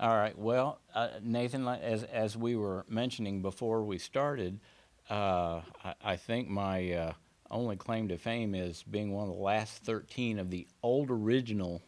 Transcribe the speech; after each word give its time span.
All 0.00 0.16
right. 0.16 0.38
Well, 0.38 0.80
uh, 0.94 1.08
Nathan, 1.22 1.66
as 1.66 2.04
as 2.04 2.36
we 2.36 2.54
were 2.54 2.84
mentioning 2.88 3.42
before 3.42 3.82
we 3.82 3.98
started, 3.98 4.60
uh, 5.10 5.62
I, 5.84 5.94
I 6.04 6.16
think 6.16 6.48
my 6.48 6.92
uh, 6.92 7.12
only 7.50 7.76
claim 7.76 8.06
to 8.08 8.16
fame 8.18 8.54
is 8.54 8.84
being 8.84 9.12
one 9.12 9.28
of 9.28 9.34
the 9.34 9.40
last 9.42 9.82
13 9.82 10.38
of 10.38 10.50
the 10.50 10.68
old 10.84 11.10
original, 11.10 11.82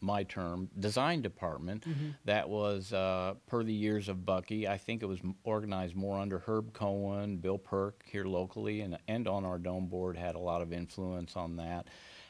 my 0.00 0.24
term, 0.24 0.70
design 0.80 1.22
department 1.22 1.84
that 2.24 2.48
was 2.48 2.92
uh, 2.92 3.34
per 3.46 3.62
the 3.62 3.72
years 3.72 4.08
of 4.08 4.26
Bucky. 4.26 4.66
I 4.66 4.76
think 4.76 5.04
it 5.04 5.06
was 5.06 5.20
organized 5.44 5.94
more 5.94 6.18
under 6.18 6.40
Herb 6.40 6.72
Cohen, 6.72 7.36
Bill 7.36 7.58
Perk 7.58 8.02
here 8.10 8.24
locally, 8.24 8.80
and 8.80 8.98
and 9.06 9.28
on 9.28 9.44
our 9.44 9.58
dome 9.58 9.86
board 9.86 10.16
had 10.16 10.34
a 10.34 10.40
lot 10.40 10.62
of 10.62 10.72
influence 10.72 11.36
on 11.36 11.56
that. 11.58 11.86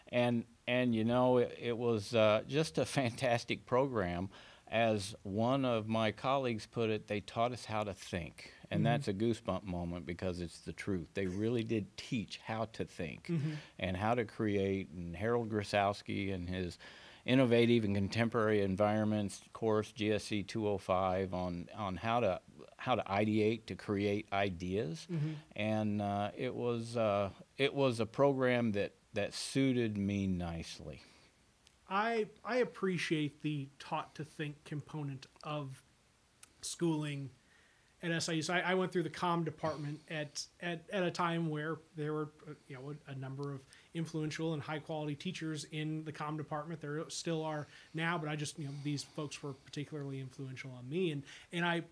And 0.08 0.44
and 0.68 0.94
you 0.94 1.04
know 1.04 1.38
it, 1.38 1.56
it 1.58 1.78
was 1.78 2.14
uh, 2.14 2.42
just 2.46 2.76
a 2.76 2.84
fantastic 3.00 3.64
program. 3.64 4.28
As 4.72 5.14
one 5.22 5.66
of 5.66 5.86
my 5.86 6.12
colleagues 6.12 6.66
put 6.66 6.88
it, 6.88 7.06
they 7.06 7.20
taught 7.20 7.52
us 7.52 7.66
how 7.66 7.84
to 7.84 7.92
think. 7.92 8.52
And 8.70 8.86
that's 8.86 9.06
a 9.06 9.12
goosebump 9.12 9.64
moment 9.64 10.06
because 10.06 10.40
it's 10.40 10.60
the 10.60 10.72
truth. 10.72 11.08
They 11.12 11.26
really 11.26 11.62
did 11.62 11.94
teach 11.98 12.40
how 12.42 12.64
to 12.72 12.84
think 12.86 13.30
and 13.78 13.96
how 13.98 14.14
to 14.14 14.24
create. 14.24 14.88
And 14.96 15.14
Harold 15.14 15.50
Grosowski 15.50 16.32
and 16.34 16.48
his 16.48 16.78
innovative 17.26 17.84
and 17.84 17.94
contemporary 17.94 18.62
environments 18.62 19.42
course, 19.52 19.92
GSC 19.92 20.46
205, 20.48 21.34
on, 21.34 21.68
on 21.76 21.96
how 21.96 22.20
to 22.20 22.40
how 22.78 22.96
to 22.96 23.02
ideate 23.04 23.66
to 23.66 23.76
create 23.76 24.26
ideas. 24.32 25.06
And 25.54 26.02
uh, 26.02 26.30
it 26.36 26.54
was 26.54 26.96
uh, 26.96 27.28
it 27.58 27.74
was 27.74 28.00
a 28.00 28.06
program 28.06 28.72
that 28.72 28.94
that 29.12 29.34
suited 29.34 29.98
me 29.98 30.26
nicely. 30.26 31.02
I 31.92 32.26
I 32.42 32.56
appreciate 32.56 33.42
the 33.42 33.68
taught 33.78 34.14
to 34.14 34.24
think 34.24 34.56
component 34.64 35.26
of 35.44 35.82
schooling 36.62 37.28
at 38.02 38.22
SIU. 38.22 38.42
So 38.42 38.54
I, 38.54 38.60
I 38.60 38.74
went 38.74 38.90
through 38.92 39.02
the 39.02 39.10
comm 39.10 39.44
department 39.44 40.00
at, 40.10 40.42
at 40.60 40.82
at 40.90 41.02
a 41.02 41.10
time 41.10 41.50
where 41.50 41.76
there 41.94 42.14
were 42.14 42.30
uh, 42.48 42.54
you 42.66 42.76
know 42.76 42.94
a, 43.08 43.12
a 43.12 43.14
number 43.14 43.52
of 43.52 43.60
influential 43.94 44.54
and 44.54 44.62
high 44.62 44.78
quality 44.78 45.14
teachers 45.14 45.66
in 45.70 46.02
the 46.04 46.12
comm 46.12 46.38
department. 46.38 46.80
There 46.80 47.04
still 47.08 47.44
are 47.44 47.68
now, 47.92 48.16
but 48.16 48.28
I 48.28 48.36
just 48.36 48.58
you 48.58 48.64
know 48.64 48.72
these 48.82 49.02
folks 49.02 49.42
were 49.42 49.52
particularly 49.52 50.18
influential 50.18 50.72
on 50.76 50.88
me, 50.88 51.10
and 51.12 51.22
and 51.52 51.64
I. 51.64 51.82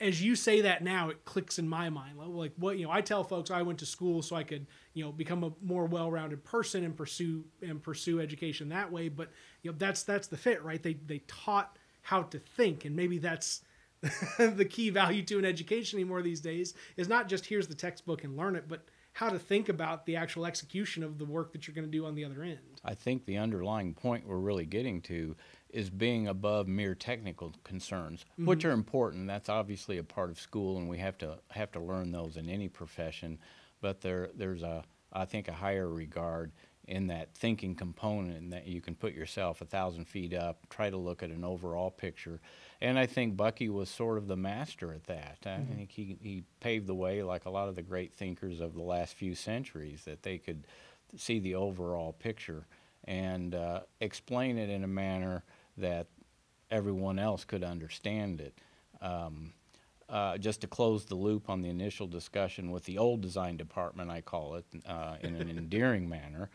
As 0.00 0.22
you 0.22 0.36
say 0.36 0.60
that 0.60 0.82
now, 0.82 1.08
it 1.08 1.24
clicks 1.24 1.58
in 1.58 1.68
my 1.68 1.90
mind. 1.90 2.18
Like- 2.18 2.52
what 2.56 2.78
you 2.78 2.86
know, 2.86 2.92
I 2.92 3.00
tell 3.00 3.24
folks 3.24 3.50
I 3.50 3.62
went 3.62 3.80
to 3.80 3.86
school 3.86 4.22
so 4.22 4.36
I 4.36 4.44
could 4.44 4.66
you 4.94 5.04
know 5.04 5.12
become 5.12 5.44
a 5.44 5.52
more 5.62 5.86
well-rounded 5.86 6.44
person 6.44 6.84
and 6.84 6.96
pursue 6.96 7.44
and 7.62 7.82
pursue 7.82 8.20
education 8.20 8.68
that 8.70 8.90
way. 8.92 9.08
But 9.08 9.30
you 9.62 9.70
know 9.70 9.76
that's 9.78 10.02
that's 10.02 10.28
the 10.28 10.36
fit, 10.36 10.62
right? 10.62 10.82
They 10.82 10.94
they 10.94 11.18
taught 11.26 11.76
how 12.02 12.22
to 12.22 12.38
think, 12.38 12.84
and 12.84 12.94
maybe 12.96 13.18
that's 13.18 13.62
the 14.38 14.64
key 14.64 14.90
value 14.90 15.22
to 15.24 15.38
an 15.38 15.44
education 15.44 15.98
anymore 15.98 16.22
these 16.22 16.40
days 16.40 16.74
is 16.96 17.08
not 17.08 17.28
just 17.28 17.46
here's 17.46 17.66
the 17.66 17.74
textbook 17.74 18.24
and 18.24 18.36
learn 18.36 18.54
it, 18.56 18.68
but 18.68 18.84
how 19.12 19.28
to 19.28 19.38
think 19.38 19.68
about 19.68 20.06
the 20.06 20.14
actual 20.14 20.46
execution 20.46 21.02
of 21.02 21.18
the 21.18 21.24
work 21.24 21.52
that 21.52 21.66
you're 21.66 21.74
going 21.74 21.84
to 21.84 21.90
do 21.90 22.06
on 22.06 22.14
the 22.14 22.24
other 22.24 22.42
end. 22.42 22.80
I 22.84 22.94
think 22.94 23.26
the 23.26 23.36
underlying 23.38 23.92
point 23.92 24.24
we're 24.26 24.36
really 24.36 24.64
getting 24.64 25.02
to 25.02 25.34
is 25.70 25.90
being 25.90 26.28
above 26.28 26.66
mere 26.66 26.94
technical 26.94 27.52
concerns, 27.62 28.24
which 28.36 28.64
are 28.64 28.70
important. 28.70 29.26
That's 29.26 29.48
obviously 29.48 29.98
a 29.98 30.04
part 30.04 30.30
of 30.30 30.40
school, 30.40 30.78
and 30.78 30.88
we 30.88 30.98
have 30.98 31.18
to 31.18 31.38
have 31.50 31.70
to 31.72 31.80
learn 31.80 32.10
those 32.10 32.36
in 32.36 32.48
any 32.48 32.68
profession. 32.68 33.38
But 33.80 34.00
there, 34.00 34.30
there's 34.34 34.62
a, 34.62 34.84
I 35.12 35.24
think, 35.24 35.48
a 35.48 35.52
higher 35.52 35.88
regard 35.88 36.52
in 36.88 37.08
that 37.08 37.34
thinking 37.34 37.74
component, 37.74 38.50
that 38.50 38.66
you 38.66 38.80
can 38.80 38.94
put 38.94 39.12
yourself 39.12 39.60
a 39.60 39.66
thousand 39.66 40.06
feet 40.06 40.32
up, 40.32 40.66
try 40.70 40.88
to 40.88 40.96
look 40.96 41.22
at 41.22 41.28
an 41.28 41.44
overall 41.44 41.90
picture. 41.90 42.40
And 42.80 42.98
I 42.98 43.04
think 43.04 43.36
Bucky 43.36 43.68
was 43.68 43.90
sort 43.90 44.16
of 44.16 44.26
the 44.26 44.36
master 44.36 44.94
at 44.94 45.04
that. 45.04 45.36
I 45.44 45.58
think 45.76 45.92
he, 45.92 46.16
he 46.22 46.44
paved 46.60 46.86
the 46.86 46.94
way, 46.94 47.22
like 47.22 47.44
a 47.44 47.50
lot 47.50 47.68
of 47.68 47.76
the 47.76 47.82
great 47.82 48.14
thinkers 48.14 48.60
of 48.60 48.72
the 48.72 48.82
last 48.82 49.14
few 49.14 49.34
centuries, 49.34 50.04
that 50.06 50.22
they 50.22 50.38
could 50.38 50.64
see 51.14 51.38
the 51.38 51.56
overall 51.56 52.14
picture 52.14 52.66
and 53.04 53.54
uh, 53.54 53.80
explain 54.00 54.56
it 54.56 54.70
in 54.70 54.82
a 54.82 54.88
manner 54.88 55.44
that 55.78 56.08
everyone 56.70 57.18
else 57.18 57.44
could 57.44 57.64
understand 57.64 58.40
it. 58.40 58.58
Um, 59.00 59.52
uh, 60.08 60.38
just 60.38 60.62
to 60.62 60.66
close 60.66 61.04
the 61.04 61.14
loop 61.14 61.50
on 61.50 61.60
the 61.60 61.68
initial 61.68 62.06
discussion 62.06 62.70
with 62.70 62.84
the 62.84 62.96
old 62.98 63.20
design 63.20 63.56
department, 63.56 64.10
I 64.10 64.22
call 64.22 64.54
it, 64.54 64.64
uh, 64.86 65.16
in 65.20 65.34
an 65.34 65.50
endearing 65.58 66.08
manner, 66.08 66.50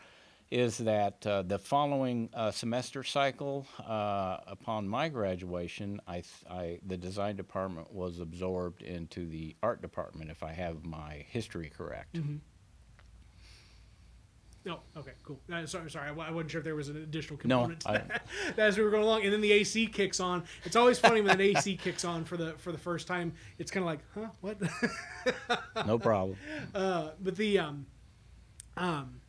is 0.50 0.78
that 0.78 1.24
uh, 1.26 1.42
the 1.42 1.58
following 1.58 2.30
uh, 2.34 2.50
semester 2.50 3.02
cycle, 3.02 3.66
uh, 3.86 4.38
upon 4.46 4.88
my 4.88 5.08
graduation, 5.08 6.00
I, 6.06 6.14
th- 6.14 6.26
I, 6.50 6.78
the 6.86 6.96
design 6.96 7.36
department 7.36 7.92
was 7.92 8.18
absorbed 8.18 8.82
into 8.82 9.26
the 9.26 9.56
art 9.62 9.80
department, 9.82 10.30
if 10.30 10.42
I 10.42 10.52
have 10.52 10.84
my 10.84 11.24
history 11.28 11.70
correct. 11.74 12.16
No, 14.66 14.80
okay, 14.96 15.12
cool. 15.22 15.38
Uh, 15.52 15.66
sorry, 15.66 15.90
sorry, 15.90 16.08
I 16.08 16.12
I 16.14 16.30
wasn't 16.30 16.50
sure 16.50 16.58
if 16.60 16.64
there 16.64 16.74
was 16.74 16.88
an 16.88 16.96
additional 16.96 17.38
No, 17.44 17.58
component 17.58 17.80
to 17.80 17.90
I- 17.90 17.98
that 17.98 18.28
as 18.58 18.78
we 18.78 18.84
were 18.84 18.90
going 18.90 19.02
along, 19.02 19.22
and 19.24 19.32
then 19.32 19.42
the 19.42 19.52
AC 19.52 19.86
kicks 19.88 20.20
on. 20.20 20.42
It's 20.64 20.74
always 20.76 20.98
funny 20.98 21.20
when 21.20 21.32
an 21.32 21.40
AC 21.40 21.76
kicks 21.82 22.04
on 22.04 22.24
for 22.24 22.36
the 22.38 22.54
for 22.54 22.72
the 22.72 22.78
first 22.78 23.06
time. 23.06 23.34
It's 23.58 23.70
kind 23.70 23.82
of 23.84 23.86
like, 23.88 24.00
huh, 24.14 24.28
what? 24.40 24.56
No 25.86 25.98
problem. 25.98 26.38
uh, 26.74 27.10
but 27.22 27.36
the 27.36 27.58
um, 27.58 27.86
um, 28.76 29.20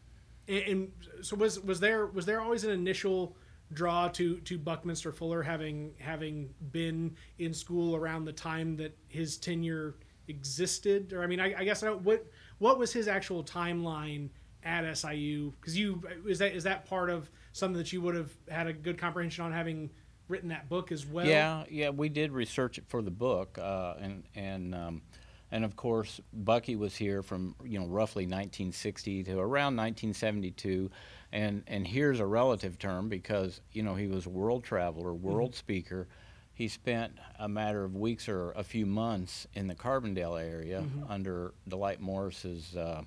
and, 0.48 0.64
and 0.64 0.92
so 1.22 1.36
was 1.36 1.60
was 1.60 1.80
there 1.82 2.06
was 2.08 2.26
there 2.26 2.40
always 2.40 2.64
an 2.64 2.72
initial 2.72 3.36
draw 3.74 4.08
to 4.10 4.38
to 4.42 4.58
Buckminster 4.58 5.12
Fuller 5.12 5.42
having 5.44 5.94
having 6.00 6.54
been 6.72 7.16
in 7.40 7.54
school 7.54 7.96
around 7.96 8.24
the 8.26 8.32
time 8.34 8.78
that 8.78 8.96
his 9.10 9.38
tenure 9.38 9.96
existed, 10.28 11.12
or 11.14 11.24
I 11.24 11.28
mean, 11.28 11.40
I, 11.40 11.54
I 11.60 11.64
guess 11.66 11.84
I 11.84 11.88
don't, 11.88 12.02
what 12.04 12.26
what 12.60 12.80
was 12.80 12.94
his 12.94 13.08
actual 13.10 13.44
timeline 13.44 14.30
at 14.66 14.98
SIU? 14.98 15.54
Because 15.60 15.78
you 15.78 16.02
is 16.28 16.40
that 16.40 16.54
is 16.54 16.64
that 16.64 16.86
part 16.90 17.10
of 17.10 17.30
something 17.54 17.78
that 17.78 17.94
you 17.94 18.02
would 18.02 18.16
have 18.16 18.32
had 18.50 18.68
a 18.68 18.74
good 18.74 18.98
comprehension 18.98 19.46
on 19.46 19.54
having 19.54 19.90
written 20.28 20.50
that 20.50 20.68
book 20.68 20.92
as 20.92 21.06
well? 21.06 21.26
Yeah, 21.26 21.64
yeah, 21.70 21.90
we 21.92 22.10
did 22.10 22.32
research 22.32 22.78
it 22.78 22.86
for 22.88 23.02
the 23.02 23.12
book, 23.12 23.58
uh, 23.58 23.94
and 24.00 24.24
and 24.36 24.76
um, 24.76 25.02
and 25.52 25.64
of 25.64 25.76
course 25.76 26.20
Bucky 26.34 26.76
was 26.76 26.96
here 26.96 27.22
from 27.22 27.56
you 27.64 27.80
know 27.80 27.86
roughly 27.86 28.24
1960 28.24 29.24
to 29.26 29.40
around 29.40 29.78
1972, 29.78 30.90
and 31.32 31.64
and 31.68 31.88
here's 31.88 32.20
a 32.20 32.26
relative 32.26 32.80
term 32.80 33.08
because 33.08 33.62
you 33.72 33.84
know 33.84 33.96
he 33.96 34.08
was 34.08 34.26
a 34.26 34.30
world 34.30 34.64
traveler, 34.64 35.14
world 35.14 35.56
speaker. 35.56 36.08
He 36.54 36.70
spent 36.70 37.12
a 37.38 37.50
matter 37.50 37.84
of 37.84 37.98
weeks 37.98 38.30
or 38.30 38.52
a 38.52 38.64
few 38.64 38.86
months 38.86 39.46
in 39.56 39.68
the 39.68 39.76
Carbondale 39.76 40.42
area 40.42 40.86
under 41.10 41.54
Delyte 41.70 42.00
Morris's, 42.00 42.78
uh, 42.78 43.02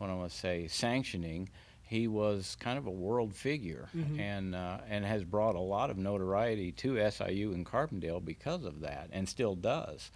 what 0.00 0.10
I 0.10 0.14
want 0.14 0.30
to 0.30 0.36
say, 0.36 0.66
sanctioning 0.66 1.50
he 1.90 2.06
was 2.06 2.56
kind 2.60 2.78
of 2.78 2.86
a 2.86 2.90
world 2.90 3.34
figure 3.34 3.88
and 4.16 4.54
uh, 4.54 4.78
and 4.88 5.04
has 5.04 5.24
brought 5.24 5.56
a 5.56 5.60
lot 5.60 5.90
of 5.90 5.98
notoriety 5.98 6.70
to 6.70 7.10
SIU 7.10 7.52
and 7.52 7.66
Carbondale 7.66 8.24
because 8.24 8.64
of 8.64 8.82
that, 8.82 9.08
and 9.10 9.28
still 9.28 9.56
does. 9.56 10.12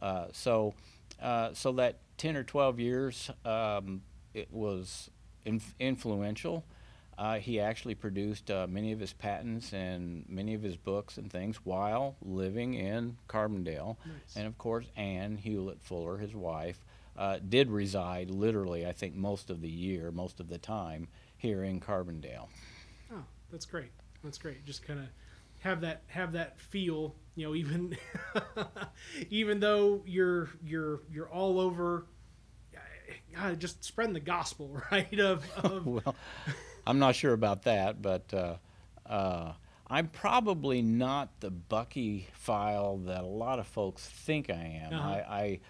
Uh, 0.00 0.26
so, 0.32 0.74
uh, 1.22 1.50
so 1.52 1.70
that 1.74 1.98
ten 2.18 2.36
or 2.36 2.42
twelve 2.42 2.80
years, 2.80 3.30
um, 3.44 4.02
it 4.34 4.48
was 4.50 5.10
inf- 5.44 5.76
influential. 5.78 6.64
Uh, 7.16 7.38
he 7.38 7.60
actually 7.60 7.94
produced 7.94 8.50
uh, 8.50 8.66
many 8.68 8.90
of 8.90 8.98
his 8.98 9.12
patents 9.12 9.72
and 9.72 10.24
many 10.28 10.54
of 10.54 10.62
his 10.62 10.76
books 10.76 11.18
and 11.18 11.30
things 11.30 11.58
while 11.62 12.16
living 12.20 12.74
in 12.74 13.16
Carbondale. 13.28 13.96
Nice. 14.04 14.34
And 14.34 14.48
of 14.48 14.58
course, 14.58 14.86
Anne 14.96 15.36
Hewlett 15.36 15.80
Fuller, 15.82 16.16
his 16.16 16.34
wife, 16.34 16.84
uh, 17.16 17.38
did 17.46 17.70
reside 17.70 18.30
literally, 18.30 18.86
I 18.86 18.92
think, 18.92 19.14
most 19.14 19.50
of 19.50 19.60
the 19.60 19.70
year, 19.70 20.10
most 20.10 20.40
of 20.40 20.48
the 20.48 20.58
time 20.58 21.08
here 21.36 21.62
in 21.62 21.80
Carbondale. 21.80 22.48
Oh, 23.12 23.24
that's 23.50 23.66
great. 23.66 23.90
That's 24.24 24.38
great. 24.38 24.64
Just 24.64 24.86
kind 24.86 25.00
of 25.00 25.06
have 25.60 25.80
that 25.82 26.02
have 26.08 26.32
that 26.32 26.58
feel, 26.60 27.14
you 27.34 27.46
know, 27.46 27.54
even 27.54 27.96
even 29.30 29.60
though 29.60 30.02
you're 30.06 30.50
you're 30.64 31.00
you're 31.10 31.28
all 31.28 31.60
over 31.60 32.06
God, 33.34 33.60
just 33.60 33.84
spreading 33.84 34.14
the 34.14 34.20
gospel, 34.20 34.80
right? 34.92 35.18
Of, 35.18 35.44
of 35.56 35.86
well, 36.04 36.14
I'm 36.86 36.98
not 36.98 37.14
sure 37.14 37.32
about 37.32 37.62
that, 37.62 38.02
but 38.02 38.32
uh, 38.32 38.56
uh, 39.06 39.52
I'm 39.88 40.08
probably 40.08 40.82
not 40.82 41.40
the 41.40 41.50
Buckyphile 41.50 43.06
that 43.06 43.22
a 43.22 43.26
lot 43.26 43.58
of 43.58 43.66
folks 43.66 44.06
think 44.06 44.50
I 44.50 44.82
am. 44.84 44.92
Uh-huh. 44.92 45.08
I, 45.08 45.40
I 45.42 45.60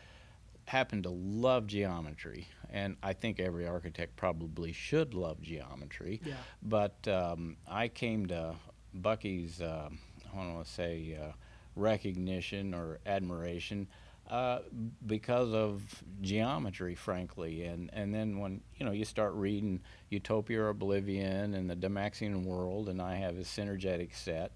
happen 0.67 1.03
to 1.03 1.11
love 1.11 1.67
geometry, 1.67 2.49
and 2.71 2.97
I 3.03 3.13
think 3.13 3.41
every 3.41 3.67
architect 3.67 4.17
probably 4.17 4.73
should 4.73 5.15
love 5.15 5.41
geometry. 5.43 6.21
Yeah. 6.25 6.35
But 6.63 7.07
um, 7.09 7.57
I 7.69 7.89
came 7.89 8.27
to 8.27 8.55
Bucky's, 8.95 9.61
uh, 9.61 9.89
I 10.33 10.37
want 10.37 10.65
to 10.65 10.71
say, 10.71 11.19
uh, 11.21 11.33
recognition 11.75 12.75
or 12.75 12.99
admiration 13.07 13.89
uh, 14.31 14.61
because 15.07 15.53
of 15.53 15.83
geometry, 16.21 16.95
frankly. 16.95 17.65
And, 17.65 17.91
and 17.93 18.15
then 18.15 18.39
when 18.39 18.61
you 18.77 18.87
know 18.87 18.93
you 18.93 19.05
start 19.05 19.35
reading 19.35 19.81
Utopia 20.11 20.63
or 20.63 20.69
Oblivion 20.71 21.55
and 21.55 21.69
the 21.69 21.77
Dymaxion 21.77 22.45
World, 22.45 22.89
and 22.89 23.01
I 23.03 23.17
have 23.17 23.37
a 23.37 23.43
synergetic 23.43 24.15
set, 24.15 24.53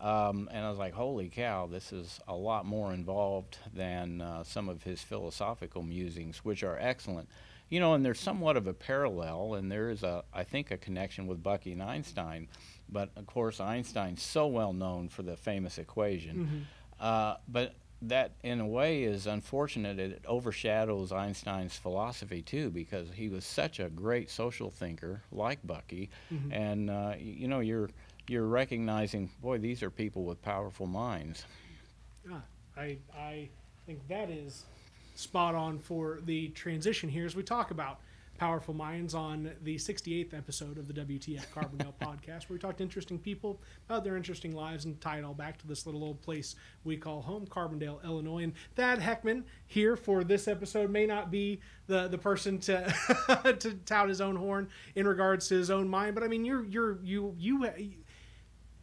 Um, 0.00 0.48
and 0.52 0.64
I 0.64 0.68
was 0.68 0.78
like, 0.78 0.92
holy 0.94 1.28
cow, 1.28 1.66
this 1.66 1.92
is 1.92 2.20
a 2.28 2.34
lot 2.34 2.66
more 2.66 2.92
involved 2.92 3.58
than 3.74 4.20
uh, 4.20 4.44
some 4.44 4.68
of 4.68 4.82
his 4.82 5.00
philosophical 5.02 5.82
musings, 5.82 6.38
which 6.44 6.62
are 6.62 6.78
excellent. 6.80 7.28
You 7.68 7.80
know, 7.80 7.94
and 7.94 8.04
there's 8.04 8.20
somewhat 8.20 8.56
of 8.56 8.66
a 8.68 8.72
parallel, 8.74 9.54
and 9.54 9.72
there 9.72 9.90
is, 9.90 10.02
a, 10.04 10.22
I 10.32 10.44
think, 10.44 10.70
a 10.70 10.76
connection 10.76 11.26
with 11.26 11.42
Bucky 11.42 11.72
and 11.72 11.82
Einstein. 11.82 12.46
But 12.88 13.10
of 13.16 13.26
course, 13.26 13.58
Einstein's 13.58 14.22
so 14.22 14.46
well 14.46 14.72
known 14.72 15.08
for 15.08 15.22
the 15.22 15.36
famous 15.36 15.78
equation. 15.78 16.36
Mm-hmm. 16.36 16.58
Uh, 17.00 17.36
but 17.48 17.74
that, 18.02 18.32
in 18.44 18.60
a 18.60 18.66
way, 18.66 19.02
is 19.02 19.26
unfortunate. 19.26 19.98
It 19.98 20.24
overshadows 20.28 21.10
Einstein's 21.10 21.76
philosophy 21.76 22.42
too, 22.42 22.70
because 22.70 23.08
he 23.14 23.28
was 23.28 23.44
such 23.44 23.80
a 23.80 23.88
great 23.88 24.30
social 24.30 24.70
thinker, 24.70 25.22
like 25.32 25.58
Bucky. 25.66 26.10
Mhm. 26.32 26.52
And 26.52 26.90
uh, 26.90 27.14
y- 27.16 27.16
you 27.18 27.48
know, 27.48 27.60
you're 27.60 27.90
you're 28.28 28.46
recognizing, 28.46 29.30
boy, 29.40 29.58
these 29.58 29.82
are 29.82 29.90
people 29.90 30.24
with 30.24 30.42
powerful 30.42 30.86
minds. 30.86 31.44
Ah, 32.30 32.42
I 32.76 32.98
I 33.16 33.48
think 33.86 34.06
that 34.08 34.30
is 34.30 34.64
spot 35.14 35.54
on 35.54 35.78
for 35.78 36.20
the 36.24 36.48
transition 36.48 37.08
here 37.08 37.24
as 37.24 37.34
we 37.34 37.42
talk 37.42 37.70
about 37.70 38.00
powerful 38.36 38.74
minds 38.74 39.14
on 39.14 39.50
the 39.62 39.76
68th 39.76 40.34
episode 40.34 40.76
of 40.78 40.86
the 40.86 40.94
WTF 40.94 41.46
Carbondale 41.54 41.94
podcast, 42.02 42.48
where 42.48 42.54
we 42.54 42.58
talk 42.58 42.76
to 42.76 42.82
interesting 42.82 43.18
people 43.18 43.60
about 43.88 44.04
their 44.04 44.16
interesting 44.16 44.54
lives 44.54 44.84
and 44.84 45.00
tie 45.00 45.18
it 45.18 45.24
all 45.24 45.34
back 45.34 45.56
to 45.58 45.66
this 45.66 45.86
little 45.86 46.04
old 46.04 46.20
place 46.20 46.54
we 46.84 46.96
call 46.96 47.22
home, 47.22 47.46
Carbondale, 47.46 48.02
Illinois. 48.04 48.42
And 48.44 48.52
Thad 48.74 49.00
Heckman 49.00 49.44
here 49.66 49.96
for 49.96 50.22
this 50.22 50.48
episode 50.48 50.90
may 50.90 51.06
not 51.06 51.30
be 51.30 51.60
the 51.86 52.08
the 52.08 52.18
person 52.18 52.58
to 52.60 52.92
to 53.58 53.74
tout 53.86 54.08
his 54.08 54.20
own 54.20 54.36
horn 54.36 54.68
in 54.94 55.06
regards 55.06 55.48
to 55.48 55.54
his 55.54 55.70
own 55.70 55.88
mind, 55.88 56.14
but 56.14 56.24
I 56.24 56.28
mean 56.28 56.44
you're 56.44 56.64
you're 56.64 56.98
you 57.02 57.34
you 57.38 57.64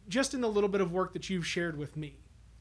just 0.08 0.34
in 0.34 0.40
the 0.40 0.48
little 0.48 0.68
bit 0.68 0.80
of 0.80 0.92
work 0.92 1.12
that 1.12 1.30
you've 1.30 1.46
shared 1.46 1.76
with 1.78 1.96
me 1.96 2.16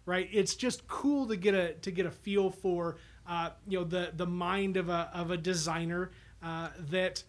right? 0.05 0.29
It's 0.31 0.55
just 0.55 0.87
cool 0.87 1.27
to 1.27 1.35
get 1.35 1.53
a 1.53 1.73
to 1.73 1.91
get 1.91 2.05
a 2.05 2.11
feel 2.11 2.49
for 2.49 2.97
uh, 3.27 3.51
you 3.67 3.79
know 3.79 3.85
the 3.85 4.11
the 4.15 4.25
mind 4.25 4.77
of 4.77 4.89
a 4.89 5.09
of 5.13 5.31
a 5.31 5.37
designer 5.37 6.11
uh, 6.41 6.69
that 6.89 7.23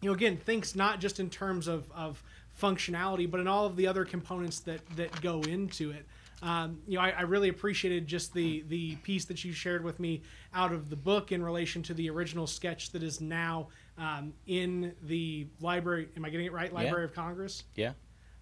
you 0.00 0.08
know 0.08 0.14
again 0.14 0.36
thinks 0.36 0.74
not 0.74 1.00
just 1.00 1.20
in 1.20 1.30
terms 1.30 1.68
of 1.68 1.90
of 1.92 2.22
functionality 2.60 3.30
but 3.30 3.40
in 3.40 3.48
all 3.48 3.66
of 3.66 3.76
the 3.76 3.86
other 3.86 4.04
components 4.04 4.60
that 4.60 4.80
that 4.96 5.20
go 5.20 5.40
into 5.42 5.90
it. 5.90 6.06
Um, 6.42 6.80
you 6.88 6.96
know 6.98 7.04
I, 7.04 7.10
I 7.10 7.22
really 7.22 7.48
appreciated 7.48 8.06
just 8.06 8.34
the 8.34 8.64
the 8.68 8.96
piece 8.96 9.26
that 9.26 9.44
you 9.44 9.52
shared 9.52 9.84
with 9.84 10.00
me 10.00 10.22
out 10.54 10.72
of 10.72 10.90
the 10.90 10.96
book 10.96 11.30
in 11.30 11.42
relation 11.42 11.82
to 11.84 11.94
the 11.94 12.10
original 12.10 12.46
sketch 12.46 12.90
that 12.92 13.02
is 13.02 13.20
now 13.20 13.68
um, 13.98 14.32
in 14.46 14.94
the 15.02 15.46
library. 15.60 16.08
Am 16.16 16.24
i 16.24 16.30
getting 16.30 16.46
it 16.46 16.52
right? 16.52 16.72
Library 16.72 17.04
of 17.04 17.14
congress? 17.14 17.64
Yeah. 17.76 17.92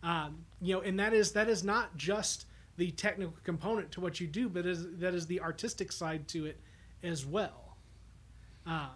Um, 0.02 0.44
you 0.60 0.74
know, 0.74 0.80
and 0.80 0.98
that 0.98 1.12
is 1.12 1.32
that 1.32 1.48
is 1.48 1.62
not 1.64 1.96
just 1.96 2.46
the 2.76 2.90
technical 2.92 3.34
component 3.44 3.90
to 3.92 4.00
what 4.00 4.20
you 4.20 4.26
do, 4.26 4.48
but 4.48 4.66
is 4.66 4.86
that 4.98 5.14
is 5.14 5.26
the 5.26 5.40
artistic 5.40 5.92
side 5.92 6.26
to 6.28 6.46
it 6.46 6.58
as 7.02 7.26
well. 7.26 7.76
Um, 8.66 8.90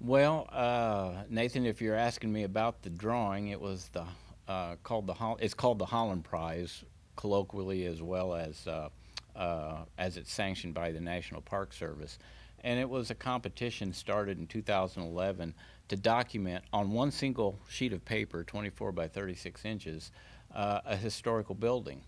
Well, 0.00 0.48
uh, 0.52 1.24
Nathan, 1.28 1.66
if 1.66 1.80
you're 1.80 1.94
asking 1.94 2.32
me 2.32 2.44
about 2.44 2.82
the 2.82 2.90
drawing, 2.90 3.48
it 3.48 3.60
was 3.60 3.88
the 3.88 4.04
uh, 4.48 4.76
called 4.82 5.06
the 5.06 5.14
it's 5.40 5.54
called 5.54 5.78
the 5.78 5.86
Holland 5.86 6.24
Prize, 6.24 6.84
colloquially 7.16 7.86
as 7.86 8.02
well 8.02 8.34
as 8.34 8.66
uh, 8.66 8.88
uh, 9.36 9.84
as 9.98 10.16
it's 10.16 10.32
sanctioned 10.32 10.74
by 10.74 10.92
the 10.92 11.00
National 11.00 11.40
Park 11.40 11.72
Service, 11.72 12.18
and 12.62 12.78
it 12.78 12.88
was 12.88 13.10
a 13.10 13.14
competition 13.14 13.92
started 13.92 14.38
in 14.38 14.46
2011 14.46 15.54
to 15.88 15.96
document 15.96 16.64
on 16.72 16.92
one 16.92 17.10
single 17.10 17.58
sheet 17.68 17.92
of 17.92 18.04
paper, 18.04 18.42
24 18.44 18.92
by 18.92 19.08
36 19.08 19.64
inches, 19.64 20.10
uh, 20.54 20.80
a 20.86 20.96
historical 20.96 21.54
building. 21.54 22.02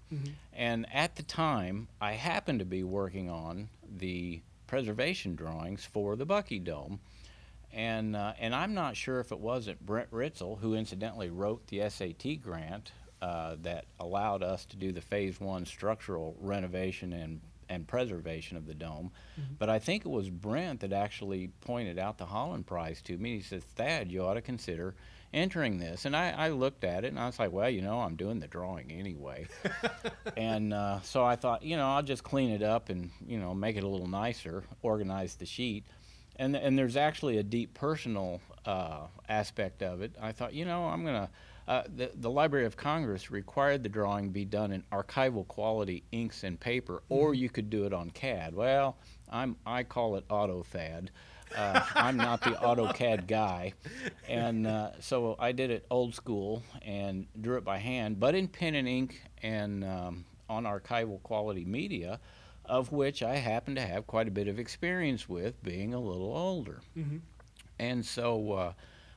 And 0.53 0.87
at 0.93 1.17
the 1.17 1.23
time, 1.23 1.89
I 2.01 2.13
happened 2.13 2.61
to 2.61 2.65
be 2.65 2.83
working 2.85 3.29
on 3.29 3.69
the 3.99 4.41
preservation 4.67 5.35
drawings 5.37 5.85
for 5.85 6.17
the 6.17 6.25
Bucky 6.25 6.59
Dome. 6.59 7.01
And, 7.73 8.17
uh, 8.17 8.33
and 8.39 8.55
I'm 8.55 8.73
not 8.73 8.97
sure 8.97 9.21
if 9.21 9.33
it 9.33 9.39
wasn't 9.39 9.85
Brent 9.85 10.11
Ritzel, 10.11 10.59
who 10.61 10.75
incidentally 10.75 11.29
wrote 11.29 11.67
the 11.67 11.89
SAT 11.91 12.41
grant 12.43 12.93
uh, 13.21 13.57
that 13.63 13.85
allowed 14.01 14.43
us 14.43 14.65
to 14.67 14.77
do 14.77 14.93
the 14.93 15.01
phase 15.01 15.41
one 15.41 15.67
structural 15.67 16.37
renovation 16.41 17.13
and, 17.13 17.41
and 17.69 17.87
preservation 17.87 18.57
of 18.57 18.67
the 18.67 18.75
dome. 18.75 19.11
But 19.59 19.69
I 19.69 19.79
think 19.79 20.05
it 20.05 20.11
was 20.11 20.31
Brent 20.31 20.81
that 20.81 20.93
actually 20.93 21.49
pointed 21.61 21.99
out 21.99 22.19
the 22.19 22.27
Holland 22.27 22.67
Prize 22.67 23.03
to 23.03 23.17
me. 23.17 23.37
He 23.37 23.43
says, 23.43 23.63
Thad, 23.63 24.11
you 24.11 24.25
ought 24.25 24.35
to 24.35 24.41
consider 24.41 24.95
entering 25.33 25.79
this. 25.79 26.05
And 26.05 26.17
I, 26.17 26.31
I 26.31 26.49
looked 26.49 26.85
at 26.85 27.05
it 27.05 27.09
and 27.09 27.19
I 27.19 27.27
was 27.27 27.39
like, 27.39 27.53
well, 27.53 27.69
you 27.69 27.83
know, 27.83 28.01
I'm 28.01 28.17
doing 28.17 28.41
the 28.41 28.47
drawing 28.47 28.91
anyway. 28.91 29.47
and 30.37 30.73
uh, 30.73 31.01
so 31.03 31.25
I 31.25 31.37
thought, 31.37 31.63
you 31.63 31.77
know, 31.77 31.87
I'll 31.89 32.03
just 32.03 32.25
clean 32.25 32.51
it 32.51 32.63
up 32.63 32.89
and, 32.89 33.11
you 33.27 33.39
know, 33.39 33.55
make 33.55 33.77
it 33.77 33.85
a 33.85 33.89
little 33.89 34.09
nicer, 34.09 34.65
organize 34.83 35.35
the 35.35 35.47
sheet. 35.47 35.85
And, 36.37 36.57
and 36.57 36.79
there's 36.79 36.97
actually 36.97 37.39
a 37.39 37.43
deep 37.43 37.75
personal 37.75 38.41
uh, 38.65 39.07
aspect 39.29 39.83
of 39.83 40.03
it. 40.03 40.13
I 40.21 40.33
thought, 40.33 40.55
you 40.55 40.65
know, 40.65 40.85
I'm 40.87 41.03
going 41.05 41.27
to. 41.27 41.31
Uh, 41.69 41.83
the, 41.97 42.11
the 42.15 42.31
Library 42.31 42.65
of 42.65 42.77
Congress 42.77 43.31
required 43.31 43.83
the 43.83 43.89
drawing 43.89 44.31
be 44.31 44.45
done 44.45 44.71
in 44.71 44.85
archival 44.93 45.47
quality 45.49 46.05
inks 46.13 46.45
and 46.45 46.61
paper, 46.61 47.03
or 47.09 47.35
you 47.35 47.49
could 47.49 47.69
do 47.71 47.85
it 47.87 47.93
on 47.93 48.11
CAD. 48.11 48.55
Well, 48.55 48.97
I'm, 49.31 49.57
I 49.67 49.83
call 49.83 50.17
it 50.17 50.29
AutoThad. 50.29 51.09
Uh, 51.57 51.81
I'm 51.95 52.17
not 52.17 52.41
the 52.41 52.51
AutoCAD 52.51 53.27
guy. 53.27 53.73
And 54.29 54.67
uh, 54.67 54.91
so 55.01 55.35
I 55.41 55.51
did 55.53 55.71
it 55.71 55.87
old 55.91 56.15
school 56.15 56.63
and 56.83 57.27
drew 57.41 57.57
it 57.57 57.65
by 57.65 57.79
hand, 57.79 58.21
but 58.21 58.35
in 58.37 58.47
pen 58.47 58.77
and 58.77 58.87
ink 58.87 59.23
and 59.43 59.83
um, 59.85 60.25
on 60.49 60.65
archival 60.65 61.21
quality 61.25 61.65
media, 61.65 62.21
of 62.65 62.93
which 62.93 63.23
I 63.25 63.37
happen 63.37 63.75
to 63.75 63.81
have 63.81 64.07
quite 64.07 64.29
a 64.29 64.33
bit 64.33 64.47
of 64.47 64.59
experience 64.61 65.29
with 65.29 65.61
being 65.65 65.95
a 65.95 66.01
little 66.01 66.37
older. 66.37 66.81
Mhm. 66.97 67.21
And 67.79 68.07
so, 68.07 68.53
uh, 68.53 68.73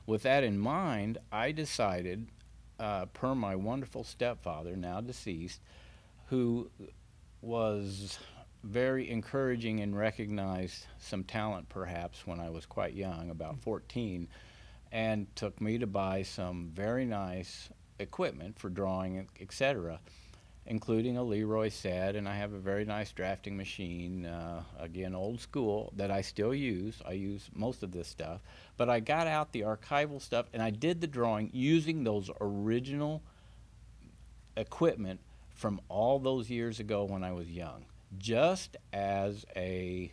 with 0.06 0.22
that 0.22 0.42
in 0.44 0.58
mind, 0.58 1.18
I 1.32 1.52
decided, 1.52 2.26
uh, 2.80 3.06
per 3.06 3.34
my 3.34 3.54
wonderful 3.54 4.02
stepfather, 4.02 4.74
now 4.74 5.00
deceased, 5.00 5.60
who 6.28 6.70
was 7.42 8.18
very 8.64 9.10
encouraging 9.10 9.80
and 9.80 9.96
recognized 9.96 10.86
some 10.98 11.24
talent 11.24 11.68
perhaps 11.68 12.26
when 12.26 12.40
I 12.40 12.50
was 12.50 12.66
quite 12.66 12.94
young, 12.94 13.30
about 13.30 13.60
14, 13.60 14.26
and 14.92 15.26
took 15.36 15.60
me 15.60 15.78
to 15.78 15.86
buy 15.86 16.22
some 16.22 16.70
very 16.74 17.04
nice 17.04 17.68
equipment 17.98 18.58
for 18.58 18.70
drawing, 18.70 19.28
etc., 19.40 20.00
including 20.66 21.16
a 21.16 21.22
Leroy 21.22 21.68
set, 21.68 22.14
and 22.16 22.28
I 22.28 22.36
have 22.36 22.52
a 22.52 22.58
very 22.58 22.84
nice 22.84 23.10
drafting 23.12 23.56
machine, 23.56 24.26
uh, 24.26 24.62
again, 24.78 25.14
old 25.14 25.40
school, 25.40 25.92
that 25.96 26.10
I 26.10 26.20
still 26.20 26.54
use. 26.54 27.00
I 27.06 27.12
use 27.12 27.48
most 27.54 27.82
of 27.82 27.92
this 27.92 28.08
stuff. 28.08 28.40
But 28.76 28.88
I 28.88 29.00
got 29.00 29.26
out 29.26 29.52
the 29.52 29.62
archival 29.62 30.20
stuff 30.20 30.46
and 30.52 30.62
I 30.62 30.70
did 30.70 31.00
the 31.00 31.06
drawing 31.06 31.50
using 31.52 32.04
those 32.04 32.30
original 32.40 33.22
equipment 34.56 35.20
from 35.54 35.80
all 35.88 36.18
those 36.18 36.48
years 36.50 36.80
ago 36.80 37.04
when 37.04 37.22
I 37.24 37.32
was 37.32 37.50
young, 37.50 37.84
just 38.18 38.76
as 38.92 39.44
a, 39.56 40.10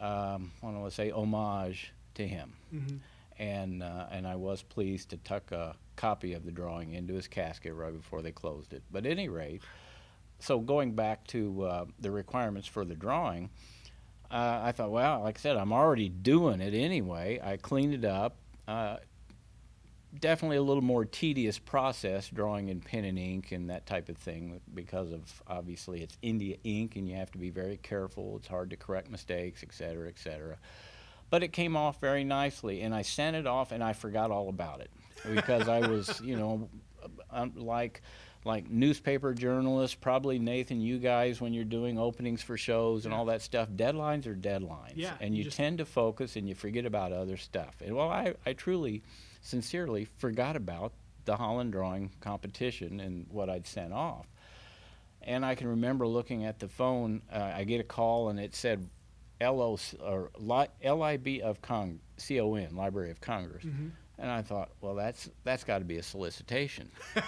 um, 0.00 0.52
I 0.62 0.66
want 0.66 0.84
to 0.88 0.90
say, 0.94 1.10
homage 1.10 1.92
to 2.14 2.26
him. 2.26 2.54
Mhm. 2.72 2.98
And, 3.38 3.82
uh, 3.82 4.06
and 4.10 4.26
I 4.26 4.34
was 4.36 4.62
pleased 4.62 5.10
to 5.10 5.16
tuck 5.18 5.52
a 5.52 5.76
copy 5.96 6.32
of 6.32 6.44
the 6.44 6.50
drawing 6.50 6.94
into 6.94 7.14
his 7.14 7.28
casket 7.28 7.74
right 7.74 7.92
before 7.92 8.22
they 8.22 8.32
closed 8.32 8.72
it. 8.72 8.82
But 8.90 9.06
at 9.06 9.12
any 9.12 9.28
rate, 9.28 9.62
so 10.38 10.60
going 10.60 10.92
back 10.92 11.26
to 11.28 11.62
uh, 11.64 11.84
the 11.98 12.10
requirements 12.10 12.68
for 12.68 12.84
the 12.84 12.94
drawing, 12.94 13.50
uh, 14.30 14.60
I 14.62 14.72
thought, 14.72 14.90
well, 14.90 15.22
like 15.22 15.38
I 15.38 15.40
said, 15.40 15.56
I'm 15.56 15.72
already 15.72 16.08
doing 16.08 16.60
it 16.60 16.74
anyway. 16.74 17.40
I 17.42 17.56
cleaned 17.56 17.94
it 17.94 18.04
up. 18.04 18.36
Uh, 18.66 18.98
definitely 20.20 20.56
a 20.56 20.62
little 20.62 20.82
more 20.82 21.04
tedious 21.04 21.58
process 21.58 22.28
drawing 22.28 22.68
in 22.68 22.80
pen 22.80 23.04
and 23.04 23.18
ink 23.18 23.52
and 23.52 23.70
that 23.70 23.86
type 23.86 24.08
of 24.08 24.16
thing 24.16 24.60
because 24.74 25.12
of 25.12 25.42
obviously 25.46 26.02
it's 26.02 26.16
India 26.22 26.56
ink 26.64 26.96
and 26.96 27.08
you 27.08 27.14
have 27.16 27.30
to 27.32 27.38
be 27.38 27.50
very 27.50 27.76
careful. 27.78 28.36
It's 28.36 28.48
hard 28.48 28.70
to 28.70 28.76
correct 28.76 29.10
mistakes, 29.10 29.62
et 29.62 29.72
cetera, 29.72 30.08
et 30.08 30.18
cetera. 30.18 30.56
But 31.30 31.42
it 31.42 31.52
came 31.52 31.76
off 31.76 32.00
very 32.00 32.24
nicely, 32.24 32.80
and 32.80 32.94
I 32.94 33.02
sent 33.02 33.36
it 33.36 33.46
off, 33.46 33.70
and 33.70 33.84
I 33.84 33.92
forgot 33.92 34.30
all 34.30 34.48
about 34.48 34.80
it 34.80 34.90
because 35.30 35.68
I 35.68 35.86
was, 35.86 36.20
you 36.22 36.36
know, 36.36 36.70
um, 37.30 37.52
like 37.54 38.00
like 38.44 38.70
newspaper 38.70 39.34
journalists, 39.34 39.94
probably 39.94 40.38
Nathan, 40.38 40.80
you 40.80 40.98
guys, 40.98 41.40
when 41.40 41.52
you're 41.52 41.64
doing 41.64 41.98
openings 41.98 42.42
for 42.42 42.56
shows 42.56 43.04
and 43.04 43.12
all 43.12 43.26
that 43.26 43.42
stuff, 43.42 43.68
deadlines 43.70 44.26
are 44.26 44.34
deadlines, 44.34 44.92
Yeah, 44.94 45.14
and 45.20 45.36
you 45.36 45.44
you 45.44 45.50
tend 45.50 45.78
to 45.78 45.84
focus 45.84 46.36
and 46.36 46.48
you 46.48 46.54
forget 46.54 46.86
about 46.86 47.12
other 47.12 47.36
stuff. 47.36 47.74
And 47.84 47.94
well, 47.96 48.08
I, 48.08 48.34
I 48.46 48.52
truly, 48.54 49.02
sincerely 49.40 50.04
forgot 50.18 50.56
about 50.56 50.92
the 51.24 51.36
Holland 51.36 51.72
drawing 51.72 52.10
competition 52.20 53.00
and 53.00 53.26
what 53.30 53.50
I'd 53.50 53.66
sent 53.66 53.92
off. 53.92 54.26
And 55.22 55.44
I 55.44 55.54
can 55.56 55.66
remember 55.68 56.06
looking 56.06 56.44
at 56.46 56.58
the 56.58 56.68
phone. 56.68 57.20
Uh, 57.30 57.52
I 57.56 57.64
get 57.64 57.80
a 57.80 57.84
call 57.84 58.28
and 58.30 58.38
it 58.40 58.54
said 58.54 58.88
LO 59.40 59.76
or 60.00 60.30
Li- 60.38 60.68
LIB 60.88 61.42
of 61.42 61.60
Cong 61.60 62.00
CON 62.18 62.68
Library 62.74 63.10
of 63.10 63.20
Congress. 63.20 63.64
Mhm. 63.64 63.90
And 64.20 64.30
I 64.30 64.42
thought, 64.42 64.70
well, 64.80 64.94
that's 64.94 65.30
that's 65.44 65.62
got 65.64 65.78
to 65.78 65.84
be 65.84 65.98
a 65.98 66.02
solicitation. 66.02 66.90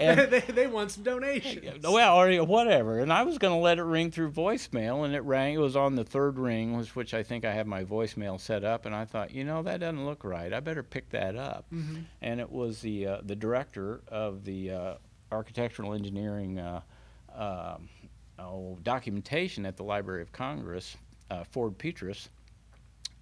And- 0.00 0.30
they, 0.32 0.40
they 0.40 0.66
want 0.66 0.90
some 0.90 1.02
donations. 1.04 1.82
well, 1.86 2.18
or 2.18 2.44
whatever. 2.44 3.00
And 3.00 3.12
I 3.12 3.22
was 3.24 3.36
going 3.38 3.52
to 3.52 3.60
let 3.60 3.78
it 3.78 3.82
ring 3.82 4.10
through 4.10 4.30
voicemail, 4.30 5.04
and 5.04 5.14
it 5.14 5.20
rang. 5.20 5.54
It 5.54 5.58
was 5.58 5.76
on 5.76 5.94
the 5.96 6.04
third 6.04 6.38
ring, 6.38 6.82
which, 6.94 7.12
I 7.12 7.22
think 7.22 7.44
I 7.44 7.52
have 7.52 7.66
my 7.66 7.84
voicemail 7.84 8.40
set 8.40 8.64
up. 8.64 8.86
And 8.86 8.94
I 8.94 9.04
thought, 9.04 9.32
you 9.32 9.44
know, 9.44 9.62
that 9.62 9.80
doesn't 9.80 10.06
look 10.06 10.24
right. 10.24 10.52
I 10.52 10.60
better 10.60 10.82
pick 10.82 11.10
that 11.10 11.36
up. 11.36 11.66
Mhm. 11.72 12.04
And 12.22 12.40
it 12.40 12.50
was 12.50 12.80
the 12.80 13.06
uh, 13.06 13.18
the 13.22 13.36
director 13.36 14.00
of 14.08 14.44
the 14.44 14.70
uh, 14.70 14.94
architectural 15.30 15.92
engineering 15.94 16.58
uh, 16.58 16.80
um 17.34 17.88
oh, 18.38 18.78
documentation 18.82 19.66
at 19.66 19.76
the 19.76 19.82
Library 19.84 20.22
of 20.22 20.32
Congress, 20.32 20.96
uh, 21.30 21.44
Ford 21.44 21.76
Peatross. 21.76 22.28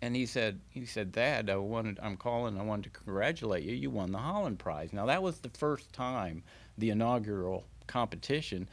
And 0.01 0.15
he 0.15 0.27
said, 0.27 0.61
he 0.71 0.87
said, 0.87 1.13
Thad, 1.13 1.51
I 1.51 1.57
wanted, 1.57 1.99
I'm 2.01 2.17
calling. 2.17 2.59
I 2.59 2.63
wanted 2.63 2.93
to 2.93 3.01
congratulate 3.01 3.65
you. 3.65 3.75
You 3.75 3.91
won 3.91 4.13
the 4.13 4.19
Holland 4.19 4.59
Prize. 4.59 4.93
Now 4.93 5.07
that 5.07 5.23
was 5.23 5.41
the 5.41 5.49
first 5.51 5.93
time, 5.93 6.45
the 6.77 6.91
inaugural 6.91 7.65
competition, 7.89 8.69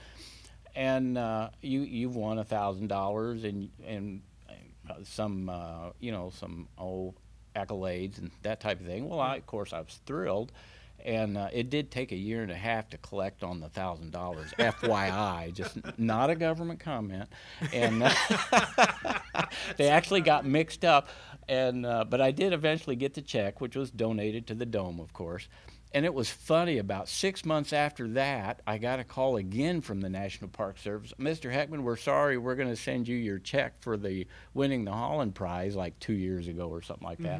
and 0.75 1.17
uh, 1.17 1.49
you 1.61 1.81
you've 1.81 2.15
won 2.15 2.37
a 2.37 2.43
thousand 2.43 2.87
dollars 2.87 3.43
and 3.43 3.69
and 3.85 4.21
uh, 4.89 4.95
some 5.03 5.49
uh, 5.49 5.89
you 5.99 6.11
know 6.11 6.31
some 6.37 6.67
old 6.77 7.15
accolades 7.55 8.19
and 8.19 8.29
that 8.43 8.59
type 8.59 8.79
of 8.79 8.85
thing. 8.85 9.09
Well, 9.09 9.19
I, 9.19 9.37
of 9.37 9.45
course 9.47 9.73
I 9.73 9.79
was 9.79 9.99
thrilled. 10.05 10.51
And 11.05 11.37
uh, 11.37 11.49
it 11.53 11.69
did 11.69 11.91
take 11.91 12.11
a 12.11 12.15
year 12.17 12.41
and 12.41 12.51
a 12.51 12.55
half 12.55 12.89
to 12.89 12.97
collect 12.97 13.43
on 13.43 13.59
the 13.59 13.69
thousand 13.69 14.11
dollars. 14.11 14.51
FYI, 14.59 15.53
just 15.53 15.77
not 15.99 16.31
a 16.31 16.35
government 16.35 16.79
comment. 16.79 17.29
And 17.71 18.01
uh, 18.03 18.11
they 19.77 19.87
actually 19.87 20.21
got 20.21 20.45
mixed 20.45 20.83
up. 20.83 21.07
And 21.47 21.85
uh, 21.85 22.05
but 22.05 22.21
I 22.21 22.31
did 22.31 22.53
eventually 22.53 22.95
get 22.95 23.13
the 23.13 23.21
check, 23.21 23.61
which 23.61 23.75
was 23.75 23.91
donated 23.91 24.47
to 24.47 24.55
the 24.55 24.65
dome, 24.65 24.99
of 24.99 25.13
course. 25.13 25.47
And 25.93 26.05
it 26.05 26.13
was 26.13 26.29
funny. 26.29 26.79
About 26.79 27.07
six 27.07 27.45
months 27.45 27.71
after 27.71 28.07
that, 28.09 28.61
I 28.67 28.79
got 28.79 28.99
a 28.99 29.05
call 29.05 29.37
again 29.37 29.79
from 29.79 30.01
the 30.01 30.09
National 30.09 30.49
Park 30.49 30.77
Service. 30.77 31.13
Mr. 31.17 31.53
Heckman, 31.53 31.83
we're 31.83 31.95
sorry. 31.95 32.37
We're 32.37 32.55
going 32.55 32.67
to 32.67 32.75
send 32.75 33.07
you 33.07 33.15
your 33.15 33.39
check 33.39 33.79
for 33.79 33.95
the 33.95 34.27
winning 34.53 34.83
the 34.83 34.91
Holland 34.91 35.35
Prize 35.35 35.73
like 35.73 35.97
two 35.99 36.11
years 36.13 36.49
ago 36.49 36.67
or 36.67 36.81
something 36.81 37.07
like 37.07 37.19
that. 37.19 37.39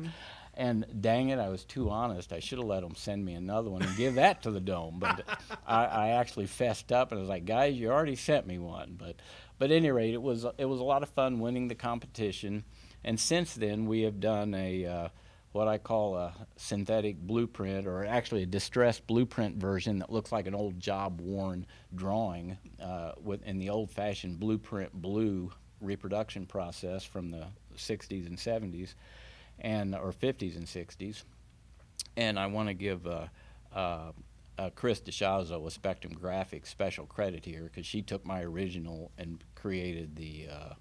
And 0.57 0.85
dang 1.01 1.29
it, 1.29 1.39
I 1.39 1.49
was 1.49 1.65
too 1.65 1.89
honest. 1.89 2.31
I 2.31 2.39
should 2.39 2.59
have 2.59 2.67
let 2.67 2.81
them 2.81 2.95
send 2.95 3.25
me 3.25 3.33
another 3.33 3.69
one 3.69 3.81
and 3.81 3.95
give 3.97 4.15
that 4.15 4.43
to 4.43 4.51
the 4.51 4.61
dome. 4.61 4.97
But 4.99 5.25
I, 5.67 5.85
I 5.85 6.07
actually 6.11 6.47
fessed 6.47 6.91
up 6.91 7.11
and 7.11 7.19
I 7.19 7.21
was 7.21 7.29
like, 7.29 7.45
guys, 7.45 7.75
you 7.75 7.91
already 7.91 8.15
sent 8.15 8.47
me 8.47 8.57
one. 8.57 8.95
But 8.97 9.17
but 9.59 9.71
at 9.71 9.77
any 9.77 9.91
rate, 9.91 10.13
it 10.13 10.21
was 10.21 10.45
it 10.57 10.65
was 10.65 10.79
a 10.79 10.83
lot 10.83 11.03
of 11.03 11.09
fun 11.09 11.39
winning 11.39 11.67
the 11.67 11.75
competition. 11.75 12.63
And 13.03 13.19
since 13.19 13.53
then, 13.53 13.85
we 13.85 14.01
have 14.01 14.19
done 14.19 14.53
a 14.53 14.85
uh, 14.85 15.09
what 15.51 15.67
I 15.67 15.77
call 15.77 16.17
a 16.17 16.33
synthetic 16.57 17.17
blueprint, 17.17 17.87
or 17.87 18.05
actually 18.05 18.43
a 18.43 18.47
distressed 18.47 19.07
blueprint 19.07 19.57
version 19.57 19.99
that 19.99 20.11
looks 20.11 20.31
like 20.31 20.47
an 20.47 20.55
old 20.55 20.79
job-worn 20.79 21.65
drawing 21.93 22.57
uh, 22.81 23.13
with 23.21 23.41
in 23.43 23.57
the 23.57 23.69
old-fashioned 23.69 24.37
blueprint 24.37 24.91
blue 24.93 25.51
reproduction 25.79 26.45
process 26.45 27.05
from 27.05 27.29
the 27.29 27.45
60s 27.77 28.25
and 28.25 28.37
70s 28.37 28.95
and 29.59 29.95
or 29.95 30.11
50s 30.11 30.55
and 30.55 30.65
60s. 30.65 31.23
And 32.17 32.39
I 32.39 32.47
want 32.47 32.69
to 32.69 32.73
give 32.73 33.05
uh, 33.07 33.27
uh, 33.73 34.11
uh, 34.57 34.69
Chris 34.75 35.01
DeShazo 35.01 35.65
a 35.65 35.71
Spectrum 35.71 36.13
Graphics 36.13 36.67
special 36.67 37.05
credit 37.05 37.45
here 37.45 37.63
because 37.63 37.85
she 37.85 38.01
took 38.01 38.25
my 38.25 38.41
original 38.41 39.11
and 39.17 39.43
created 39.55 40.15
the 40.15 40.47
uh, 40.51 40.73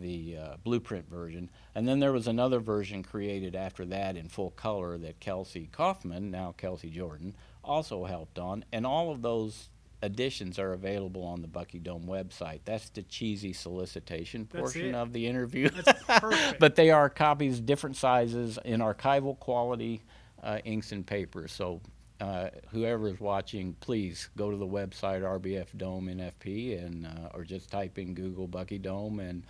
the 0.00 0.38
uh, 0.38 0.56
blueprint 0.64 1.08
version. 1.08 1.50
And 1.74 1.86
then 1.86 2.00
there 2.00 2.12
was 2.12 2.26
another 2.26 2.58
version 2.58 3.02
created 3.02 3.54
after 3.54 3.84
that 3.86 4.16
in 4.16 4.28
full 4.28 4.50
color 4.50 4.96
that 4.98 5.20
Kelsey 5.20 5.68
Kaufman, 5.70 6.30
now 6.30 6.54
Kelsey 6.56 6.88
Jordan, 6.88 7.34
also 7.62 8.04
helped 8.04 8.38
on. 8.38 8.64
And 8.72 8.86
all 8.86 9.10
of 9.10 9.20
those 9.20 9.68
editions 10.02 10.58
are 10.58 10.72
available 10.72 11.24
on 11.24 11.40
the 11.40 11.48
Bucky 11.48 11.78
Dome 11.78 12.06
website. 12.06 12.60
That's 12.64 12.90
the 12.90 13.02
cheesy 13.02 13.52
solicitation 13.52 14.48
That's 14.50 14.60
portion 14.62 14.88
it. 14.88 14.94
of 14.94 15.12
the 15.12 15.26
interview. 15.26 15.70
But 16.58 16.76
they 16.76 16.90
are 16.90 17.08
copies, 17.08 17.60
different 17.60 17.96
sizes, 17.96 18.58
in 18.64 18.80
archival 18.80 19.38
quality 19.38 20.02
uh, 20.42 20.58
inks 20.64 20.92
and 20.92 21.06
papers. 21.06 21.52
So 21.52 21.80
uh, 22.20 22.50
whoever 22.70 23.08
is 23.08 23.20
watching, 23.20 23.74
please 23.80 24.28
go 24.36 24.50
to 24.50 24.56
the 24.56 24.66
website 24.66 25.22
RBF 25.22 25.76
Dome 25.76 26.06
NFP 26.06 26.84
and 26.84 27.06
uh, 27.06 27.30
or 27.34 27.44
just 27.44 27.70
type 27.70 27.98
in 27.98 28.14
Google 28.14 28.46
Bucky 28.46 28.78
Dome 28.78 29.20
and 29.20 29.44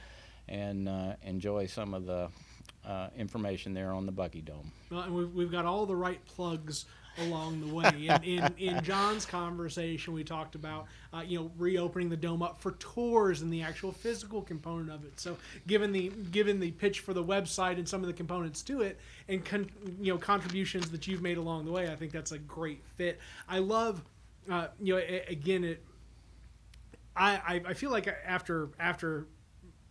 and 0.49 0.89
uh, 0.89 1.15
enjoy 1.23 1.67
some 1.67 1.95
of 1.95 2.07
the 2.07 2.29
uh, 2.87 3.09
information 3.17 3.75
there 3.75 3.93
on 3.93 4.07
the 4.07 4.13
Bucky 4.13 4.41
Dome. 4.41 4.71
Well, 4.91 5.01
and 5.01 5.15
we've, 5.15 5.33
we've 5.33 5.51
got 5.51 5.65
all 5.65 5.87
the 5.87 5.97
right 5.97 6.25
plugs 6.27 6.87
along 7.19 7.61
the 7.61 7.67
way. 7.67 8.09
In, 8.09 8.23
in, 8.23 8.55
in 8.59 8.83
John's 8.83 9.25
conversation, 9.25 10.15
we 10.15 10.25
talked 10.25 10.55
about 10.55 10.87
uh, 11.13 11.21
you 11.21 11.39
know 11.39 11.51
reopening 11.59 12.09
the 12.09 12.17
dome 12.17 12.43
up 12.43 12.61
for 12.61 12.73
tours 12.73 13.43
and 13.43 13.53
the 13.53 13.63
actual 13.63 13.93
physical 13.93 14.43
component 14.43 14.91
of 14.91 15.05
it. 15.05 15.19
So 15.21 15.37
given 15.67 15.93
the 15.93 16.09
given 16.31 16.61
the 16.61 16.73
pitch 16.73 17.01
for 17.01 17.15
the 17.15 17.25
website 17.25 17.79
and 17.79 17.89
some 17.89 18.01
of 18.01 18.07
the 18.07 18.13
components 18.13 18.63
to 18.65 18.83
it, 18.83 18.99
and 19.29 19.45
con, 19.45 19.71
you 20.01 20.13
know 20.13 20.19
contributions 20.19 20.91
that 20.91 21.07
you've 21.07 21.23
made 21.23 21.39
along 21.39 21.65
the 21.65 21.73
way, 21.73 21.91
I 21.91 21.97
think 21.97 22.13
that's 22.13 22.33
a 22.33 22.39
great 22.39 22.83
fit. 22.97 23.21
I 23.49 23.59
love 23.59 24.03
uh, 24.51 24.69
you 24.81 24.95
know 24.95 25.01
a- 25.01 25.25
again 25.29 25.65
it. 25.65 25.83
I, 27.17 27.35
I, 27.37 27.63
I 27.69 27.75
feel 27.75 27.91
like 27.91 28.09
after 28.27 28.71
after 28.79 29.27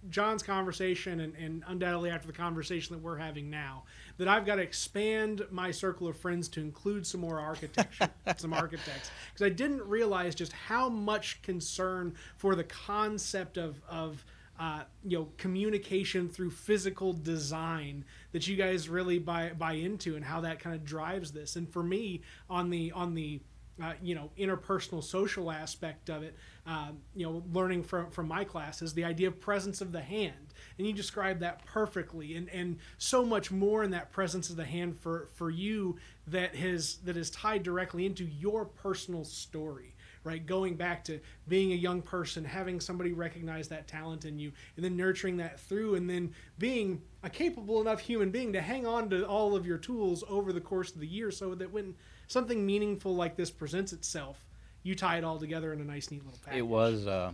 John's 0.09 0.43
conversation 0.43 1.19
and, 1.19 1.35
and 1.35 1.63
undoubtedly 1.67 2.09
after 2.09 2.27
the 2.27 2.33
conversation 2.33 2.95
that 2.95 3.01
we're 3.01 3.17
having 3.17 3.49
now, 3.49 3.83
that 4.17 4.27
I've 4.27 4.45
got 4.45 4.55
to 4.55 4.61
expand 4.61 5.43
my 5.51 5.71
circle 5.71 6.07
of 6.07 6.17
friends 6.17 6.47
to 6.49 6.61
include 6.61 7.05
some 7.07 7.21
more 7.21 7.39
architecture, 7.39 8.09
some 8.37 8.53
architects, 8.53 9.11
because 9.33 9.45
I 9.45 9.49
didn't 9.49 9.81
realize 9.83 10.35
just 10.35 10.53
how 10.53 10.89
much 10.89 11.41
concern 11.41 12.15
for 12.37 12.55
the 12.55 12.63
concept 12.63 13.57
of 13.57 13.81
of 13.87 14.23
uh, 14.59 14.83
you 15.03 15.17
know 15.17 15.29
communication 15.37 16.29
through 16.29 16.51
physical 16.51 17.13
design 17.13 18.05
that 18.31 18.47
you 18.47 18.55
guys 18.55 18.87
really 18.87 19.19
buy 19.19 19.51
buy 19.57 19.73
into 19.73 20.15
and 20.15 20.23
how 20.23 20.41
that 20.41 20.59
kind 20.59 20.75
of 20.75 20.85
drives 20.85 21.31
this. 21.31 21.55
And 21.55 21.67
for 21.67 21.83
me, 21.83 22.21
on 22.49 22.69
the 22.69 22.91
on 22.91 23.15
the 23.15 23.41
uh, 23.81 23.93
you 24.01 24.15
know 24.15 24.29
interpersonal 24.37 25.03
social 25.03 25.51
aspect 25.51 26.09
of 26.09 26.23
it 26.23 26.35
um, 26.65 26.99
you 27.13 27.25
know 27.25 27.43
learning 27.51 27.83
from 27.83 28.09
from 28.09 28.27
my 28.27 28.43
classes 28.43 28.93
the 28.93 29.03
idea 29.03 29.27
of 29.27 29.39
presence 29.39 29.81
of 29.81 29.91
the 29.91 30.01
hand. 30.01 30.33
And 30.77 30.87
you 30.87 30.93
described 30.93 31.41
that 31.41 31.65
perfectly 31.65 32.35
and 32.35 32.49
and 32.49 32.77
so 32.97 33.25
much 33.25 33.51
more 33.51 33.83
in 33.83 33.91
that 33.91 34.11
presence 34.11 34.49
of 34.49 34.55
the 34.55 34.65
hand 34.65 34.97
for 34.97 35.29
for 35.33 35.49
you 35.49 35.97
that 36.27 36.55
has 36.55 36.97
that 37.05 37.17
is 37.17 37.29
tied 37.29 37.63
directly 37.63 38.05
into 38.05 38.25
your 38.25 38.65
personal 38.65 39.23
story 39.23 39.93
right? 40.23 40.45
Going 40.45 40.75
back 40.75 41.03
to 41.05 41.19
being 41.47 41.73
a 41.73 41.75
young 41.75 42.01
person 42.01 42.43
having 42.43 42.79
somebody 42.79 43.11
recognize 43.11 43.67
that 43.69 43.87
talent 43.87 44.25
in 44.25 44.39
you 44.39 44.51
and 44.75 44.85
then 44.85 44.95
nurturing 44.95 45.37
that 45.37 45.59
through 45.59 45.95
and 45.95 46.09
then 46.09 46.33
being 46.57 47.01
a 47.23 47.29
capable 47.29 47.81
enough 47.81 47.99
human 47.99 48.31
being 48.31 48.53
to 48.53 48.61
hang 48.61 48.87
on 48.87 49.09
to 49.09 49.25
all 49.27 49.55
of 49.55 49.65
your 49.65 49.77
tools 49.77 50.23
over 50.29 50.53
the 50.53 50.61
course 50.61 50.93
of 50.93 50.99
the 50.99 51.07
year 51.07 51.31
so 51.31 51.55
that 51.55 51.71
when 51.71 51.95
something 52.27 52.65
meaningful 52.65 53.15
like 53.15 53.35
this 53.35 53.51
presents 53.51 53.93
itself 53.93 54.45
you 54.83 54.95
tie 54.95 55.17
it 55.17 55.23
all 55.23 55.39
together 55.39 55.73
in 55.73 55.81
a 55.81 55.85
nice 55.85 56.11
neat 56.11 56.23
little 56.23 56.39
package 56.43 56.59
It 56.59 56.67
was 56.67 57.07
uh, 57.07 57.31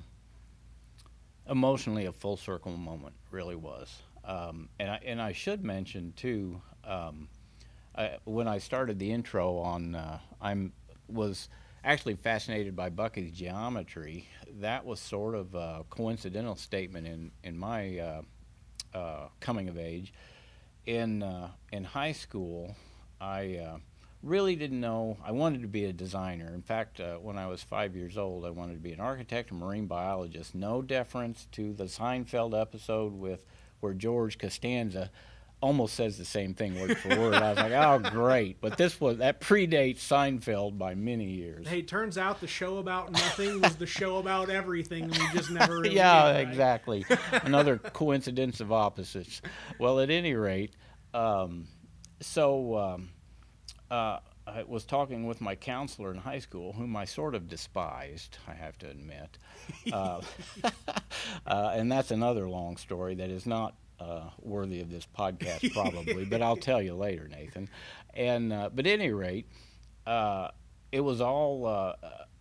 emotionally 1.50 2.06
a 2.06 2.12
full 2.12 2.38
circle 2.38 2.72
moment, 2.72 3.16
really 3.32 3.56
was. 3.56 4.02
Um, 4.24 4.70
and 4.80 4.92
I 4.92 5.00
and 5.06 5.22
I 5.22 5.34
should 5.34 5.64
mention 5.64 6.14
too, 6.16 6.62
um, 6.84 7.28
I, 7.96 8.18
when 8.26 8.48
I 8.48 8.60
started 8.60 9.00
the 9.00 9.12
intro 9.12 9.58
on, 9.58 9.96
uh, 9.96 10.20
I'm 10.42 10.74
was 11.08 11.50
actually 11.84 12.16
fascinated 12.16 12.76
by 12.76 12.90
Bucky's 12.90 13.32
geometry. 13.32 14.28
That 14.60 14.86
was 14.86 15.00
sort 15.00 15.36
of 15.36 15.56
a 15.56 15.84
coincidental 15.90 16.56
statement 16.56 17.08
in 17.08 17.32
in 17.44 17.58
my 17.58 17.98
uh, 17.98 18.22
uh, 18.94 19.28
coming 19.40 19.70
of 19.70 19.78
age. 19.78 20.14
In 20.86 21.24
uh, 21.24 21.50
in 21.72 21.84
high 21.84 22.12
school, 22.12 22.76
I 23.20 23.56
uh, 23.58 23.78
really 24.22 24.56
didn't 24.56 24.82
know. 24.82 25.18
I 25.24 25.32
wanted 25.32 25.62
to 25.62 25.68
be 25.68 25.86
a 25.86 25.94
designer. 25.94 26.52
In 26.54 26.62
fact, 26.62 27.00
uh, 27.00 27.16
when 27.16 27.38
I 27.38 27.48
was 27.48 27.64
five 27.64 27.96
years 27.96 28.18
old, 28.18 28.46
I 28.46 28.50
wanted 28.50 28.74
to 28.74 28.80
be 28.80 28.94
an 28.94 29.00
architect, 29.00 29.52
a 29.52 29.54
marine 29.54 29.88
biologist. 29.88 30.56
No 30.56 30.82
deference 30.82 31.48
to 31.54 31.74
the 31.74 31.86
Seinfeld 31.86 32.60
episode 32.60 33.14
with 33.14 33.46
where 33.80 33.94
George 33.94 34.38
Costanza 34.38 35.10
almost 35.62 35.94
says 35.96 36.18
the 36.18 36.26
same 36.26 36.54
thing 36.54 36.80
word 36.80 36.98
for 36.98 37.10
word. 37.10 37.34
I 37.34 37.50
was 37.50 37.58
like, 37.58 37.72
oh, 37.74 38.00
great. 38.12 38.62
But 38.62 38.78
this 38.78 39.00
was 39.00 39.18
that 39.18 39.42
predates 39.42 39.98
Seinfeld 39.98 40.78
by 40.78 40.96
many 40.96 41.26
years. 41.26 41.68
hey 41.68 41.82
turns 41.82 42.18
out 42.18 42.40
the 42.40 42.48
show 42.48 42.78
about 42.78 43.12
nothing 43.12 43.60
was 43.62 43.76
the 43.76 43.86
show 43.86 44.18
about 44.18 44.50
everything 44.50 45.04
and 45.04 45.18
we 45.18 45.30
just 45.34 45.52
never 45.52 45.74
really 45.82 45.96
yeah, 45.96 46.28
did, 46.28 46.38
right? 46.38 46.48
exactly. 46.48 47.06
Another 47.44 47.78
coincidence 47.78 48.62
of 48.62 48.72
opposites. 48.72 49.42
Well, 49.80 50.00
at 50.00 50.10
any 50.10 50.34
rate, 50.34 50.74
um, 51.14 51.68
so 52.22 52.78
um, 52.78 53.10
uh, 53.92 54.20
I 54.48 54.64
was 54.64 54.86
talking 54.86 55.26
with 55.28 55.42
my 55.42 55.56
counselor 55.56 56.12
in 56.12 56.18
high 56.18 56.40
school, 56.40 56.74
whom 56.74 56.96
I 56.96 57.06
sort 57.06 57.36
of 57.36 57.48
despised, 57.48 58.38
I 58.48 58.54
have 58.54 58.78
to 58.80 58.90
admit. 58.90 59.38
Uh, 59.94 60.22
uh, 61.48 61.72
and 61.74 61.92
that's 61.92 62.12
another 62.12 62.50
long 62.50 62.78
story 62.78 63.16
that 63.16 63.30
is 63.30 63.46
not 63.46 63.76
uh, 64.00 64.30
worthy 64.42 64.82
of 64.82 64.90
this 64.90 65.08
podcast, 65.18 65.74
probably, 65.74 66.26
but 66.26 66.42
I'll 66.42 66.58
tell 66.58 66.82
you 66.82 66.96
later, 66.96 67.28
Nathan. 67.28 67.70
And 68.14 68.52
uh, 68.52 68.70
but 68.74 68.88
at 68.88 69.00
any 69.00 69.12
rate, 69.12 69.48
uh, 70.06 70.50
it 70.92 71.02
was 71.02 71.22
all 71.22 71.66
uh, 71.66 71.94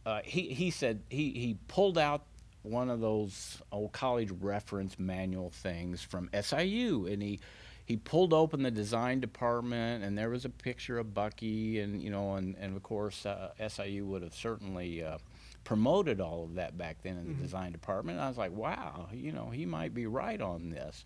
uh, 0.07 0.21
he 0.25 0.55
he 0.55 0.71
said 0.71 1.03
he 1.11 1.31
he 1.33 1.59
pulled 1.69 1.99
out 1.99 2.25
one 2.63 2.91
of 2.91 3.01
those 3.01 3.61
old 3.73 3.93
college 3.93 4.31
reference 4.41 4.99
manual 4.99 5.51
things 5.51 6.03
from 6.03 6.31
SIU, 6.41 7.07
and 7.07 7.23
he 7.23 7.41
he 7.89 7.97
pulled 7.97 8.35
open 8.35 8.63
the 8.63 8.71
design 8.71 9.19
department, 9.19 10.05
and 10.05 10.17
there 10.17 10.29
was 10.29 10.45
a 10.45 10.51
picture 10.51 10.99
of 10.99 11.15
Bucky, 11.15 11.81
and 11.81 12.03
you 12.03 12.11
know, 12.11 12.35
and 12.35 12.55
and 12.61 12.77
of 12.77 12.83
course 12.83 13.25
uh, 13.25 13.49
SIU 13.67 14.05
would 14.07 14.23
have 14.23 14.35
certainly. 14.35 15.03
Uh, 15.03 15.19
promoted 15.65 16.19
all 16.19 16.45
of 16.45 16.55
that 16.55 16.79
back 16.79 16.97
then 17.03 17.19
in 17.19 17.27
the 17.27 17.35
design 17.35 17.71
department. 17.73 18.17
And 18.17 18.25
I 18.25 18.29
was 18.29 18.39
like, 18.39 18.53
wow, 18.53 19.07
you 19.13 19.33
know, 19.33 19.51
he 19.51 19.67
might 19.67 19.93
be 19.93 20.07
right 20.07 20.41
on 20.41 20.71
this, 20.71 21.05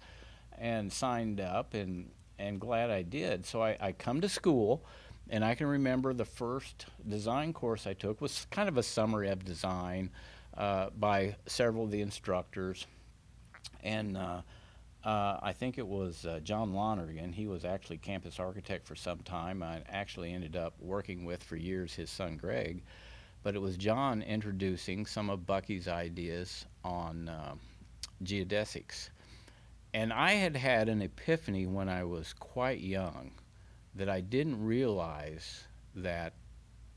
and 0.56 0.92
signed 0.92 1.40
up 1.40 1.74
and 1.74 2.10
and 2.38 2.60
glad 2.60 2.88
I 2.88 3.02
did. 3.02 3.44
So 3.44 3.60
I, 3.60 3.76
I 3.80 3.90
come 3.90 4.20
to 4.20 4.28
school, 4.28 4.84
and 5.30 5.44
I 5.44 5.56
can 5.56 5.66
remember 5.66 6.14
the 6.14 6.24
first 6.24 6.86
design 7.08 7.52
course 7.52 7.88
I 7.88 7.94
took 7.94 8.20
was 8.20 8.46
kind 8.52 8.68
of 8.68 8.76
a 8.76 8.84
summary 8.84 9.30
of 9.30 9.44
design 9.44 10.10
uh, 10.56 10.90
by 10.96 11.34
several 11.46 11.84
of 11.84 11.90
the 11.90 12.02
instructors, 12.02 12.86
and. 13.82 14.16
Uh, 14.16 14.42
uh, 15.04 15.38
I 15.42 15.52
think 15.52 15.78
it 15.78 15.86
was 15.86 16.26
uh, 16.26 16.40
John 16.42 16.72
Lonergan. 16.72 17.32
He 17.32 17.46
was 17.46 17.64
actually 17.64 17.98
campus 17.98 18.38
architect 18.38 18.86
for 18.86 18.94
some 18.94 19.18
time. 19.20 19.62
I 19.62 19.82
actually 19.88 20.32
ended 20.32 20.56
up 20.56 20.74
working 20.80 21.24
with 21.24 21.42
for 21.42 21.56
years 21.56 21.94
his 21.94 22.10
son 22.10 22.36
Greg 22.36 22.82
but 23.42 23.54
it 23.54 23.60
was 23.60 23.76
John 23.76 24.22
introducing 24.22 25.06
some 25.06 25.28
of 25.28 25.46
Bucky's 25.46 25.88
ideas 25.88 26.66
on 26.84 27.28
uh, 27.28 27.54
geodesics. 28.22 29.10
And 29.94 30.12
I 30.12 30.32
had 30.32 30.56
had 30.56 30.88
an 30.88 31.02
epiphany 31.02 31.66
when 31.66 31.88
I 31.88 32.04
was 32.04 32.32
quite 32.32 32.80
young 32.80 33.32
that 33.94 34.08
I 34.08 34.20
didn't 34.20 34.64
realize 34.64 35.64
that 35.94 36.34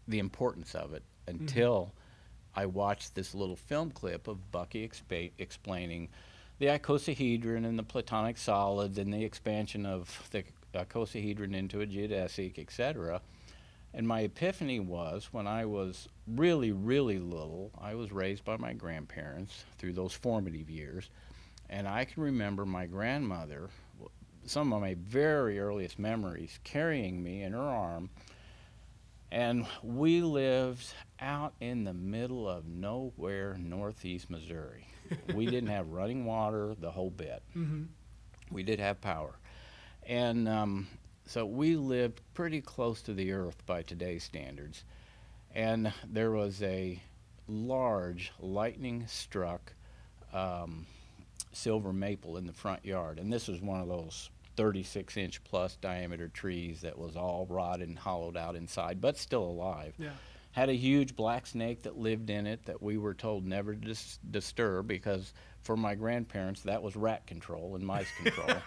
the 0.08 0.20
importance 0.20 0.76
of 0.76 0.94
it 0.94 1.04
until 1.28 1.86
mm-hmm. 1.86 2.60
I 2.62 2.66
watched 2.68 3.16
this 3.16 3.36
little 3.36 3.58
film 3.58 3.92
clip 3.92 4.28
of 4.28 4.52
Bucky 4.52 4.88
expa- 4.88 5.32
explaining 5.40 6.10
the 6.60 6.68
icosahedron 6.68 7.66
and 7.66 7.78
the 7.78 7.84
platonic 7.84 8.38
solids 8.38 8.98
and 8.98 9.14
the 9.14 9.24
expansion 9.24 9.86
of 9.86 10.30
the 10.32 10.44
icosahedron 10.74 11.56
into 11.56 11.82
a 11.82 11.86
geodesic, 11.86 12.58
etc. 12.60 13.22
And 13.94 14.08
my 14.08 14.22
epiphany 14.22 14.80
was 14.80 15.30
when 15.32 15.48
I 15.48 15.66
was 15.66 16.08
really, 16.28 16.72
really 16.72 17.18
little, 17.18 17.72
I 17.80 17.96
was 17.96 18.12
raised 18.12 18.44
by 18.44 18.58
my 18.58 18.74
grandparents 18.74 19.64
through 19.78 19.94
those 19.94 20.14
formative 20.14 20.70
years. 20.70 21.10
And 21.70 21.88
I 21.88 22.06
can 22.06 22.22
remember 22.22 22.66
my 22.66 22.86
grandmother, 22.86 23.70
some 24.46 24.72
of 24.74 24.82
my 24.82 24.96
very 24.96 25.60
earliest 25.60 25.98
memories, 25.98 26.60
carrying 26.64 27.24
me 27.24 27.42
in 27.42 27.54
her 27.54 27.60
arm. 27.60 28.10
And 29.32 29.66
we 29.82 30.22
lived 30.22 30.94
out 31.20 31.54
in 31.60 31.84
the 31.84 31.94
middle 31.94 32.48
of 32.48 32.68
nowhere, 32.68 33.58
northeast 33.58 34.30
Missouri. 34.30 34.88
We 35.34 35.46
didn't 35.46 35.70
have 35.70 35.90
running 35.90 36.26
water, 36.26 36.76
the 36.80 36.92
whole 36.92 37.10
bit. 37.10 37.44
Mm-hmm. 37.56 37.84
We 38.52 38.64
did 38.64 38.80
have 38.80 39.02
power. 39.02 39.36
And 40.04 40.48
um, 40.48 40.88
so 41.26 41.46
we 41.46 41.76
lived 41.76 42.22
pretty 42.34 42.62
close 42.62 43.02
to 43.04 43.14
the 43.14 43.32
earth 43.32 43.66
by 43.66 43.82
today's 43.82 44.24
standards. 44.24 44.84
And 45.54 45.92
there 46.08 46.32
was 46.32 46.62
a 46.62 47.02
large 47.48 48.32
lightning 48.40 49.06
struck 49.08 49.74
um, 50.34 50.86
silver 51.54 51.94
maple 51.94 52.38
in 52.38 52.46
the 52.46 52.54
front 52.54 52.86
yard. 52.86 53.20
And 53.20 53.32
this 53.32 53.48
was 53.48 53.62
one 53.62 53.82
of 53.82 53.88
those 53.88 54.30
36 54.58 55.18
inch 55.18 55.44
plus 55.44 55.76
diameter 55.78 56.28
trees 56.28 56.82
that 56.82 56.98
was 56.98 57.16
all 57.16 57.46
rotted 57.50 57.88
and 57.88 57.98
hollowed 57.98 58.38
out 58.38 58.56
inside, 58.56 59.02
but 59.02 59.18
still 59.18 59.44
alive. 59.44 59.94
Yeah 59.98 60.12
had 60.56 60.70
a 60.70 60.74
huge 60.74 61.18
black 61.18 61.46
snake 61.46 61.84
that 61.84 61.98
lived 61.98 62.30
in 62.30 62.48
it 62.48 62.64
that 62.64 62.82
we 62.82 62.98
were 62.98 63.14
told 63.14 63.46
never 63.46 63.74
to 63.76 63.80
dis- 63.82 64.20
disturb 64.32 64.88
because 64.88 65.34
for 65.60 65.76
my 65.76 65.96
grandparents 65.96 66.62
that 66.62 66.82
was 66.82 66.96
rat 66.96 67.28
control 67.28 67.76
and 67.76 67.86
mice 67.86 68.08
control. 68.24 68.62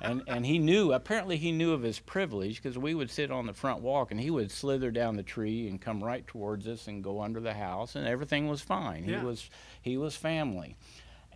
And 0.00 0.22
and 0.28 0.46
he 0.46 0.60
knew 0.60 0.92
apparently 0.92 1.36
he 1.36 1.50
knew 1.50 1.72
of 1.72 1.82
his 1.82 1.98
privilege 1.98 2.62
because 2.62 2.78
we 2.78 2.94
would 2.94 3.10
sit 3.10 3.32
on 3.32 3.46
the 3.46 3.52
front 3.52 3.82
walk 3.82 4.12
and 4.12 4.20
he 4.20 4.30
would 4.30 4.52
slither 4.52 4.92
down 4.92 5.16
the 5.16 5.24
tree 5.24 5.66
and 5.66 5.80
come 5.80 6.02
right 6.04 6.24
towards 6.28 6.68
us 6.68 6.86
and 6.86 7.02
go 7.02 7.20
under 7.20 7.40
the 7.40 7.54
house 7.54 7.96
and 7.96 8.06
everything 8.06 8.46
was 8.46 8.60
fine. 8.60 9.04
Yeah. 9.04 9.18
he 9.18 9.26
was 9.26 9.50
he 9.80 9.96
was 9.96 10.14
family. 10.14 10.76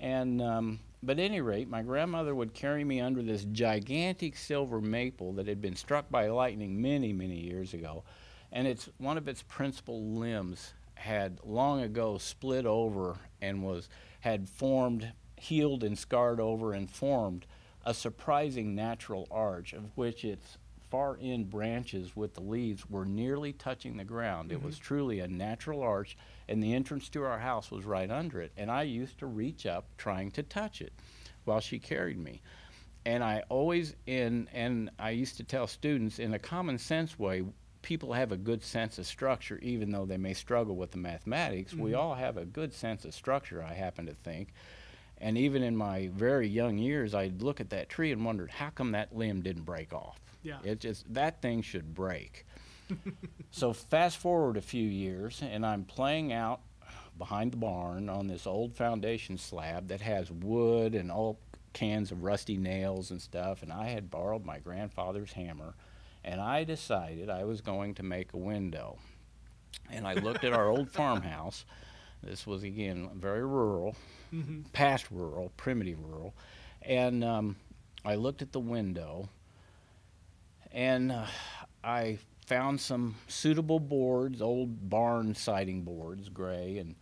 And 0.00 0.40
um, 0.40 0.78
but 1.02 1.18
at 1.18 1.24
any 1.24 1.40
rate, 1.40 1.68
my 1.68 1.82
grandmother 1.82 2.32
would 2.32 2.54
carry 2.54 2.84
me 2.84 3.00
under 3.00 3.22
this 3.22 3.44
gigantic 3.50 4.36
silver 4.36 4.80
maple 4.80 5.32
that 5.32 5.48
had 5.48 5.60
been 5.60 5.74
struck 5.74 6.08
by 6.08 6.28
lightning 6.28 6.80
many, 6.80 7.12
many 7.12 7.40
years 7.40 7.74
ago 7.74 8.04
and 8.56 8.66
it's 8.66 8.88
one 8.96 9.18
of 9.18 9.28
its 9.28 9.42
principal 9.42 10.02
limbs 10.02 10.72
had 10.94 11.38
long 11.44 11.82
ago 11.82 12.16
split 12.16 12.64
over 12.64 13.18
and 13.42 13.62
was 13.62 13.86
had 14.20 14.48
formed, 14.48 15.12
healed 15.36 15.84
and 15.84 15.98
scarred 15.98 16.40
over 16.40 16.72
and 16.72 16.90
formed 16.90 17.44
a 17.84 17.92
surprising 17.92 18.74
natural 18.74 19.28
arch 19.30 19.74
of 19.74 19.94
which 19.94 20.24
its 20.24 20.56
far 20.90 21.18
end 21.20 21.50
branches 21.50 22.16
with 22.16 22.32
the 22.32 22.40
leaves 22.40 22.88
were 22.88 23.04
nearly 23.04 23.52
touching 23.52 23.98
the 23.98 24.04
ground. 24.04 24.48
Mm-hmm. 24.48 24.60
It 24.60 24.64
was 24.64 24.78
truly 24.78 25.20
a 25.20 25.28
natural 25.28 25.82
arch, 25.82 26.16
and 26.48 26.62
the 26.62 26.72
entrance 26.72 27.10
to 27.10 27.24
our 27.24 27.38
house 27.38 27.70
was 27.70 27.84
right 27.84 28.10
under 28.10 28.40
it. 28.40 28.52
And 28.56 28.70
I 28.70 28.84
used 28.84 29.18
to 29.18 29.26
reach 29.26 29.66
up 29.66 29.86
trying 29.98 30.30
to 30.30 30.42
touch 30.42 30.80
it 30.80 30.94
while 31.44 31.60
she 31.60 31.78
carried 31.78 32.18
me. 32.18 32.40
And 33.04 33.22
I 33.22 33.42
always 33.50 33.94
in 34.06 34.48
and 34.54 34.88
I 34.98 35.10
used 35.10 35.36
to 35.36 35.44
tell 35.44 35.66
students 35.66 36.18
in 36.18 36.32
a 36.32 36.38
common 36.38 36.78
sense 36.78 37.18
way, 37.18 37.44
people 37.86 38.14
have 38.14 38.32
a 38.32 38.36
good 38.36 38.64
sense 38.64 38.98
of 38.98 39.06
structure, 39.06 39.60
even 39.62 39.92
though 39.92 40.04
they 40.04 40.16
may 40.16 40.34
struggle 40.34 40.74
with 40.74 40.90
the 40.90 40.98
mathematics. 40.98 41.72
Mm-hmm. 41.72 41.82
We 41.82 41.94
all 41.94 42.16
have 42.16 42.36
a 42.36 42.44
good 42.44 42.74
sense 42.74 43.04
of 43.04 43.14
structure, 43.14 43.62
I 43.62 43.74
happen 43.74 44.06
to 44.06 44.12
think. 44.12 44.48
And 45.18 45.38
even 45.38 45.62
in 45.62 45.76
my 45.76 46.10
very 46.12 46.48
young 46.48 46.78
years, 46.78 47.14
I'd 47.14 47.42
look 47.42 47.60
at 47.60 47.70
that 47.70 47.88
tree 47.88 48.10
and 48.10 48.24
wondered 48.24 48.50
how 48.50 48.70
come 48.70 48.90
that 48.90 49.16
limb 49.16 49.40
didn't 49.40 49.62
break 49.62 49.92
off. 49.92 50.18
Yeah. 50.42 50.58
It 50.64 50.80
just 50.80 51.14
that 51.14 51.40
thing 51.40 51.62
should 51.62 51.94
break. 51.94 52.44
so 53.52 53.72
fast 53.72 54.18
forward 54.18 54.56
a 54.56 54.62
few 54.62 54.84
years, 54.84 55.40
and 55.40 55.64
I'm 55.64 55.84
playing 55.84 56.32
out 56.32 56.62
behind 57.16 57.52
the 57.52 57.56
barn 57.56 58.08
on 58.08 58.26
this 58.26 58.48
old 58.48 58.74
foundation 58.74 59.38
slab 59.38 59.86
that 59.88 60.00
has 60.00 60.28
wood 60.32 60.96
and 60.96 61.12
all 61.12 61.38
cans 61.72 62.10
of 62.10 62.24
rusty 62.24 62.56
nails 62.56 63.12
and 63.12 63.22
stuff. 63.22 63.62
And 63.62 63.72
I 63.72 63.90
had 63.90 64.10
borrowed 64.10 64.44
my 64.44 64.58
grandfather's 64.58 65.34
hammer 65.34 65.74
and 66.26 66.40
I 66.40 66.64
decided 66.64 67.30
I 67.30 67.44
was 67.44 67.60
going 67.60 67.94
to 67.94 68.02
make 68.02 68.34
a 68.34 68.38
window. 68.38 68.98
And 69.90 70.06
I 70.06 70.14
looked 70.14 70.44
at 70.44 70.52
our 70.52 70.68
old 70.68 70.90
farmhouse. 70.92 71.64
This 72.22 72.46
was 72.46 72.64
again 72.64 73.08
very 73.14 73.46
rural, 73.46 73.94
mm-hmm. 74.34 74.62
past 74.72 75.06
rural, 75.10 75.52
primitive 75.56 76.02
rural, 76.02 76.34
and 76.82 77.22
um, 77.22 77.56
I 78.04 78.16
looked 78.16 78.42
at 78.42 78.52
the 78.52 78.58
window, 78.58 79.28
and 80.72 81.12
uh, 81.12 81.26
I 81.84 82.18
found 82.46 82.80
some 82.80 83.16
suitable 83.28 83.78
boards, 83.78 84.40
old 84.40 84.88
barn 84.88 85.34
siding 85.34 85.82
boards, 85.82 86.28
gray, 86.30 86.78
and 86.78 86.96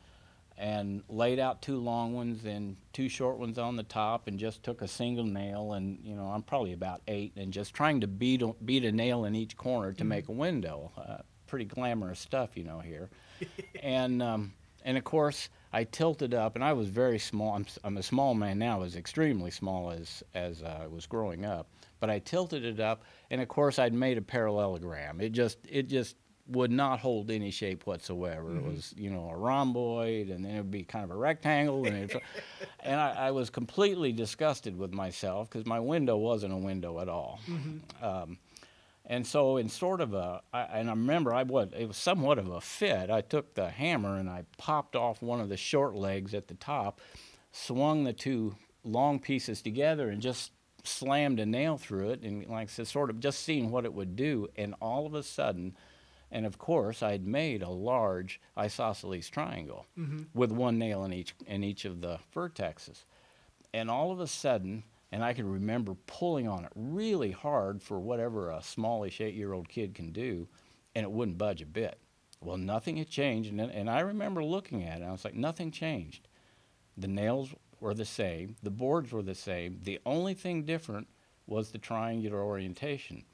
and 0.56 1.02
laid 1.08 1.38
out 1.38 1.62
two 1.62 1.78
long 1.78 2.14
ones 2.14 2.44
and 2.44 2.76
two 2.92 3.08
short 3.08 3.38
ones 3.38 3.58
on 3.58 3.76
the 3.76 3.82
top 3.82 4.28
and 4.28 4.38
just 4.38 4.62
took 4.62 4.82
a 4.82 4.88
single 4.88 5.24
nail 5.24 5.72
and 5.72 5.98
you 6.04 6.14
know 6.14 6.26
I'm 6.26 6.42
probably 6.42 6.72
about 6.72 7.02
eight 7.08 7.32
and 7.36 7.52
just 7.52 7.74
trying 7.74 8.00
to 8.02 8.06
beat 8.06 8.42
a, 8.42 8.54
beat 8.64 8.84
a 8.84 8.92
nail 8.92 9.24
in 9.24 9.34
each 9.34 9.56
corner 9.56 9.92
to 9.92 9.98
mm-hmm. 9.98 10.08
make 10.08 10.28
a 10.28 10.32
window. 10.32 10.92
Uh, 10.96 11.22
pretty 11.46 11.64
glamorous 11.64 12.20
stuff, 12.20 12.56
you 12.56 12.64
know 12.64 12.78
here. 12.78 13.10
and 13.82 14.22
um, 14.22 14.52
and 14.84 14.96
of 14.96 15.04
course 15.04 15.48
I 15.72 15.84
tilted 15.84 16.34
up 16.34 16.54
and 16.54 16.62
I 16.62 16.72
was 16.72 16.88
very 16.88 17.18
small. 17.18 17.56
I'm, 17.56 17.66
I'm 17.82 17.96
a 17.96 18.02
small 18.02 18.34
man 18.34 18.58
now. 18.58 18.76
I 18.76 18.78
was 18.78 18.96
extremely 18.96 19.50
small 19.50 19.90
as 19.90 20.22
as 20.34 20.62
uh, 20.62 20.80
I 20.82 20.86
was 20.86 21.06
growing 21.06 21.44
up. 21.44 21.68
But 21.98 22.10
I 22.10 22.18
tilted 22.20 22.64
it 22.64 22.80
up 22.80 23.02
and 23.30 23.40
of 23.40 23.48
course 23.48 23.78
I'd 23.78 23.94
made 23.94 24.18
a 24.18 24.22
parallelogram. 24.22 25.20
It 25.20 25.32
just 25.32 25.58
it 25.68 25.88
just 25.88 26.16
would 26.46 26.70
not 26.70 27.00
hold 27.00 27.30
any 27.30 27.50
shape 27.50 27.86
whatsoever. 27.86 28.50
Mm-hmm. 28.50 28.58
It 28.58 28.74
was, 28.74 28.94
you 28.96 29.10
know, 29.10 29.30
a 29.30 29.36
rhomboid, 29.36 30.28
and 30.28 30.44
then 30.44 30.54
it 30.54 30.58
would 30.58 30.70
be 30.70 30.84
kind 30.84 31.04
of 31.04 31.10
a 31.10 31.16
rectangle, 31.16 31.86
and 31.86 32.12
and 32.80 33.00
I, 33.00 33.26
I, 33.26 33.30
was 33.30 33.50
completely 33.50 34.12
disgusted 34.12 34.76
with 34.76 34.92
myself 34.92 35.48
because 35.48 35.66
my 35.66 35.80
window 35.80 36.16
wasn't 36.16 36.52
a 36.52 36.58
window 36.58 37.00
at 37.00 37.08
all. 37.08 37.40
Mm-hmm. 37.48 38.04
Um, 38.04 38.38
and 39.06 39.26
so, 39.26 39.56
in 39.56 39.68
sort 39.68 40.00
of 40.00 40.12
a, 40.12 40.42
I, 40.52 40.62
and 40.62 40.88
I 40.88 40.92
remember 40.92 41.32
I 41.32 41.44
was 41.44 41.68
it 41.76 41.86
was 41.86 41.96
somewhat 41.96 42.38
of 42.38 42.48
a 42.48 42.60
fit. 42.60 43.10
I 43.10 43.22
took 43.22 43.54
the 43.54 43.70
hammer 43.70 44.16
and 44.16 44.28
I 44.28 44.44
popped 44.58 44.96
off 44.96 45.22
one 45.22 45.40
of 45.40 45.48
the 45.48 45.56
short 45.56 45.94
legs 45.94 46.34
at 46.34 46.48
the 46.48 46.54
top, 46.54 47.00
swung 47.52 48.04
the 48.04 48.12
two 48.12 48.56
long 48.82 49.18
pieces 49.18 49.62
together, 49.62 50.10
and 50.10 50.20
just 50.20 50.52
slammed 50.84 51.40
a 51.40 51.46
nail 51.46 51.78
through 51.78 52.10
it, 52.10 52.22
and 52.22 52.46
like 52.48 52.68
I 52.68 52.70
said, 52.70 52.86
sort 52.86 53.08
of 53.08 53.18
just 53.18 53.40
seeing 53.40 53.70
what 53.70 53.86
it 53.86 53.94
would 53.94 54.14
do, 54.14 54.48
and 54.56 54.74
all 54.80 55.06
of 55.06 55.14
a 55.14 55.22
sudden 55.22 55.74
and 56.34 56.44
of 56.44 56.58
course, 56.58 57.00
I'd 57.00 57.24
made 57.24 57.62
a 57.62 57.70
large 57.70 58.40
isosceles 58.58 59.30
triangle 59.30 59.86
mm-hmm. 59.96 60.24
with 60.34 60.50
one 60.50 60.78
nail 60.78 61.04
in 61.04 61.12
each 61.12 61.32
in 61.46 61.62
each 61.62 61.84
of 61.84 62.00
the 62.00 62.18
vertexes. 62.34 63.04
And 63.72 63.88
all 63.88 64.10
of 64.10 64.18
a 64.18 64.26
sudden, 64.26 64.82
and 65.12 65.22
I 65.22 65.32
can 65.32 65.48
remember 65.48 65.94
pulling 66.06 66.48
on 66.48 66.64
it 66.64 66.72
really 66.74 67.30
hard 67.30 67.80
for 67.80 68.00
whatever 68.00 68.50
a 68.50 68.62
smallish 68.62 69.20
eight-year-old 69.20 69.68
kid 69.68 69.94
can 69.94 70.10
do, 70.10 70.48
and 70.96 71.04
it 71.04 71.10
wouldn't 71.10 71.38
budge 71.38 71.62
a 71.62 71.66
bit. 71.66 71.98
Well, 72.40 72.56
nothing 72.56 72.96
had 72.96 73.08
changed, 73.08 73.50
and, 73.50 73.60
and 73.60 73.88
I 73.88 74.00
remember 74.00 74.42
looking 74.44 74.82
at 74.82 74.98
it. 74.98 75.02
and 75.02 75.04
I 75.08 75.12
was 75.12 75.24
like, 75.24 75.34
nothing 75.34 75.70
changed. 75.70 76.26
The 76.96 77.08
nails 77.08 77.54
were 77.78 77.94
the 77.94 78.04
same, 78.04 78.56
the 78.62 78.70
boards 78.70 79.12
were 79.12 79.22
the 79.22 79.34
same. 79.36 79.78
The 79.82 80.00
only 80.04 80.34
thing 80.34 80.64
different 80.64 81.06
was 81.46 81.70
the 81.70 81.78
triangular 81.78 82.42
orientation. 82.42 83.24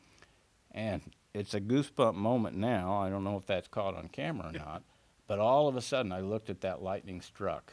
And 0.72 1.02
it's 1.34 1.54
a 1.54 1.60
goosebump 1.60 2.14
moment 2.14 2.56
now. 2.56 2.94
I 2.98 3.10
don't 3.10 3.24
know 3.24 3.36
if 3.36 3.46
that's 3.46 3.68
caught 3.68 3.94
on 3.94 4.08
camera 4.08 4.48
or 4.48 4.52
not, 4.52 4.82
but 5.26 5.38
all 5.38 5.68
of 5.68 5.76
a 5.76 5.82
sudden 5.82 6.12
I 6.12 6.20
looked 6.20 6.50
at 6.50 6.60
that 6.62 6.82
lightning 6.82 7.20
struck 7.20 7.72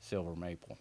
silver 0.00 0.36
maple, 0.36 0.78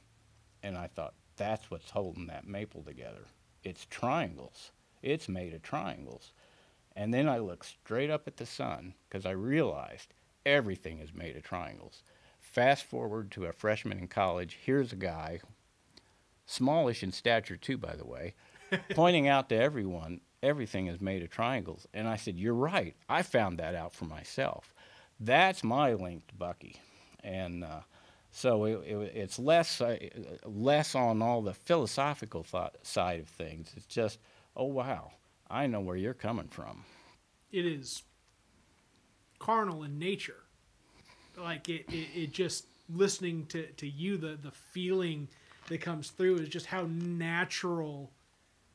and 0.64 0.78
I 0.78 0.88
thought, 0.88 1.14
that's 1.38 1.70
what's 1.70 1.92
holding 1.92 2.28
that 2.28 2.48
maple 2.48 2.84
together. 2.84 3.26
It's 3.64 3.86
triangles. 3.86 4.72
It's 5.02 5.28
made 5.28 5.54
of 5.54 5.62
triangles. 5.62 6.34
And 6.96 7.14
then 7.14 7.28
I 7.28 7.40
looked 7.40 7.66
straight 7.66 8.10
up 8.10 8.28
at 8.28 8.38
the 8.38 8.46
sun 8.46 8.94
because 9.08 9.26
I 9.26 9.32
realized 9.32 10.14
everything 10.46 11.00
is 11.00 11.14
made 11.14 11.36
of 11.36 11.44
triangles. 11.44 12.04
Fast 12.40 12.86
forward 12.86 13.32
to 13.32 13.46
a 13.46 13.52
freshman 13.52 14.00
in 14.00 14.08
college. 14.08 14.60
Here's 14.64 14.94
a 14.94 14.98
guy, 14.98 15.42
smallish 16.46 17.04
in 17.04 17.12
stature 17.12 17.58
too, 17.58 17.78
by 17.78 17.96
the 17.96 18.06
way, 18.06 18.34
pointing 18.92 19.28
out 19.28 19.50
to 19.50 19.56
everyone 19.56 20.22
everything 20.46 20.88
is 20.88 21.02
made 21.02 21.24
of 21.24 21.30
triangles. 21.30 21.88
And 21.94 22.08
I 22.08 22.16
said, 22.16 22.38
You're 22.38 22.54
right. 22.54 22.96
I 23.10 23.24
found 23.24 23.60
that 23.60 23.76
out 23.76 23.94
for 23.94 24.06
myself. 24.06 24.74
That's 25.20 25.64
my 25.64 25.94
link 25.94 26.28
to 26.28 26.36
Bucky. 26.36 26.78
And 27.24 27.64
uh, 27.64 27.82
so 28.32 28.66
it, 28.66 28.84
it, 28.86 29.12
it's 29.16 29.40
less, 29.40 29.82
uh, 29.82 29.98
less 30.46 30.94
on 30.94 31.22
all 31.22 31.42
the 31.42 31.54
philosophical 31.54 32.44
thought 32.44 32.76
side 32.84 33.22
of 33.22 33.28
things. 33.30 33.72
It's 33.76 33.86
just, 33.86 34.20
oh, 34.56 34.66
wow, 34.66 35.12
I 35.50 35.68
know 35.68 35.80
where 35.80 35.96
you're 35.96 36.14
coming 36.14 36.50
from. 36.50 36.84
It 37.52 37.66
is 37.66 38.04
carnal 39.40 39.84
in 39.84 39.98
nature. 39.98 40.44
Like 41.38 41.70
it, 41.70 41.86
it, 41.90 42.08
it 42.16 42.32
just 42.34 42.66
listening 42.94 43.46
to, 43.48 43.66
to 43.68 43.88
you, 43.88 44.18
the, 44.18 44.38
the 44.42 44.52
feeling 44.52 45.28
that 45.70 45.82
comes 45.82 46.10
through 46.10 46.38
is 46.38 46.50
just 46.50 46.66
how 46.68 46.88
natural 46.90 48.12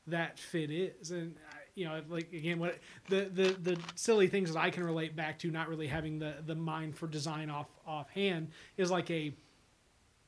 that 0.07 0.39
fit 0.39 0.71
is. 0.71 1.11
And, 1.11 1.37
you 1.75 1.87
know, 1.87 2.01
like 2.09 2.33
again, 2.33 2.59
what 2.59 2.79
the, 3.09 3.31
the, 3.33 3.57
the 3.61 3.79
silly 3.95 4.27
things 4.27 4.53
that 4.53 4.61
I 4.61 4.71
can 4.71 4.85
relate 4.85 5.17
back 5.17 5.39
to, 5.41 5.51
not 5.51 5.69
really 5.69 5.87
having 5.87 6.19
the, 6.19 6.35
the 6.47 6.55
mind 6.55 6.97
for 6.97 7.07
design 7.07 7.51
off 7.51 7.69
offhand 7.87 8.49
is 8.77 8.91
like 8.91 9.11
a, 9.11 9.33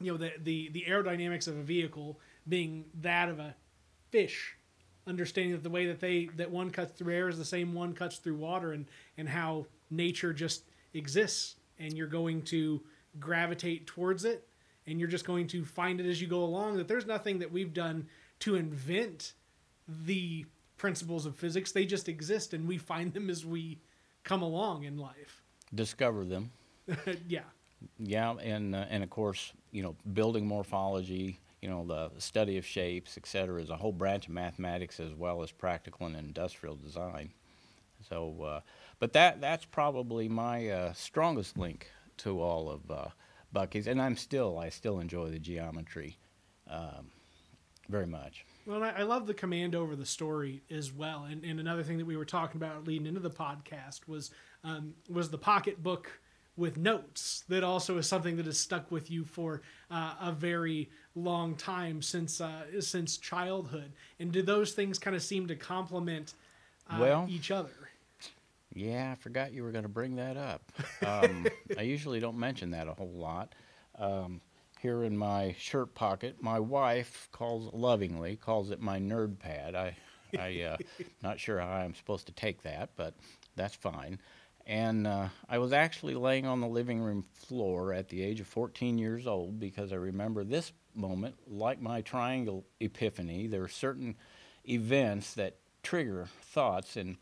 you 0.00 0.12
know, 0.12 0.16
the, 0.16 0.32
the, 0.42 0.70
the 0.70 0.84
aerodynamics 0.88 1.48
of 1.48 1.56
a 1.56 1.62
vehicle 1.62 2.18
being 2.48 2.84
that 3.00 3.28
of 3.28 3.38
a 3.38 3.54
fish 4.10 4.56
understanding 5.06 5.52
that 5.52 5.62
the 5.62 5.70
way 5.70 5.86
that 5.86 6.00
they 6.00 6.26
that 6.36 6.50
one 6.50 6.70
cuts 6.70 6.92
through 6.92 7.12
air 7.12 7.28
is 7.28 7.38
the 7.38 7.44
same 7.44 7.74
one 7.74 7.92
cuts 7.92 8.18
through 8.18 8.36
water 8.36 8.72
and 8.72 8.86
and 9.18 9.28
how 9.28 9.66
nature 9.90 10.32
just 10.32 10.62
exists 10.94 11.56
and 11.78 11.94
you're 11.94 12.06
going 12.06 12.40
to 12.42 12.80
gravitate 13.18 13.86
towards 13.86 14.24
it 14.24 14.46
and 14.86 15.00
you're 15.00 15.08
just 15.08 15.24
going 15.24 15.46
to 15.46 15.64
find 15.64 16.00
it 16.00 16.06
as 16.06 16.20
you 16.20 16.28
go 16.28 16.44
along 16.44 16.76
that 16.76 16.86
there's 16.86 17.06
nothing 17.06 17.38
that 17.38 17.50
we've 17.50 17.74
done 17.74 18.06
to 18.38 18.54
invent 18.54 19.32
the 19.88 20.44
principles 20.76 21.26
of 21.26 21.36
physics 21.36 21.72
they 21.72 21.84
just 21.86 22.08
exist 22.08 22.54
and 22.54 22.66
we 22.66 22.76
find 22.78 23.12
them 23.12 23.30
as 23.30 23.44
we 23.44 23.78
come 24.24 24.42
along 24.42 24.84
in 24.84 24.96
life 24.96 25.42
Discover 25.74 26.24
them. 26.26 26.50
yeah 27.28 27.40
Yeah, 27.98 28.34
and 28.42 28.74
uh, 28.74 28.84
and 28.90 29.02
of 29.02 29.10
course, 29.10 29.52
you 29.70 29.82
know, 29.82 29.96
building 30.12 30.46
morphology, 30.46 31.40
you 31.62 31.68
know, 31.70 31.84
the 31.86 32.10
study 32.20 32.58
of 32.58 32.66
shapes, 32.66 33.16
et 33.16 33.26
cetera, 33.26 33.60
is 33.60 33.70
a 33.70 33.76
whole 33.76 33.92
branch 33.92 34.26
of 34.26 34.32
mathematics 34.34 35.00
as 35.00 35.14
well 35.14 35.42
as 35.42 35.50
practical 35.50 36.06
and 36.06 36.16
industrial 36.16 36.76
design. 36.76 37.30
So, 38.08 38.42
uh, 38.42 38.60
but 38.98 39.12
that 39.14 39.40
that's 39.40 39.64
probably 39.64 40.28
my 40.28 40.68
uh, 40.68 40.92
strongest 40.92 41.56
link 41.56 41.90
to 42.18 42.40
all 42.40 42.68
of 42.70 42.90
uh, 42.90 43.08
Bucky's, 43.52 43.86
and 43.86 44.00
I'm 44.00 44.16
still 44.16 44.58
I 44.58 44.68
still 44.68 45.00
enjoy 45.00 45.30
the 45.30 45.38
geometry 45.38 46.18
um, 46.68 47.10
very 47.88 48.06
much. 48.06 48.44
Well, 48.66 48.82
I, 48.82 48.90
I 48.90 49.02
love 49.02 49.26
the 49.26 49.34
command 49.34 49.74
over 49.74 49.96
the 49.96 50.06
story 50.06 50.62
as 50.70 50.92
well. 50.92 51.24
And, 51.30 51.44
and 51.44 51.58
another 51.58 51.82
thing 51.82 51.98
that 51.98 52.06
we 52.06 52.16
were 52.16 52.24
talking 52.24 52.60
about 52.60 52.86
leading 52.86 53.06
into 53.06 53.20
the 53.20 53.30
podcast 53.30 54.06
was 54.06 54.30
um, 54.64 54.94
was 55.10 55.30
the 55.30 55.38
pocketbook 55.38 56.10
with 56.56 56.76
notes. 56.76 57.44
That 57.48 57.64
also 57.64 57.98
is 57.98 58.06
something 58.06 58.36
that 58.36 58.46
has 58.46 58.58
stuck 58.58 58.90
with 58.90 59.10
you 59.10 59.24
for 59.24 59.62
uh, 59.90 60.14
a 60.20 60.32
very 60.32 60.90
long 61.14 61.56
time 61.56 62.02
since 62.02 62.40
uh, 62.40 62.80
since 62.80 63.16
childhood. 63.16 63.92
And 64.20 64.30
do 64.32 64.42
those 64.42 64.72
things 64.72 64.98
kind 64.98 65.16
of 65.16 65.22
seem 65.22 65.46
to 65.48 65.56
complement 65.56 66.34
uh, 66.88 66.98
Well- 67.00 67.26
each 67.28 67.50
other? 67.50 67.70
Yeah, 68.74 69.12
I 69.12 69.16
forgot 69.16 69.52
you 69.52 69.64
were 69.64 69.70
going 69.70 69.82
to 69.82 69.88
bring 69.90 70.16
that 70.16 70.38
up. 70.38 70.72
Um, 71.06 71.46
I 71.78 71.82
usually 71.82 72.20
don't 72.20 72.38
mention 72.38 72.70
that 72.70 72.88
a 72.88 72.94
whole 72.94 73.12
lot. 73.12 73.54
Um, 73.98 74.40
here 74.82 75.04
in 75.04 75.16
my 75.16 75.54
shirt 75.58 75.94
pocket, 75.94 76.42
my 76.42 76.58
wife 76.58 77.28
calls 77.30 77.72
lovingly 77.72 78.34
calls 78.34 78.70
it 78.70 78.80
my 78.80 78.98
nerd 78.98 79.38
pad. 79.38 79.76
I, 79.76 79.96
I, 80.36 80.62
uh, 80.62 80.76
not 81.22 81.38
sure 81.38 81.60
how 81.60 81.68
I'm 81.68 81.94
supposed 81.94 82.26
to 82.26 82.32
take 82.32 82.62
that, 82.62 82.90
but 82.96 83.14
that's 83.54 83.76
fine. 83.76 84.18
And 84.66 85.06
uh, 85.06 85.28
I 85.48 85.58
was 85.58 85.72
actually 85.72 86.14
laying 86.14 86.46
on 86.46 86.60
the 86.60 86.66
living 86.66 87.00
room 87.00 87.22
floor 87.22 87.92
at 87.92 88.08
the 88.08 88.22
age 88.22 88.40
of 88.40 88.48
14 88.48 88.98
years 88.98 89.26
old 89.26 89.60
because 89.60 89.92
I 89.92 89.96
remember 89.96 90.42
this 90.42 90.72
moment, 90.96 91.36
like 91.48 91.80
my 91.80 92.00
triangle 92.00 92.64
epiphany. 92.80 93.46
There 93.46 93.62
are 93.62 93.68
certain 93.68 94.16
events 94.68 95.34
that 95.34 95.58
trigger 95.84 96.28
thoughts, 96.40 96.96
and 96.96 97.18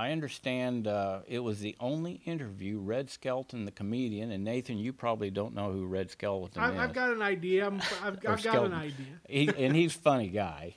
I 0.00 0.12
understand 0.12 0.86
uh, 0.86 1.20
it 1.28 1.40
was 1.40 1.60
the 1.60 1.76
only 1.78 2.22
interview 2.24 2.78
Red 2.78 3.10
Skelton, 3.10 3.66
the 3.66 3.70
comedian, 3.70 4.30
and 4.30 4.42
Nathan, 4.42 4.78
you 4.78 4.94
probably 4.94 5.30
don't 5.30 5.54
know 5.54 5.70
who 5.72 5.84
Red 5.84 6.10
Skelton 6.10 6.62
I, 6.62 6.72
is. 6.72 6.78
I've 6.78 6.94
got 6.94 7.10
an 7.10 7.20
idea. 7.20 7.66
I'm, 7.66 7.82
I've, 8.02 8.02
Or 8.02 8.08
I've 8.08 8.22
got 8.22 8.32
an 8.32 8.38
Skelton. 8.38 8.72
idea. 8.72 8.94
He, 9.28 9.50
and 9.58 9.76
he's 9.76 9.94
a 9.94 9.98
funny 9.98 10.28
guy, 10.28 10.76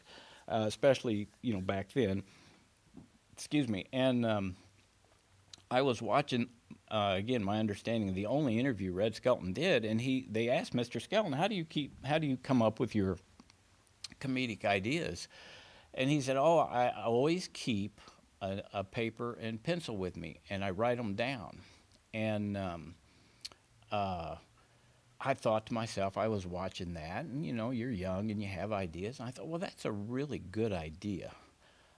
uh, 0.49 0.65
especially 0.67 1.29
you 1.41 1.53
know 1.53 1.61
back 1.61 1.93
then. 1.93 2.23
Excuse 3.31 3.69
me. 3.69 3.85
And 3.93 4.25
um, 4.25 4.57
I 5.71 5.83
was 5.83 6.01
watching 6.01 6.49
uh, 6.91 7.13
again. 7.15 7.45
My 7.45 7.59
understanding, 7.59 8.13
the 8.13 8.25
only 8.25 8.59
interview 8.59 8.91
Red 8.91 9.15
Skelton 9.15 9.53
did, 9.53 9.85
and 9.85 10.01
he 10.01 10.27
they 10.29 10.49
asked 10.49 10.73
Mr. 10.73 11.01
Skelton, 11.01 11.31
"How 11.31 11.47
do 11.47 11.55
you 11.55 11.63
keep? 11.63 12.05
How 12.05 12.17
do 12.17 12.27
you 12.27 12.35
come 12.35 12.61
up 12.61 12.77
with 12.77 12.93
your 12.93 13.17
comedic 14.19 14.65
ideas?" 14.65 15.29
And 15.93 16.09
he 16.09 16.19
said, 16.19 16.35
"Oh, 16.35 16.57
I, 16.57 16.87
I 16.87 17.03
always 17.05 17.49
keep 17.53 18.01
a, 18.43 18.61
a 18.73 18.83
paper 18.83 19.37
and 19.41 19.61
pencil 19.63 19.97
with 19.97 20.15
me, 20.17 20.39
and 20.49 20.63
I 20.63 20.69
write 20.71 20.97
them 20.97 21.15
down." 21.15 21.59
And 22.13 22.55
um, 22.57 22.95
uh, 23.91 24.35
I 25.19 25.33
thought 25.33 25.65
to 25.67 25.73
myself, 25.73 26.17
I 26.17 26.27
was 26.27 26.45
watching 26.45 26.93
that, 26.95 27.25
and 27.25 27.45
you 27.45 27.53
know, 27.53 27.71
you're 27.71 27.89
young 27.91 28.29
and 28.31 28.41
you 28.41 28.47
have 28.49 28.71
ideas. 28.71 29.19
And 29.19 29.27
I 29.27 29.31
thought, 29.31 29.47
well, 29.47 29.59
that's 29.59 29.85
a 29.85 29.91
really 29.91 30.39
good 30.39 30.73
idea. 30.73 31.31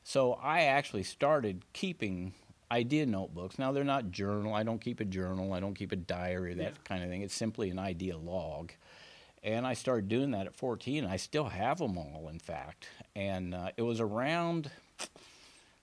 So 0.04 0.34
I 0.34 0.62
actually 0.62 1.04
started 1.04 1.64
keeping 1.74 2.34
idea 2.72 3.06
notebooks. 3.06 3.58
Now, 3.58 3.72
they're 3.72 3.84
not 3.84 4.12
journal. 4.12 4.54
I 4.54 4.64
don't 4.64 4.80
keep 4.80 5.00
a 5.00 5.06
journal. 5.06 5.54
I 5.54 5.60
don't 5.60 5.74
keep 5.74 5.92
a 5.92 5.96
diary, 5.96 6.54
that 6.56 6.64
Yeah. 6.64 6.78
kind 6.84 7.04
of 7.04 7.10
thing. 7.10 7.22
It's 7.24 7.34
simply 7.34 7.70
an 7.72 7.80
idea 7.80 8.16
log. 8.18 8.72
And 9.44 9.66
I 9.68 9.74
started 9.74 10.08
doing 10.10 10.32
that 10.32 10.46
at 10.48 10.56
14. 10.56 11.06
I 11.06 11.18
still 11.18 11.46
have 11.46 11.78
them 11.80 11.98
all, 11.98 12.28
in 12.32 12.40
fact. 12.40 12.88
And 13.16 13.54
uh, 13.56 13.70
it 13.78 13.82
was 13.84 14.00
around, 14.00 14.70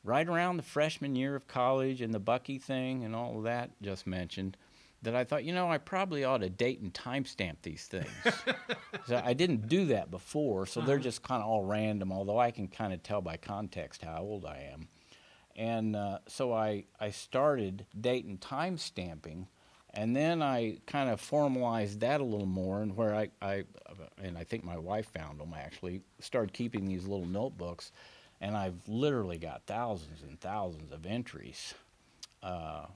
right 0.05 0.29
around 0.29 0.57
the 0.57 0.63
freshman 0.63 1.15
year 1.17 1.35
of 1.37 1.47
college 1.47 2.01
and 2.01 2.13
the 2.13 2.19
Bucky 2.21 2.59
thing 2.59 3.05
and 3.05 3.15
all 3.15 3.39
of 3.39 3.45
that 3.45 3.71
just 3.83 4.07
mentioned 4.07 4.57
that 5.03 5.15
I 5.17 5.25
thought, 5.25 5.43
you 5.45 5.53
know, 5.53 5.69
I 5.71 5.79
probably 5.79 6.23
ought 6.25 6.39
to 6.43 6.49
date 6.51 6.81
and 6.81 6.95
timestamp 6.95 7.57
these 7.63 7.87
things. 7.87 8.09
so 9.07 9.21
I 9.25 9.33
didn't 9.33 9.69
do 9.69 9.87
that 9.87 10.11
before, 10.13 10.65
so 10.67 10.81
they're 10.81 10.95
Uh-huh. 10.97 11.03
just 11.03 11.23
kind 11.25 11.43
of 11.43 11.49
all 11.49 11.65
random, 11.65 12.13
although 12.13 12.39
I 12.39 12.53
can 12.53 12.69
kind 12.69 12.93
of 12.93 13.03
tell 13.03 13.21
by 13.21 13.37
context 13.37 14.03
how 14.03 14.21
old 14.23 14.45
I 14.45 14.69
am. 14.73 14.87
And 15.57 15.97
uh, 15.97 16.19
so 16.29 16.53
I, 16.53 16.85
I 17.01 17.11
started 17.11 17.85
date 18.01 18.25
and 18.27 18.41
time 18.41 18.79
stamping, 18.79 19.49
and 19.93 20.15
then 20.17 20.41
I 20.41 20.79
kind 20.87 21.11
of 21.11 21.21
formalized 21.21 22.01
that 22.01 22.21
a 22.21 22.25
little 22.25 22.47
more, 22.47 22.81
and 22.81 22.97
where 22.97 23.15
I, 23.15 23.29
I 23.43 23.65
and 24.23 24.39
I 24.39 24.45
think 24.45 24.63
my 24.65 24.79
wife 24.79 25.07
found 25.13 25.41
them 25.41 25.53
actually, 25.55 26.01
started 26.21 26.53
keeping 26.55 26.87
these 26.87 27.07
little 27.07 27.27
notebooks, 27.27 27.91
and 28.43 28.57
I've 28.57 28.89
literally 28.89 29.39
got 29.39 29.63
thousands 29.67 30.23
and 30.23 30.39
thousands 30.41 30.93
of 30.93 31.07
entries. 31.07 31.75
Uh, 32.43 32.87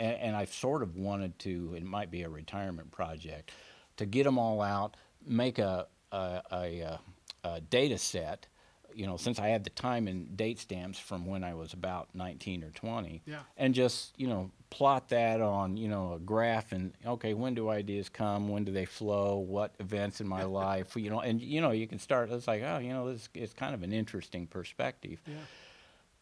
and, 0.00 0.16
and 0.16 0.36
I've 0.36 0.52
sort 0.52 0.82
of 0.82 0.96
wanted 0.96 1.38
to, 1.40 1.74
it 1.76 1.84
might 1.84 2.10
be 2.10 2.22
a 2.22 2.28
retirement 2.28 2.90
project, 2.90 3.52
to 3.98 4.06
get 4.06 4.24
them 4.24 4.38
all 4.38 4.62
out, 4.62 4.96
make 5.24 5.58
a, 5.58 5.86
a, 6.10 6.42
a, 6.50 6.80
a, 6.80 7.00
a 7.44 7.60
data 7.60 7.98
set, 7.98 8.46
you 8.94 9.06
know, 9.06 9.16
since 9.16 9.38
I 9.38 9.48
had 9.48 9.64
the 9.64 9.70
time 9.70 10.08
and 10.08 10.36
date 10.36 10.58
stamps 10.58 10.98
from 10.98 11.26
when 11.26 11.42
I 11.44 11.54
was 11.54 11.72
about 11.72 12.08
19 12.14 12.64
or 12.64 12.70
20, 12.70 13.22
Yeah. 13.26 13.40
and 13.56 13.74
just, 13.74 14.12
you 14.18 14.26
know, 14.26 14.50
plot 14.70 15.08
that 15.10 15.40
on, 15.40 15.76
you 15.76 15.88
know, 15.88 16.14
a 16.14 16.18
graph 16.18 16.72
and, 16.72 16.92
okay, 17.06 17.34
when 17.34 17.54
do 17.54 17.68
ideas 17.68 18.08
come? 18.08 18.48
When 18.48 18.64
do 18.64 18.72
they 18.72 18.84
flow? 18.86 19.36
What 19.38 19.74
events 19.80 20.20
in 20.20 20.26
my 20.28 20.44
life? 20.64 20.96
You 20.96 21.10
know, 21.10 21.20
and, 21.20 21.40
you 21.40 21.60
know, 21.60 21.70
you 21.72 21.86
can 21.86 21.98
start, 21.98 22.30
it's 22.30 22.46
like, 22.48 22.62
oh, 22.62 22.78
you 22.78 22.90
know, 22.90 23.12
this 23.12 23.28
is 23.34 23.52
kind 23.52 23.74
of 23.74 23.82
an 23.82 23.92
interesting 23.92 24.46
perspective. 24.46 25.20
Yeah. 25.26 25.34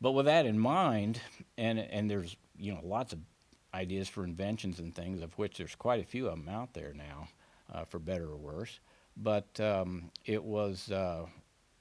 But 0.01 0.13
with 0.13 0.27
that 0.27 0.47
in 0.47 0.59
mind, 0.59 1.21
and 1.59 1.79
and 1.79 2.11
there's 2.11 2.35
you 2.59 2.73
know 2.73 2.81
lots 2.83 3.13
of 3.13 3.19
ideas 3.75 4.09
for 4.09 4.25
inventions 4.25 4.79
and 4.81 4.95
things, 4.95 5.21
of 5.21 5.37
which 5.39 5.59
there's 5.59 5.75
quite 5.75 6.01
a 6.03 6.07
few 6.07 6.27
of 6.27 6.37
them 6.39 6.49
out 6.49 6.73
there 6.73 6.95
now, 6.95 7.29
uh, 7.71 7.85
for 7.85 7.99
better 7.99 8.25
or 8.31 8.39
worse. 8.39 8.81
But 9.19 9.61
um, 9.61 10.11
it 10.25 10.43
was 10.43 10.91
uh, 10.91 11.27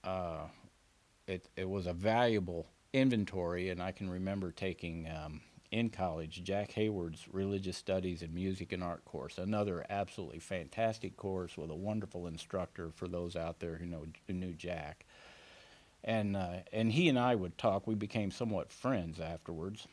uh, 0.03 0.47
it 1.29 1.47
it 1.55 1.69
was 1.69 1.85
a 1.87 1.93
valuable 1.93 2.67
inventory, 2.91 3.69
and 3.69 3.81
I 3.81 3.91
can 3.91 4.09
remember 4.09 4.51
taking 4.51 5.07
um, 5.07 5.41
in 5.71 5.89
college 5.89 6.43
Jack 6.43 6.71
Hayward's 6.71 7.27
Religious 7.31 7.77
Studies 7.77 8.23
and 8.23 8.33
Music 8.33 8.73
and 8.73 8.83
Art 8.83 9.05
course, 9.05 9.37
another 9.37 9.85
absolutely 9.89 10.39
fantastic 10.39 11.15
course 11.15 11.55
with 11.55 11.69
a 11.69 11.75
wonderful 11.75 12.25
instructor 12.25 12.89
for 12.95 13.07
those 13.07 13.35
out 13.35 13.59
there 13.59 13.75
who 13.75 13.85
know 13.85 14.05
who 14.27 14.33
knew 14.33 14.53
Jack. 14.53 15.05
And 16.03 16.35
uh, 16.35 16.61
and 16.73 16.91
he 16.91 17.09
and 17.09 17.19
I 17.19 17.35
would 17.35 17.57
talk. 17.57 17.85
We 17.85 17.95
became 17.95 18.31
somewhat 18.31 18.71
friends 18.71 19.19
afterwards. 19.19 19.87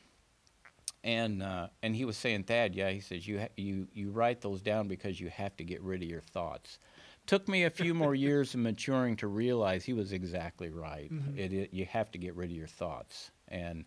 And 1.05 1.43
uh, 1.43 1.69
and 1.83 1.95
he 1.95 2.05
was 2.05 2.17
saying, 2.17 2.45
Thad, 2.45 2.75
yeah, 2.75 2.91
he 2.91 3.01
says 3.01 3.29
you 3.29 3.47
you 3.57 3.89
you 3.93 4.11
write 4.11 4.41
those 4.41 4.63
down 4.63 4.89
because 4.89 5.21
you 5.21 5.29
have 5.29 5.57
to 5.59 5.65
get 5.65 5.83
rid 5.83 6.03
of 6.03 6.09
your 6.09 6.23
thoughts 6.23 6.79
took 7.27 7.49
me 7.49 7.65
a 7.65 7.71
few 7.71 7.95
more 7.95 8.15
years 8.27 8.55
of 8.55 8.61
maturing 8.61 9.17
to 9.17 9.27
realize 9.27 9.85
he 9.85 9.93
was 9.93 10.13
exactly 10.13 10.71
right. 10.71 11.13
Mm-hmm. 11.13 11.39
It, 11.39 11.53
it, 11.53 11.75
you 11.75 11.85
have 11.87 12.11
to 12.13 12.19
get 12.19 12.35
rid 12.35 12.51
of 12.51 12.57
your 12.57 12.67
thoughts, 12.67 13.31
and 13.49 13.85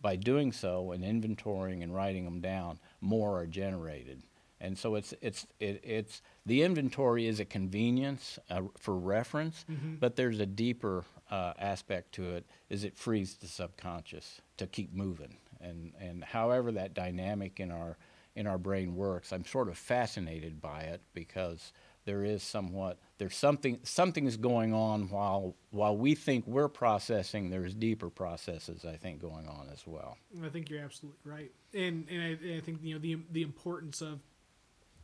by 0.00 0.16
doing 0.16 0.52
so 0.52 0.92
and 0.92 1.04
inventorying 1.04 1.82
and 1.82 1.94
writing 1.94 2.24
them 2.24 2.40
down, 2.40 2.78
more 3.00 3.38
are 3.40 3.46
generated. 3.46 4.22
And 4.60 4.76
so 4.76 4.94
it's 4.94 5.14
it's 5.22 5.46
it, 5.58 5.80
it's 5.82 6.20
the 6.44 6.62
inventory 6.62 7.26
is 7.26 7.40
a 7.40 7.44
convenience 7.46 8.38
uh, 8.50 8.62
for 8.76 8.94
reference, 8.94 9.64
mm-hmm. 9.70 9.94
but 9.94 10.16
there's 10.16 10.38
a 10.38 10.46
deeper 10.46 11.04
uh, 11.30 11.54
aspect 11.58 12.12
to 12.12 12.34
it. 12.34 12.44
Is 12.68 12.84
it 12.84 12.96
frees 12.96 13.36
the 13.36 13.46
subconscious 13.46 14.42
to 14.58 14.66
keep 14.66 14.92
moving, 14.92 15.36
and 15.60 15.92
and 15.98 16.22
however 16.22 16.72
that 16.72 16.92
dynamic 16.92 17.58
in 17.58 17.70
our 17.70 17.96
in 18.36 18.46
our 18.46 18.58
brain 18.58 18.94
works, 18.94 19.32
I'm 19.32 19.46
sort 19.46 19.68
of 19.68 19.78
fascinated 19.78 20.60
by 20.60 20.82
it 20.82 21.00
because 21.14 21.72
there 22.04 22.24
is 22.24 22.42
somewhat 22.42 22.98
there's 23.18 23.36
something 23.36 23.78
something's 23.82 24.36
going 24.36 24.72
on 24.72 25.08
while 25.10 25.54
while 25.70 25.96
we 25.96 26.14
think 26.14 26.46
we're 26.46 26.68
processing 26.68 27.50
there's 27.50 27.74
deeper 27.74 28.08
processes 28.08 28.84
i 28.84 28.96
think 28.96 29.20
going 29.20 29.46
on 29.46 29.68
as 29.72 29.86
well. 29.86 30.16
I 30.44 30.48
think 30.48 30.70
you're 30.70 30.82
absolutely 30.82 31.20
right. 31.24 31.50
And 31.74 32.06
and 32.10 32.22
i, 32.22 32.56
I 32.56 32.60
think 32.60 32.80
you 32.82 32.94
know 32.94 33.00
the 33.00 33.18
the 33.32 33.42
importance 33.42 34.00
of 34.00 34.20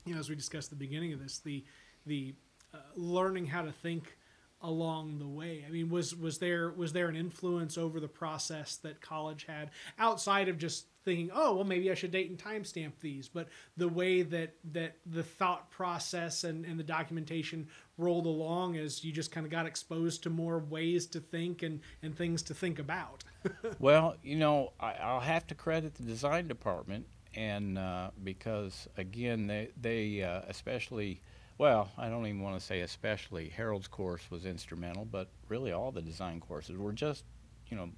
you 0.05 0.15
know 0.15 0.21
as 0.21 0.29
we 0.29 0.35
discussed 0.35 0.73
at 0.73 0.79
the 0.79 0.85
beginning 0.85 1.13
of 1.13 1.23
this 1.23 1.39
the 1.39 1.65
the 2.07 2.35
uh, 2.75 2.79
learning 2.95 3.47
how 3.47 3.63
to 3.63 3.73
think 3.73 4.17
along 4.63 5.19
the 5.19 5.27
way. 5.27 5.65
I 5.67 5.71
mean 5.71 5.91
was 5.91 6.15
was 6.15 6.39
there 6.39 6.71
was 6.71 6.93
there 6.93 7.09
an 7.09 7.17
influence 7.17 7.77
over 7.77 8.01
the 8.01 8.09
process 8.09 8.77
that 8.77 9.01
college 9.01 9.45
had 9.45 9.71
outside 9.99 10.49
of 10.49 10.59
just 10.59 10.87
thinking, 11.07 11.31
oh, 11.33 11.55
well, 11.55 11.65
maybe 11.65 11.91
I 11.91 11.95
should 11.95 12.11
date 12.11 12.29
and 12.29 12.39
timestamp 12.39 12.93
these. 13.01 13.29
But 13.29 13.49
the 13.79 13.89
way 13.89 14.21
that 14.23 14.57
that 14.73 14.97
the 15.07 15.23
thought 15.23 15.71
process 15.71 16.45
and, 16.45 16.67
and 16.67 16.79
the 16.79 16.85
documentation 16.85 17.69
rolled 17.97 18.27
along 18.27 18.77
as 18.77 19.03
you 19.03 19.13
just 19.13 19.33
kind 19.33 19.47
of 19.47 19.51
got 19.51 19.65
exposed 19.65 20.25
to 20.25 20.31
more 20.31 20.59
ways 20.59 21.07
to 21.07 21.21
think 21.21 21.63
and, 21.63 21.81
and 22.03 22.15
things 22.15 22.43
to 22.43 22.55
think 22.55 22.79
about. 22.79 23.25
well, 23.79 24.17
you 24.23 24.37
know, 24.37 24.73
I, 24.79 25.15
will 25.15 25.21
have 25.21 25.47
to 25.47 25.55
credit 25.55 25.95
the 25.95 26.03
design 26.03 26.49
department, 26.49 27.07
and 27.35 27.79
uh, 27.79 28.11
because 28.23 28.87
again, 28.99 29.47
they 29.47 29.71
they 29.81 30.23
uh, 30.23 30.43
especially. 30.49 31.23
Well, 31.59 31.91
I 31.97 32.11
don't 32.11 32.27
even 32.27 32.43
want 32.43 32.61
to 32.61 32.63
say 32.63 32.81
especially. 32.83 33.49
Harold's 33.49 33.89
course 33.89 34.31
was 34.31 34.45
instrumental, 34.45 35.07
but 35.07 35.29
really 35.49 35.73
all 35.73 35.91
the 35.91 36.03
design 36.03 36.39
courses 36.39 36.77
were 36.77 36.93
just, 36.93 37.25
you 37.69 37.79
know, 37.79 37.89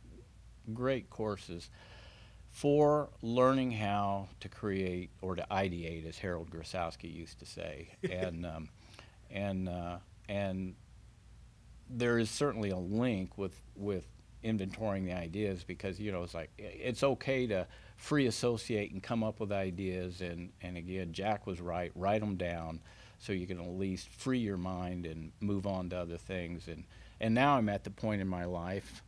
great 0.72 1.10
courses 1.10 1.68
for 2.50 3.10
learning 3.22 3.72
how 3.72 4.28
to 4.40 4.48
create 4.48 5.10
or 5.22 5.36
to 5.36 5.46
ideate, 5.50 6.08
as 6.08 6.18
Harold 6.18 6.50
Grosowski 6.50 7.12
used 7.12 7.38
to 7.40 7.46
say, 7.46 7.88
and 8.10 8.46
um, 8.46 8.68
and 9.30 9.68
uh, 9.68 9.96
and 10.28 10.74
there 11.90 12.18
is 12.18 12.30
certainly 12.30 12.70
a 12.70 12.78
link 12.78 13.38
with 13.38 13.60
with 13.76 14.04
inventorying 14.44 15.04
the 15.04 15.12
ideas 15.12 15.64
because 15.64 15.98
you 15.98 16.12
know 16.12 16.22
it's 16.22 16.34
like 16.34 16.50
it's 16.58 17.02
okay 17.02 17.46
to 17.46 17.66
free 17.96 18.26
associate 18.26 18.92
and 18.92 19.02
come 19.02 19.24
up 19.24 19.40
with 19.40 19.52
ideas. 19.52 20.20
And 20.20 20.50
and 20.62 20.76
again 20.76 21.12
Jack 21.12 21.46
was 21.46 21.60
right 21.60 21.92
write 21.94 22.20
them 22.20 22.36
down 22.36 22.80
so 23.18 23.32
you 23.32 23.46
can 23.46 23.60
at 23.60 23.68
least 23.68 24.08
free 24.08 24.38
your 24.38 24.56
mind 24.56 25.06
and 25.06 25.32
move 25.40 25.66
on 25.66 25.90
to 25.90 25.98
other 25.98 26.18
things. 26.18 26.68
And 26.68 26.84
and 27.20 27.34
now 27.34 27.56
I'm 27.56 27.68
at 27.68 27.84
the 27.84 27.90
point 27.90 28.20
in 28.20 28.28
my 28.28 28.44
life 28.44 29.02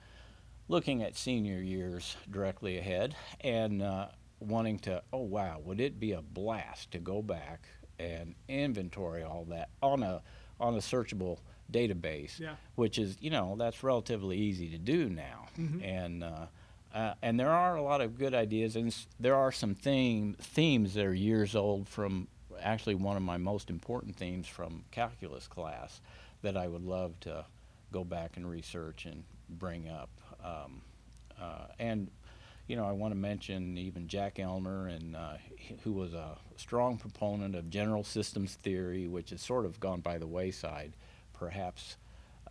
looking 0.70 1.02
at 1.02 1.16
senior 1.16 1.60
years 1.60 2.16
directly 2.30 2.78
ahead 2.78 3.16
and 3.40 3.82
uh, 3.82 4.06
wanting 4.38 4.78
to, 4.78 5.02
oh 5.12 5.22
wow, 5.22 5.60
would 5.64 5.80
it 5.80 5.98
be 5.98 6.12
a 6.12 6.22
blast 6.22 6.92
to 6.92 6.98
go 6.98 7.20
back 7.20 7.66
and 7.98 8.36
inventory 8.48 9.24
all 9.24 9.44
that 9.44 9.68
on 9.82 10.02
a 10.04 10.22
on 10.60 10.74
a 10.74 10.78
searchable 10.78 11.38
database, 11.72 12.38
yeah. 12.38 12.54
which 12.76 12.98
is 12.98 13.16
you 13.20 13.30
know 13.30 13.56
that's 13.58 13.82
relatively 13.82 14.38
easy 14.38 14.68
to 14.70 14.78
do 14.78 15.10
now, 15.10 15.48
mm-hmm. 15.58 15.82
and 15.82 16.22
uh, 16.22 16.46
uh, 16.94 17.14
and 17.20 17.38
there 17.38 17.50
are 17.50 17.74
a 17.74 17.82
lot 17.82 18.00
of 18.00 18.16
good 18.16 18.32
ideas, 18.32 18.76
and 18.76 18.94
there 19.18 19.34
are 19.34 19.50
some 19.50 19.74
theme, 19.74 20.36
themes 20.40 20.94
that 20.94 21.04
are 21.04 21.14
years 21.14 21.56
old 21.56 21.88
from 21.88 22.28
actually 22.62 22.94
one 22.94 23.16
of 23.16 23.22
my 23.22 23.38
most 23.38 23.70
important 23.70 24.14
themes 24.14 24.46
from 24.46 24.84
calculus 24.92 25.48
class 25.48 26.00
that 26.42 26.56
I 26.56 26.68
would 26.68 26.84
love 26.84 27.18
to 27.20 27.44
go 27.90 28.04
back 28.04 28.36
and 28.36 28.48
research 28.48 29.04
and 29.04 29.24
bring 29.48 29.88
up. 29.88 30.10
Um, 30.44 30.82
uh, 31.40 31.66
and 31.78 32.10
you 32.66 32.76
know, 32.76 32.84
I 32.84 32.92
want 32.92 33.12
to 33.12 33.18
mention 33.18 33.76
even 33.78 34.06
Jack 34.06 34.38
Elmer, 34.38 34.86
and 34.86 35.16
uh, 35.16 35.34
who 35.82 35.92
was 35.92 36.14
a 36.14 36.36
strong 36.56 36.98
proponent 36.98 37.56
of 37.56 37.68
general 37.68 38.04
systems 38.04 38.54
theory, 38.54 39.08
which 39.08 39.30
has 39.30 39.42
sort 39.42 39.64
of 39.64 39.80
gone 39.80 40.00
by 40.00 40.18
the 40.18 40.26
wayside. 40.26 40.92
Perhaps 41.32 41.96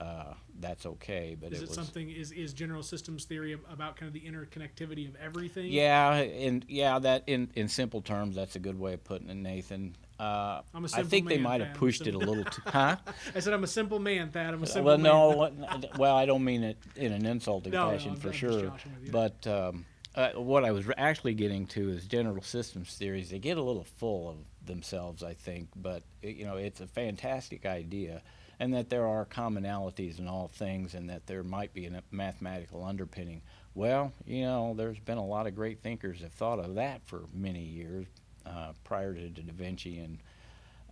uh, 0.01 0.33
that's 0.59 0.85
okay, 0.85 1.37
but 1.39 1.53
is 1.53 1.61
it, 1.61 1.69
it 1.69 1.73
something? 1.73 2.09
Is 2.09 2.31
is 2.31 2.53
general 2.53 2.83
systems 2.83 3.25
theory 3.25 3.53
about 3.71 3.95
kind 3.95 4.07
of 4.07 4.13
the 4.13 4.21
interconnectivity 4.21 5.07
of 5.07 5.15
everything? 5.15 5.71
Yeah, 5.71 6.13
and 6.15 6.65
yeah, 6.67 6.99
that 6.99 7.23
in 7.27 7.49
in 7.55 7.69
simple 7.69 8.01
terms, 8.01 8.35
that's 8.35 8.55
a 8.55 8.59
good 8.59 8.79
way 8.79 8.93
of 8.93 9.03
putting 9.03 9.29
it, 9.29 9.35
Nathan. 9.35 9.95
Uh, 10.19 10.61
I 10.93 11.03
think 11.03 11.29
they 11.29 11.37
might 11.37 11.61
have 11.61 11.75
pushed 11.75 12.05
it 12.05 12.13
a 12.13 12.17
little 12.17 12.43
too. 12.51 12.61
Huh? 12.65 12.97
I 13.33 13.39
said 13.39 13.53
I'm 13.53 13.63
a 13.63 13.67
simple 13.67 13.99
man, 13.99 14.29
Thad. 14.29 14.53
I'm 14.53 14.61
a 14.61 14.67
simple 14.67 14.97
well, 14.97 14.97
man. 14.97 15.65
no, 15.71 15.89
well, 15.97 16.15
I 16.15 16.25
don't 16.25 16.43
mean 16.43 16.63
it 16.63 16.77
in 16.97 17.13
an 17.13 17.25
insulting 17.25 17.71
no, 17.73 17.89
fashion 17.89 18.13
no, 18.13 18.19
for 18.19 18.33
sure. 18.33 18.73
But 19.11 19.47
um, 19.47 19.85
uh, 20.15 20.31
what 20.31 20.65
I 20.65 20.71
was 20.71 20.85
actually 20.97 21.35
getting 21.35 21.67
to 21.67 21.89
is 21.89 22.05
general 22.05 22.43
systems 22.43 22.95
theories. 22.95 23.29
They 23.29 23.39
get 23.39 23.57
a 23.57 23.63
little 23.63 23.85
full 23.85 24.29
of 24.29 24.37
themselves, 24.65 25.23
I 25.23 25.33
think, 25.33 25.69
but 25.75 26.03
you 26.21 26.45
know, 26.45 26.57
it's 26.57 26.81
a 26.81 26.87
fantastic 26.87 27.65
idea, 27.65 28.21
and 28.59 28.73
that 28.73 28.89
there 28.89 29.07
are 29.07 29.25
commonalities 29.25 30.19
in 30.19 30.27
all 30.27 30.49
things, 30.49 30.95
and 30.95 31.09
that 31.09 31.27
there 31.27 31.43
might 31.43 31.73
be 31.73 31.85
a 31.85 32.03
mathematical 32.11 32.83
underpinning. 32.83 33.41
Well, 33.73 34.11
you 34.25 34.43
know, 34.43 34.73
there's 34.75 34.99
been 34.99 35.17
a 35.17 35.25
lot 35.25 35.47
of 35.47 35.55
great 35.55 35.81
thinkers 35.81 36.19
have 36.21 36.33
thought 36.33 36.59
of 36.59 36.75
that 36.75 37.01
for 37.05 37.23
many 37.33 37.63
years, 37.63 38.07
uh, 38.49 38.73
prior 38.83 39.13
to 39.13 39.29
Da 39.29 39.53
Vinci 39.53 39.99
and 39.99 40.17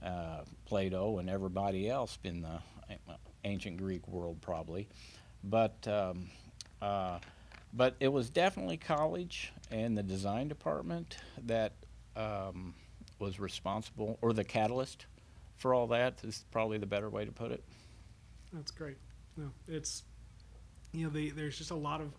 uh, 0.03 0.41
Plato 0.65 1.17
and 1.17 1.29
everybody 1.29 1.89
else 1.89 2.17
in 2.23 2.41
the 2.41 2.59
ancient 3.43 3.77
Greek 3.77 4.07
world, 4.07 4.37
probably. 4.41 4.87
But 5.43 5.87
um, 5.87 6.29
uh, 6.81 7.19
but 7.73 7.95
it 7.99 8.07
was 8.07 8.29
definitely 8.29 8.77
college 8.77 9.51
and 9.71 9.97
the 9.97 10.03
design 10.03 10.47
department 10.47 11.17
that 11.45 11.73
um, 12.15 12.73
was 13.19 13.39
responsible, 13.39 14.17
or 14.21 14.33
the 14.33 14.43
catalyst 14.43 15.05
for 15.57 15.73
all 15.73 15.87
that 15.87 16.15
is 16.23 16.45
probably 16.51 16.77
the 16.77 16.85
better 16.85 17.09
way 17.09 17.25
to 17.25 17.31
put 17.31 17.51
it. 17.51 17.63
That's 18.53 18.71
great. 18.71 18.97
No, 19.35 19.51
it's 19.67 20.03
you 20.93 21.05
know, 21.05 21.09
the, 21.11 21.31
there's 21.31 21.57
just 21.57 21.71
a 21.71 21.75
lot 21.75 22.01
of 22.01 22.11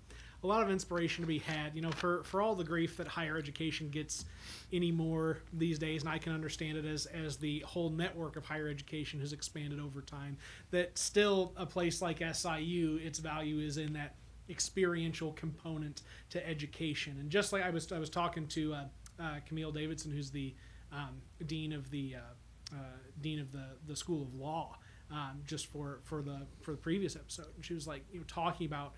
a 0.42 0.46
lot 0.46 0.62
of 0.62 0.70
inspiration 0.70 1.22
to 1.22 1.28
be 1.28 1.38
had. 1.38 1.74
You 1.74 1.82
know, 1.82 1.90
for 1.90 2.22
for 2.24 2.40
all 2.40 2.54
the 2.54 2.64
grief 2.64 2.96
that 2.98 3.08
higher 3.08 3.36
education 3.36 3.90
gets 3.90 4.24
anymore 4.72 5.38
these 5.52 5.78
days, 5.78 6.02
and 6.02 6.10
I 6.10 6.18
can 6.18 6.32
understand 6.32 6.78
it 6.78 6.84
as 6.84 7.06
as 7.06 7.36
the 7.36 7.60
whole 7.60 7.90
network 7.90 8.36
of 8.36 8.44
higher 8.44 8.68
education 8.68 9.20
has 9.20 9.32
expanded 9.32 9.80
over 9.80 10.00
time. 10.00 10.36
That 10.70 10.96
still 10.96 11.52
a 11.56 11.66
place 11.66 12.00
like 12.00 12.18
SIU, 12.18 13.00
its 13.02 13.18
value 13.18 13.58
is 13.58 13.78
in 13.78 13.92
that 13.94 14.14
experiential 14.48 15.32
component 15.32 16.02
to 16.30 16.46
education. 16.48 17.16
And 17.20 17.30
just 17.30 17.52
like 17.52 17.62
I 17.62 17.70
was 17.70 17.90
I 17.92 17.98
was 17.98 18.10
talking 18.10 18.46
to 18.48 18.74
uh, 18.74 18.84
uh, 19.20 19.36
Camille 19.46 19.72
Davidson, 19.72 20.12
who's 20.12 20.30
the 20.30 20.54
um, 20.92 21.20
dean 21.46 21.72
of 21.72 21.90
the 21.90 22.16
uh, 22.16 22.74
uh 22.74 22.96
dean 23.20 23.40
of 23.40 23.50
the 23.50 23.64
the 23.86 23.96
School 23.96 24.22
of 24.22 24.34
Law. 24.34 24.78
Um, 25.10 25.40
just 25.46 25.68
for, 25.68 26.00
for 26.04 26.20
the 26.20 26.42
for 26.60 26.72
the 26.72 26.76
previous 26.76 27.16
episode, 27.16 27.46
and 27.56 27.64
she 27.64 27.72
was 27.72 27.86
like, 27.86 28.04
you 28.12 28.18
know, 28.18 28.26
talking 28.28 28.66
about 28.66 28.92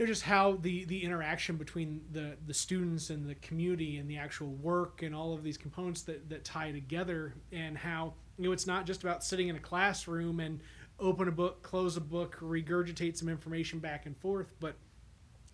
you 0.00 0.06
know 0.06 0.10
just 0.10 0.22
how 0.22 0.56
the 0.62 0.86
the 0.86 1.04
interaction 1.04 1.56
between 1.56 2.00
the 2.12 2.34
the 2.46 2.54
students 2.54 3.10
and 3.10 3.28
the 3.28 3.34
community 3.36 3.98
and 3.98 4.10
the 4.10 4.16
actual 4.16 4.48
work 4.48 5.02
and 5.02 5.14
all 5.14 5.34
of 5.34 5.42
these 5.42 5.58
components 5.58 6.00
that 6.00 6.26
that 6.30 6.42
tie 6.42 6.72
together 6.72 7.34
and 7.52 7.76
how 7.76 8.14
you 8.38 8.46
know 8.46 8.52
it's 8.52 8.66
not 8.66 8.86
just 8.86 9.02
about 9.02 9.22
sitting 9.22 9.48
in 9.48 9.56
a 9.56 9.60
classroom 9.60 10.40
and 10.40 10.60
open 10.98 11.28
a 11.28 11.30
book 11.30 11.62
close 11.62 11.98
a 11.98 12.00
book 12.00 12.38
regurgitate 12.40 13.14
some 13.14 13.28
information 13.28 13.78
back 13.78 14.06
and 14.06 14.16
forth 14.16 14.54
but 14.58 14.74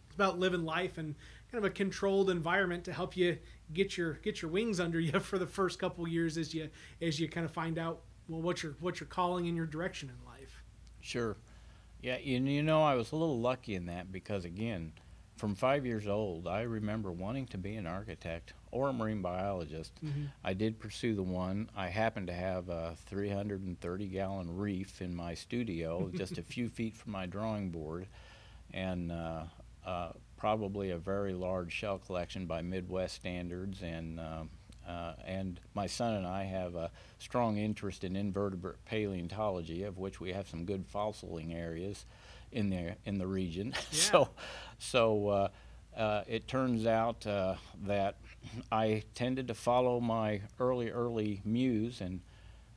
it's 0.07 0.15
about 0.15 0.39
living 0.39 0.65
life 0.65 0.97
and 0.97 1.17
kind 1.51 1.65
of 1.65 1.69
a 1.69 1.75
controlled 1.75 2.31
environment 2.31 2.85
to 2.85 2.93
help 2.93 3.17
you 3.17 3.37
get 3.73 3.97
your 3.97 4.13
get 4.23 4.43
your 4.43 4.51
wings 4.51 4.79
under 4.79 5.01
you 5.01 5.19
for 5.19 5.39
the 5.39 5.47
first 5.47 5.81
couple 5.81 6.07
years 6.07 6.39
as 6.39 6.55
you 6.55 6.71
as 7.03 7.19
you 7.19 7.29
kind 7.29 7.45
of 7.45 7.51
find 7.51 7.81
out 7.81 8.03
well 8.29 8.41
what 8.41 8.63
your 8.63 8.77
what 8.79 9.01
your 9.01 9.09
calling 9.09 9.49
and 9.49 9.57
your 9.57 9.67
direction 9.67 10.09
in 10.09 10.25
life. 10.25 10.63
Sure. 11.01 11.37
Yeah, 12.03 12.19
you, 12.19 12.39
you 12.39 12.63
know, 12.63 12.83
I 12.83 12.95
was 12.95 13.13
a 13.13 13.17
little 13.17 13.41
lucky 13.41 13.75
in 13.75 13.87
that 13.87 14.13
because, 14.13 14.45
again, 14.45 14.93
from 15.37 15.55
five 15.55 15.85
years 15.85 16.07
old, 16.07 16.47
I 16.47 16.63
remember 16.63 17.11
wanting 17.13 17.47
to 17.49 17.59
be 17.59 17.77
an 17.77 17.87
architect 17.87 18.55
or 18.71 18.89
a 18.89 18.93
marine 18.93 19.23
biologist. 19.23 19.93
Mhm. 20.05 20.31
I 20.45 20.55
did 20.55 20.79
pursue 20.79 21.15
the 21.15 21.23
one. 21.23 21.69
I 21.77 21.89
happened 21.89 22.27
to 22.29 22.33
have 22.33 22.69
a 22.69 22.97
330 23.07 24.07
gallon 24.09 24.57
reef 24.57 25.03
in 25.03 25.15
my 25.15 25.35
studio, 25.35 26.11
just 26.15 26.39
a 26.39 26.43
few 26.55 26.69
feet 26.69 26.95
from 26.97 27.13
my 27.13 27.27
drawing 27.27 27.71
board, 27.71 28.07
and 28.73 29.11
uh, 29.13 29.45
uh, 29.85 30.13
probably 30.37 30.91
a 30.91 30.99
very 30.99 31.33
large 31.35 31.73
shell 31.73 31.99
collection 31.99 32.47
by 32.47 32.63
Midwest 32.63 33.15
standards. 33.17 33.83
And 33.83 34.21
um 34.21 34.51
uh, 34.87 35.15
and 35.27 35.61
my 35.75 35.87
son 35.87 36.15
and 36.15 36.27
I 36.27 36.45
have 36.45 36.75
a 36.75 36.91
strong 37.19 37.57
interest 37.59 38.05
in 38.05 38.17
invertebrate 38.17 38.85
paleontology, 38.85 39.83
of 39.83 39.99
which 39.99 40.21
we 40.21 40.33
have 40.33 40.49
some 40.49 40.65
good 40.65 40.87
fossiling 40.87 41.55
areas 41.55 42.05
in 42.53 42.71
the 42.71 42.97
in 43.05 43.19
the 43.19 43.27
region. 43.27 43.75
so, 43.91 44.29
so 44.79 45.29
uh, 45.29 45.49
uh, 45.97 46.25
it 46.27 46.47
turns 46.47 46.87
out 46.87 47.27
uh, 47.27 47.55
that 47.85 48.17
I 48.71 49.03
tended 49.15 49.49
to 49.49 49.55
follow 49.55 50.01
my 50.01 50.43
early 50.61 50.91
early 50.91 51.41
muse 51.45 52.01
and 52.01 52.21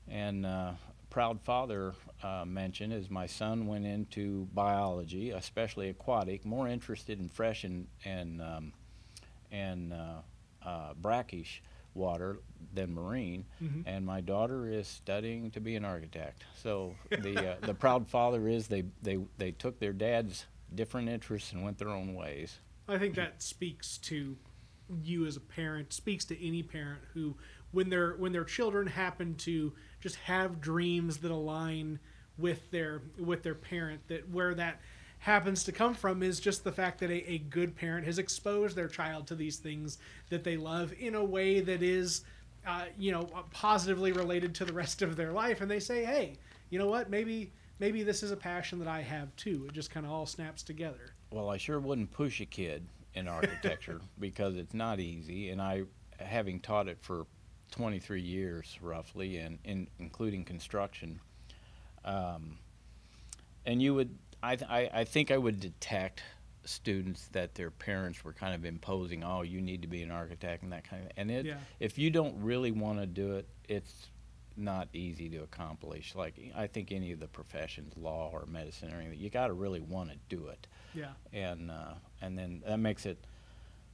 and 0.07 0.45
uh, 0.45 0.71
proud 1.09 1.41
father 1.41 1.93
uh, 2.23 2.43
mentioned 2.45 2.93
as 2.93 3.09
my 3.09 3.25
son 3.25 3.67
went 3.67 3.85
into 3.85 4.47
biology, 4.53 5.31
especially 5.31 5.89
aquatic, 5.89 6.45
more 6.45 6.67
interested 6.67 7.19
in 7.19 7.29
fresh 7.29 7.63
and 7.63 7.87
and 8.05 8.41
um, 8.41 8.73
and 9.51 9.93
uh, 9.93 10.21
uh, 10.65 10.93
brackish 10.93 11.61
water 11.93 12.39
than 12.73 12.93
marine, 12.93 13.45
Mhm. 13.61 13.83
and 13.85 14.05
my 14.05 14.21
daughter 14.21 14.67
is 14.69 14.87
studying 14.87 15.49
to 15.51 15.59
be 15.59 15.75
an 15.75 15.83
architect. 15.85 16.45
So 16.55 16.95
the 17.09 17.53
uh, 17.53 17.59
the 17.65 17.73
proud 17.73 18.07
father 18.07 18.47
is 18.47 18.67
they 18.67 18.83
they 19.01 19.17
they 19.37 19.51
took 19.51 19.79
their 19.79 19.93
dad's 19.93 20.45
different 20.73 21.09
interests 21.09 21.51
and 21.51 21.63
went 21.63 21.77
their 21.77 21.89
own 21.89 22.13
ways. 22.13 22.59
I 22.87 22.97
think 22.97 23.15
that 23.15 23.41
speaks 23.41 23.97
to 23.99 24.37
you 25.03 25.25
as 25.25 25.35
a 25.37 25.41
parent, 25.41 25.93
speaks 25.93 26.25
to 26.25 26.45
any 26.45 26.63
parent 26.63 27.01
who 27.13 27.37
when 27.71 27.89
their 27.89 28.15
when 28.17 28.31
their 28.31 28.43
children 28.45 28.87
happen 28.87 29.35
to 29.35 29.73
just 29.99 30.15
have 30.17 30.59
dreams 30.61 31.17
that 31.17 31.31
align 31.31 31.99
with 32.37 32.69
their 32.71 33.01
with 33.17 33.43
their 33.43 33.55
parent 33.55 34.07
that 34.07 34.29
where 34.29 34.53
that 34.55 34.79
happens 35.19 35.63
to 35.65 35.71
come 35.71 35.93
from 35.93 36.23
is 36.23 36.39
just 36.39 36.63
the 36.63 36.71
fact 36.71 36.99
that 36.99 37.11
a, 37.11 37.31
a 37.31 37.37
good 37.37 37.75
parent 37.75 38.05
has 38.05 38.19
exposed 38.19 38.75
their 38.75 38.87
child 38.87 39.27
to 39.27 39.35
these 39.35 39.57
things 39.57 39.97
that 40.29 40.43
they 40.43 40.57
love 40.57 40.93
in 40.99 41.15
a 41.15 41.23
way 41.23 41.59
that 41.59 41.83
is 41.83 42.23
uh, 42.67 42.85
you 42.97 43.11
know 43.11 43.29
positively 43.51 44.11
related 44.11 44.55
to 44.55 44.65
the 44.65 44.73
rest 44.73 45.01
of 45.01 45.15
their 45.15 45.31
life. 45.31 45.61
And 45.61 45.69
they 45.69 45.79
say 45.79 46.03
hey 46.03 46.37
you 46.69 46.77
know 46.77 46.87
what? 46.87 47.09
Maybe 47.09 47.51
maybe 47.79 48.03
this 48.03 48.23
is 48.23 48.31
a 48.31 48.37
passion 48.37 48.79
that 48.79 48.87
i 48.87 49.01
have 49.01 49.35
too. 49.35 49.65
It 49.67 49.73
just 49.73 49.89
kind 49.89 50.05
of 50.05 50.11
all 50.11 50.25
snaps 50.25 50.63
together. 50.63 51.13
Well, 51.31 51.49
I 51.49 51.57
sure 51.57 51.79
wouldn't 51.79 52.11
push 52.11 52.41
a 52.41 52.45
kid 52.45 52.85
in 53.13 53.27
architecture 53.27 54.01
because 54.19 54.55
it's 54.55 54.73
not 54.73 54.99
easy, 54.99 55.49
and 55.49 55.61
I, 55.61 55.83
having 56.19 56.59
taught 56.59 56.87
it 56.87 56.97
for 57.01 57.25
23 57.71 58.21
years 58.21 58.77
roughly, 58.81 59.37
and 59.37 59.59
in, 59.63 59.87
including 59.99 60.43
construction, 60.43 61.19
um, 62.03 62.57
and 63.65 63.81
you 63.81 63.93
would, 63.93 64.15
I, 64.41 64.57
I, 64.69 64.89
I 64.93 65.03
think 65.03 65.31
I 65.31 65.37
would 65.37 65.59
detect 65.59 66.21
students 66.65 67.27
that 67.31 67.55
their 67.55 67.71
parents 67.71 68.23
were 68.23 68.33
kind 68.33 68.53
of 68.53 68.65
imposing, 68.65 69.23
oh, 69.23 69.41
you 69.41 69.61
need 69.61 69.81
to 69.81 69.87
be 69.87 70.01
an 70.03 70.11
architect 70.11 70.63
and 70.63 70.71
that 70.71 70.87
kind 70.87 71.05
of, 71.05 71.11
and 71.17 71.31
it, 71.31 71.45
Yeah. 71.45 71.57
if 71.79 71.97
you 71.97 72.09
don't 72.11 72.41
really 72.41 72.71
want 72.71 72.99
to 72.99 73.05
do 73.07 73.35
it, 73.35 73.47
it's 73.67 74.07
not 74.57 74.87
easy 74.93 75.29
to 75.29 75.37
accomplish. 75.37 76.15
Like 76.15 76.35
I 76.55 76.67
think 76.67 76.91
any 76.91 77.11
of 77.11 77.19
the 77.19 77.27
professions, 77.27 77.93
law 77.97 78.29
or 78.33 78.45
medicine 78.45 78.93
or 78.93 78.99
anything, 78.99 79.19
you 79.19 79.29
got 79.29 79.47
to 79.47 79.53
really 79.53 79.79
want 79.79 80.09
to 80.11 80.17
do 80.29 80.47
it 80.47 80.67
yeah 80.95 81.09
and 81.33 81.69
uh, 81.69 81.93
and 82.19 82.35
then 82.35 82.63
that 82.67 82.77
makes 82.79 83.05
it 83.05 83.23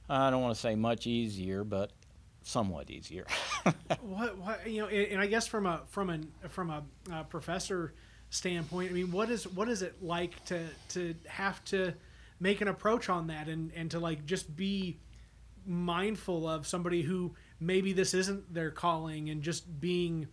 I 0.08 0.30
don't 0.30 0.40
want 0.42 0.54
to 0.54 0.60
say 0.60 0.74
much 0.76 1.06
easier, 1.06 1.62
but 1.62 1.90
somewhat 2.42 2.90
easier. 2.90 3.26
what, 4.00 4.38
what 4.38 4.66
you 4.66 4.80
know 4.80 4.86
and, 4.88 5.12
and 5.12 5.20
i 5.20 5.26
guess 5.26 5.46
from 5.46 5.66
a 5.66 5.82
from 5.88 6.08
a 6.10 6.48
from 6.48 6.70
a 6.70 6.82
uh, 7.12 7.22
professor 7.24 7.92
standpoint 8.30 8.90
i 8.90 8.94
mean 8.94 9.10
what 9.10 9.30
is 9.30 9.46
what 9.48 9.68
is 9.68 9.82
it 9.82 10.02
like 10.02 10.44
to 10.44 10.66
to 10.88 11.14
have 11.26 11.64
to 11.64 11.92
make 12.40 12.60
an 12.60 12.68
approach 12.68 13.08
on 13.08 13.28
that 13.28 13.48
and 13.48 13.72
and 13.74 13.90
to 13.90 13.98
like 13.98 14.26
just 14.26 14.54
be 14.56 14.98
mindful 15.66 16.48
of 16.48 16.66
somebody 16.66 17.02
who 17.02 17.34
maybe 17.60 17.92
this 17.92 18.14
isn't 18.14 18.52
their 18.52 18.70
calling 18.70 19.30
and 19.30 19.42
just 19.42 19.80
being 19.80 20.26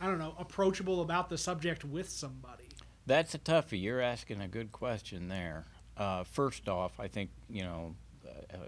i 0.00 0.06
don't 0.06 0.18
know 0.18 0.34
approachable 0.38 1.02
about 1.02 1.28
the 1.28 1.38
subject 1.38 1.84
with 1.84 2.08
somebody 2.08 2.64
That's 3.06 3.34
a 3.34 3.38
toughie. 3.38 3.82
You're 3.82 4.00
asking 4.00 4.40
a 4.40 4.48
good 4.48 4.70
question 4.70 5.26
there. 5.28 5.64
Uh, 5.96 6.22
first 6.24 6.68
off, 6.68 7.00
I 7.00 7.08
think 7.08 7.30
you 7.50 7.62
know, 7.64 7.94
uh, 8.24 8.56
uh, 8.56 8.58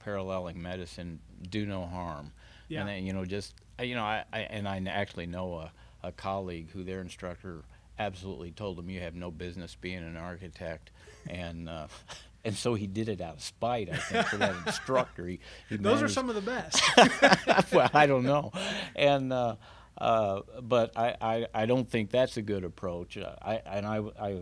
paralleling 0.00 0.60
medicine 0.60 1.20
do 1.50 1.64
no 1.66 1.86
harm. 1.86 2.32
Yeah. 2.68 2.80
And 2.80 2.88
then, 2.88 3.06
you 3.06 3.12
know, 3.12 3.24
just 3.24 3.54
uh, 3.78 3.84
you 3.84 3.94
know, 3.94 4.02
I, 4.02 4.24
I 4.32 4.40
and 4.40 4.66
I 4.68 4.82
actually 4.90 5.26
know 5.26 5.54
a, 5.54 5.72
a 6.02 6.12
colleague 6.12 6.70
who 6.72 6.82
their 6.82 7.00
instructor 7.00 7.62
absolutely 7.98 8.50
told 8.50 8.78
him 8.78 8.90
you 8.90 9.00
have 9.00 9.14
no 9.14 9.30
business 9.30 9.76
being 9.80 9.98
an 9.98 10.16
architect, 10.16 10.90
and 11.28 11.68
uh, 11.68 11.86
and 12.44 12.54
so 12.56 12.74
he 12.74 12.86
did 12.86 13.08
it 13.08 13.20
out 13.20 13.34
of 13.34 13.42
spite. 13.42 13.90
I 13.90 13.96
think 13.96 14.26
for 14.26 14.36
that 14.36 14.54
instructor, 14.66 15.26
he, 15.26 15.40
he 15.68 15.76
those 15.76 16.02
are 16.02 16.08
some 16.08 16.28
of 16.28 16.34
the 16.34 16.40
best 16.42 16.82
well, 17.72 17.90
I 17.94 18.06
don't 18.06 18.24
know, 18.24 18.52
and 18.94 19.32
uh, 19.32 19.56
uh, 19.98 20.40
but 20.62 20.96
I, 20.96 21.16
I, 21.20 21.46
I 21.54 21.66
don't 21.66 21.88
think 21.88 22.10
that's 22.10 22.36
a 22.36 22.42
good 22.42 22.64
approach. 22.64 23.16
Uh, 23.16 23.34
I 23.42 23.54
and 23.66 23.86
I 23.86 23.98
I 24.20 24.38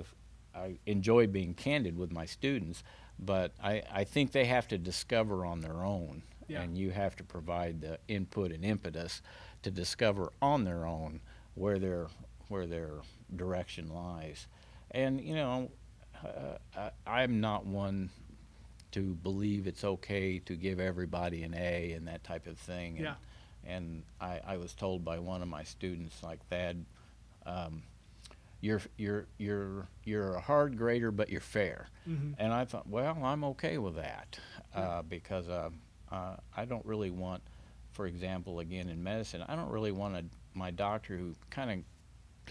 I 0.55 0.79
enjoy 0.87 1.27
being 1.27 1.55
candid 1.55 1.97
with 1.97 2.13
my 2.13 2.27
students, 2.27 2.83
but 3.19 3.53
I, 3.63 3.83
I 3.93 4.05
think 4.05 4.33
they 4.33 4.45
have 4.47 4.69
to 4.69 4.79
discover 4.79 5.45
on 5.45 5.61
their 5.61 5.85
own, 5.85 6.23
Yeah. 6.49 6.63
and 6.63 6.77
you 6.79 6.91
have 6.91 7.17
to 7.17 7.25
provide 7.25 7.81
the 7.81 7.99
input 8.09 8.53
and 8.53 8.65
impetus 8.65 9.21
to 9.63 9.71
discover 9.71 10.33
on 10.43 10.63
their 10.65 10.87
own 10.87 11.21
where 11.55 11.79
their 11.79 12.07
where 12.49 12.67
their 12.67 12.91
direction 13.35 13.93
lies, 13.93 14.47
and 14.91 15.21
you 15.21 15.35
know. 15.35 15.71
Uh, 16.25 16.57
I, 17.07 17.21
I'm 17.23 17.41
not 17.43 17.67
one 17.67 18.09
to 18.95 19.17
believe 19.25 19.67
it's 19.67 19.83
okay 19.83 20.39
to 20.39 20.55
give 20.55 20.79
everybody 20.79 21.43
an 21.43 21.53
A 21.53 21.93
and 21.93 22.07
that 22.07 22.23
type 22.23 22.47
of 22.47 22.57
thing. 22.57 22.95
And, 22.95 23.05
Yeah. 23.05 23.15
And 23.67 24.05
I, 24.21 24.41
I 24.47 24.57
was 24.57 24.73
told 24.73 25.05
by 25.05 25.19
one 25.19 25.43
of 25.43 25.49
my 25.49 25.65
students, 25.65 26.23
like 26.23 26.47
Thad, 26.49 26.85
um, 27.45 27.83
you're 28.61 28.81
you're 28.97 29.27
you're 29.37 29.89
you're 30.05 30.37
a 30.37 30.41
hard 30.41 30.79
grader, 30.79 31.11
but 31.11 31.29
you're 31.29 31.41
fair. 31.41 31.89
Mm-hmm. 32.09 32.33
And 32.39 32.53
I 32.53 32.65
thought, 32.67 32.89
well, 32.89 33.19
I'm 33.23 33.43
okay 33.45 33.79
with 33.79 33.97
that 33.97 34.39
uh, 34.75 35.03
because 35.03 35.49
uh, 35.49 35.71
uh, 36.13 36.37
I 36.57 36.65
don't 36.65 36.85
really 36.87 37.11
want, 37.11 37.43
for 37.93 38.07
example, 38.07 38.61
again 38.61 38.89
in 38.89 39.03
medicine, 39.03 39.45
I 39.49 39.57
don't 39.57 39.71
really 39.71 39.93
want 39.93 40.17
a, 40.17 40.25
my 40.55 40.71
doctor 40.71 41.17
who 41.17 41.35
kind 41.51 41.71
of 41.71 41.79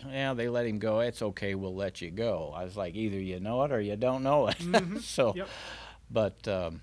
yeah, 0.09 0.33
they 0.33 0.49
let 0.49 0.65
him 0.65 0.79
go. 0.79 0.99
It's 1.01 1.21
okay. 1.21 1.55
We'll 1.55 1.75
let 1.75 2.01
you 2.01 2.11
go. 2.11 2.53
I 2.55 2.63
was 2.63 2.75
like, 2.77 2.95
either 2.95 3.19
you 3.19 3.39
know 3.39 3.63
it 3.63 3.71
or 3.71 3.79
you 3.81 3.95
don't 3.95 4.23
know 4.23 4.47
it. 4.47 4.57
Mhm. 4.59 4.99
so, 5.01 5.33
Yep. 5.35 5.47
but 6.11 6.47
um, 6.47 6.81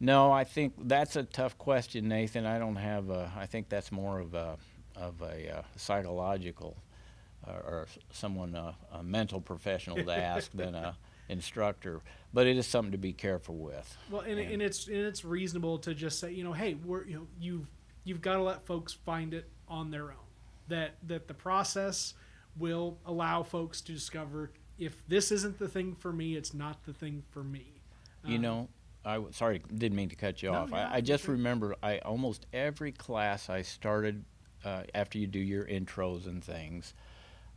no, 0.00 0.32
I 0.32 0.44
think 0.44 0.74
that's 0.78 1.16
a 1.16 1.22
tough 1.22 1.56
question, 1.58 2.08
Nathan. 2.08 2.46
I 2.46 2.58
don't 2.58 2.76
have. 2.76 3.10
A, 3.10 3.30
I 3.36 3.46
think 3.46 3.68
that's 3.68 3.92
more 3.92 4.18
of 4.20 4.34
a 4.34 4.56
of 4.96 5.22
a 5.22 5.58
uh, 5.58 5.62
psychological 5.76 6.76
uh, 7.46 7.52
or 7.52 7.86
someone 8.12 8.54
uh, 8.54 8.72
a 8.92 9.02
mental 9.02 9.40
professional 9.40 9.96
to 9.96 10.12
ask 10.16 10.50
than 10.54 10.74
a 10.74 10.96
instructor. 11.28 12.00
But 12.34 12.46
it 12.46 12.56
is 12.56 12.66
something 12.66 12.92
to 12.92 12.98
be 12.98 13.12
careful 13.12 13.56
with. 13.56 13.96
Well, 14.10 14.22
and, 14.22 14.38
And- 14.38 14.52
and 14.52 14.62
it's 14.62 14.86
and 14.86 14.96
it's 14.96 15.24
reasonable 15.24 15.78
to 15.80 15.94
just 15.94 16.18
say, 16.18 16.32
you 16.32 16.44
know, 16.44 16.52
hey, 16.52 16.74
we're 16.74 17.04
you 17.06 17.14
know 17.16 17.26
you've 17.40 17.66
you've 18.04 18.20
got 18.20 18.36
to 18.36 18.42
let 18.42 18.66
folks 18.66 18.92
find 18.92 19.34
it 19.34 19.48
on 19.68 19.90
their 19.90 20.10
own. 20.10 20.16
That 20.68 20.92
that 21.06 21.28
the 21.28 21.34
process 21.34 22.14
will 22.56 22.98
allow 23.06 23.42
folks 23.42 23.80
to 23.82 23.92
discover 23.92 24.50
if 24.78 25.06
this 25.06 25.30
isn't 25.30 25.58
the 25.58 25.68
thing 25.68 25.94
for 25.94 26.12
me, 26.12 26.34
it's 26.36 26.52
not 26.54 26.84
the 26.84 26.92
thing 26.92 27.22
for 27.30 27.44
me. 27.44 27.82
You 28.24 28.36
Um, 28.36 28.42
know, 28.42 28.68
I 29.04 29.14
w- 29.14 29.32
sorry, 29.32 29.62
didn't 29.74 29.96
mean 29.96 30.08
to 30.10 30.16
cut 30.16 30.42
you 30.42 30.50
No, 30.50 30.58
off. 30.58 30.70
yeah, 30.70 30.88
I, 30.90 30.96
I 30.96 31.00
just 31.00 31.24
okay. 31.24 31.32
remember 31.32 31.76
I 31.82 31.98
almost 31.98 32.46
every 32.52 32.92
class 32.92 33.48
I 33.50 33.62
started 33.62 34.24
uh, 34.64 34.84
after 34.94 35.18
you 35.18 35.26
do 35.26 35.38
your 35.40 35.64
intros 35.66 36.26
and 36.26 36.42
things, 36.42 36.94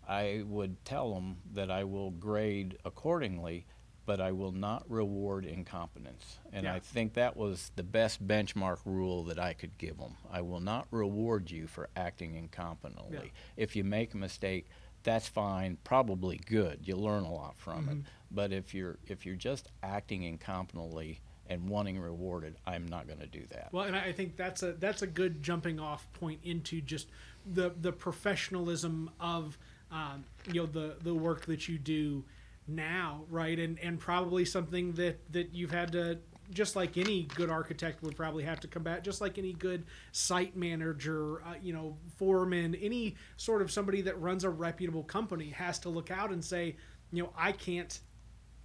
I 0.08 0.44
would 0.46 0.84
tell 0.86 1.14
them 1.14 1.38
that 1.54 1.70
I 1.72 1.84
will 1.84 2.12
grade 2.12 2.78
accordingly, 2.86 3.66
but 4.06 4.20
I 4.22 4.32
will 4.32 4.52
not 4.52 4.90
reward 4.90 5.46
incompetence. 5.46 6.38
And 6.52 6.66
Yeah. 6.66 6.74
I 6.76 6.80
think 6.80 7.14
that 7.14 7.36
was 7.38 7.72
the 7.76 7.84
best 7.84 8.26
benchmark 8.28 8.80
rule 8.86 9.24
that 9.26 9.40
I 9.40 9.54
could 9.54 9.78
give 9.78 9.98
them. 9.98 10.16
I 10.32 10.42
will 10.42 10.60
not 10.60 10.88
reward 10.92 11.50
you 11.50 11.66
for 11.68 11.90
acting 11.96 12.34
incompetently. 12.36 13.32
If 13.58 13.76
you 13.76 13.84
make 13.84 14.14
a 14.14 14.18
mistake, 14.18 14.68
that's 15.06 15.28
fine, 15.30 15.78
probably 15.86 16.38
good. 16.46 16.80
You 16.84 16.98
learn 16.98 17.24
a 17.24 17.32
lot 17.32 17.56
from 17.58 17.88
it. 17.88 17.96
Mhm. 18.00 18.04
But 18.32 18.52
if 18.52 18.74
you're 18.74 18.98
if 19.08 19.26
you're 19.26 19.36
just 19.38 19.70
acting 19.82 20.24
incompetently 20.24 21.20
and 21.48 21.70
wanting 21.70 22.00
rewarded, 22.00 22.58
I'm 22.66 22.86
not 22.88 23.08
going 23.08 23.20
to 23.20 23.28
do 23.28 23.46
that. 23.52 23.70
Well, 23.72 23.86
and 23.86 23.96
I 23.96 24.12
think 24.12 24.36
that's 24.36 24.64
a 24.64 24.74
that's 24.74 25.02
a 25.04 25.08
good 25.08 25.42
jumping 25.42 25.80
off 25.80 26.12
point 26.14 26.40
into 26.44 26.82
just 26.82 27.08
the 27.46 27.70
the 27.80 27.94
professionalism 27.94 29.10
of 29.20 29.58
um, 29.92 30.26
you 30.52 30.62
know 30.62 30.66
the 30.66 30.98
the 31.02 31.14
work 31.14 31.46
that 31.46 31.70
you 31.70 31.78
do 31.78 32.26
now, 32.68 33.24
right? 33.30 33.58
And 33.60 33.80
and 33.80 34.00
probably 34.00 34.44
something 34.44 34.94
that 34.94 35.32
that 35.32 35.54
you've 35.54 35.72
had 35.72 35.92
to 35.94 36.20
just 36.52 36.76
like 36.76 36.98
any 36.98 37.24
good 37.24 37.50
architect 37.50 38.02
would 38.04 38.16
probably 38.16 38.44
have 38.44 38.60
to 38.62 38.68
combat, 38.68 39.04
just 39.04 39.22
like 39.22 39.38
any 39.38 39.54
good 39.54 39.86
site 40.12 40.56
manager, 40.56 41.42
uh, 41.44 41.54
you 41.62 41.74
know, 41.74 41.98
foreman, 42.18 42.76
any 42.76 43.16
sort 43.38 43.62
of 43.62 43.72
somebody 43.72 44.02
that 44.02 44.20
runs 44.20 44.44
a 44.44 44.50
reputable 44.50 45.04
company 45.04 45.50
has 45.50 45.80
to 45.80 45.90
look 45.90 46.12
out 46.12 46.32
and 46.32 46.44
say, 46.44 46.76
you 47.12 47.24
know, 47.24 47.30
I 47.38 47.52
can't 47.52 48.00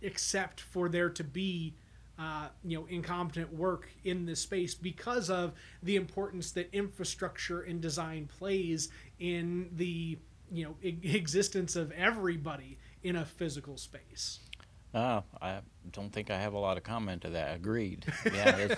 accept 0.02 0.60
for 0.60 0.88
there 0.88 1.10
to 1.10 1.24
be 1.24 1.74
uh, 2.18 2.48
you 2.62 2.78
know 2.78 2.86
incompetent 2.86 3.52
work 3.52 3.88
in 4.04 4.26
this 4.26 4.40
space 4.40 4.74
because 4.74 5.30
of 5.30 5.52
the 5.82 5.96
importance 5.96 6.50
that 6.52 6.68
infrastructure 6.74 7.62
and 7.62 7.80
design 7.80 8.28
plays 8.38 8.90
in 9.18 9.70
the 9.76 10.18
you 10.52 10.64
know 10.64 10.76
existence 10.82 11.76
of 11.76 11.90
everybody 11.92 12.76
in 13.02 13.16
a 13.16 13.24
physical 13.24 13.78
space. 13.78 14.40
Uh, 14.92 15.20
I 15.40 15.60
don't 15.92 16.12
think 16.12 16.30
I 16.30 16.38
have 16.38 16.52
a 16.52 16.58
lot 16.58 16.76
of 16.76 16.82
comment 16.82 17.22
to 17.22 17.30
that. 17.30 17.56
Agreed. 17.56 18.06
Yeah, 18.32 18.74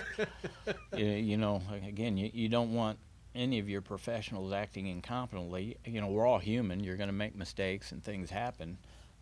you, 0.95 1.05
you 1.05 1.37
know, 1.37 1.61
again, 1.85 2.17
you, 2.17 2.29
you 2.33 2.49
don't 2.49 2.73
want 2.73 2.99
any 3.35 3.59
of 3.59 3.67
your 3.67 3.81
professionals 3.81 4.53
acting 4.53 4.85
incompetently. 4.85 5.77
You 5.85 6.01
know, 6.01 6.07
we're 6.07 6.25
all 6.27 6.39
human. 6.39 6.83
You're 6.83 6.97
going 6.97 7.07
to 7.07 7.13
make 7.13 7.35
mistakes 7.35 7.91
and 7.91 8.03
things 8.03 8.29
happen, 8.29 8.77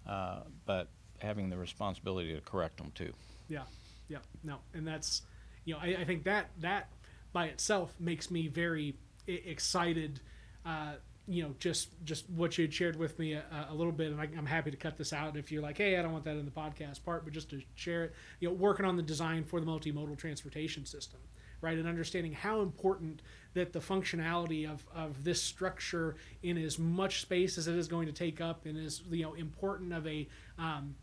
uh, 0.07 0.41
but 0.65 0.89
having 1.19 1.49
the 1.49 1.57
responsibility 1.57 2.33
to 2.33 2.41
correct 2.41 2.77
them 2.77 2.91
too. 2.93 3.13
Yeah, 3.47 3.63
yeah, 4.09 4.19
no, 4.43 4.57
and 4.73 4.87
that's 4.87 5.21
you 5.65 5.73
know 5.73 5.79
I, 5.81 5.97
I 6.01 6.05
think 6.05 6.23
that 6.25 6.49
that 6.59 6.89
by 7.33 7.45
itself 7.45 7.93
makes 7.99 8.29
me 8.31 8.47
very 8.47 8.95
excited. 9.27 10.19
Uh, 10.65 10.93
you 11.27 11.43
know, 11.43 11.55
just 11.59 11.89
just 12.03 12.29
what 12.29 12.57
you 12.57 12.63
had 12.63 12.73
shared 12.73 12.95
with 12.97 13.17
me 13.19 13.33
a, 13.33 13.43
a 13.69 13.73
little 13.73 13.91
bit, 13.91 14.11
and 14.11 14.19
I, 14.19 14.27
I'm 14.37 14.45
happy 14.45 14.71
to 14.71 14.77
cut 14.77 14.97
this 14.97 15.13
out 15.13 15.37
if 15.37 15.51
you're 15.51 15.61
like, 15.61 15.77
hey, 15.77 15.97
I 15.97 16.01
don't 16.01 16.11
want 16.11 16.25
that 16.25 16.37
in 16.37 16.45
the 16.45 16.51
podcast 16.51 17.03
part, 17.03 17.23
but 17.23 17.33
just 17.33 17.49
to 17.51 17.61
share 17.75 18.05
it. 18.05 18.13
You 18.39 18.49
know, 18.49 18.55
working 18.55 18.85
on 18.85 18.95
the 18.95 19.03
design 19.03 19.43
for 19.43 19.59
the 19.59 19.65
multimodal 19.65 20.17
transportation 20.17 20.85
system, 20.85 21.19
right, 21.61 21.77
and 21.77 21.87
understanding 21.87 22.33
how 22.33 22.61
important 22.61 23.21
that 23.53 23.71
the 23.71 23.79
functionality 23.79 24.69
of 24.69 24.85
of 24.95 25.23
this 25.23 25.41
structure 25.41 26.15
in 26.41 26.57
as 26.57 26.79
much 26.79 27.21
space 27.21 27.57
as 27.57 27.67
it 27.67 27.75
is 27.75 27.87
going 27.87 28.07
to 28.07 28.13
take 28.13 28.41
up, 28.41 28.65
and 28.65 28.77
is 28.77 29.01
you 29.09 29.23
know 29.23 29.33
important 29.35 29.93
of 29.93 30.07
a 30.07 30.27
um, 30.57 30.95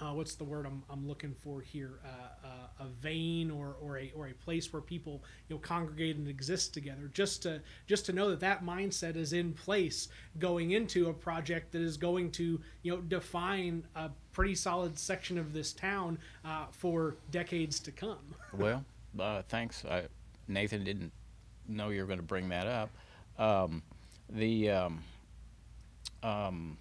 uh, 0.00 0.12
what's 0.12 0.34
the 0.34 0.44
word 0.44 0.66
I'm, 0.66 0.82
I'm 0.88 1.06
looking 1.06 1.34
for 1.34 1.60
here? 1.60 2.00
Uh, 2.04 2.46
uh, 2.46 2.84
a 2.84 2.86
vein 2.86 3.50
or, 3.50 3.76
or 3.80 3.98
a 3.98 4.12
or 4.16 4.28
a 4.28 4.32
place 4.32 4.72
where 4.72 4.80
people 4.80 5.22
you 5.48 5.56
know 5.56 5.60
congregate 5.60 6.16
and 6.16 6.28
exist 6.28 6.72
together. 6.72 7.10
Just 7.12 7.42
to 7.42 7.60
just 7.86 8.06
to 8.06 8.12
know 8.12 8.30
that 8.30 8.40
that 8.40 8.64
mindset 8.64 9.16
is 9.16 9.32
in 9.32 9.52
place 9.52 10.08
going 10.38 10.70
into 10.70 11.08
a 11.08 11.12
project 11.12 11.72
that 11.72 11.82
is 11.82 11.96
going 11.96 12.30
to 12.32 12.60
you 12.82 12.92
know 12.92 13.00
define 13.02 13.84
a 13.94 14.10
pretty 14.32 14.54
solid 14.54 14.98
section 14.98 15.36
of 15.36 15.52
this 15.52 15.72
town 15.72 16.18
uh, 16.44 16.66
for 16.70 17.16
decades 17.30 17.80
to 17.80 17.92
come. 17.92 18.18
Well, 18.52 18.84
uh, 19.18 19.42
thanks. 19.48 19.84
I, 19.84 20.04
Nathan 20.48 20.82
didn't 20.82 21.12
know 21.68 21.90
you 21.90 22.00
were 22.00 22.06
going 22.06 22.18
to 22.18 22.24
bring 22.24 22.48
that 22.48 22.66
up. 22.66 22.90
Um, 23.38 23.82
the 24.28 24.70
um, 24.70 25.04
um, 26.22 26.76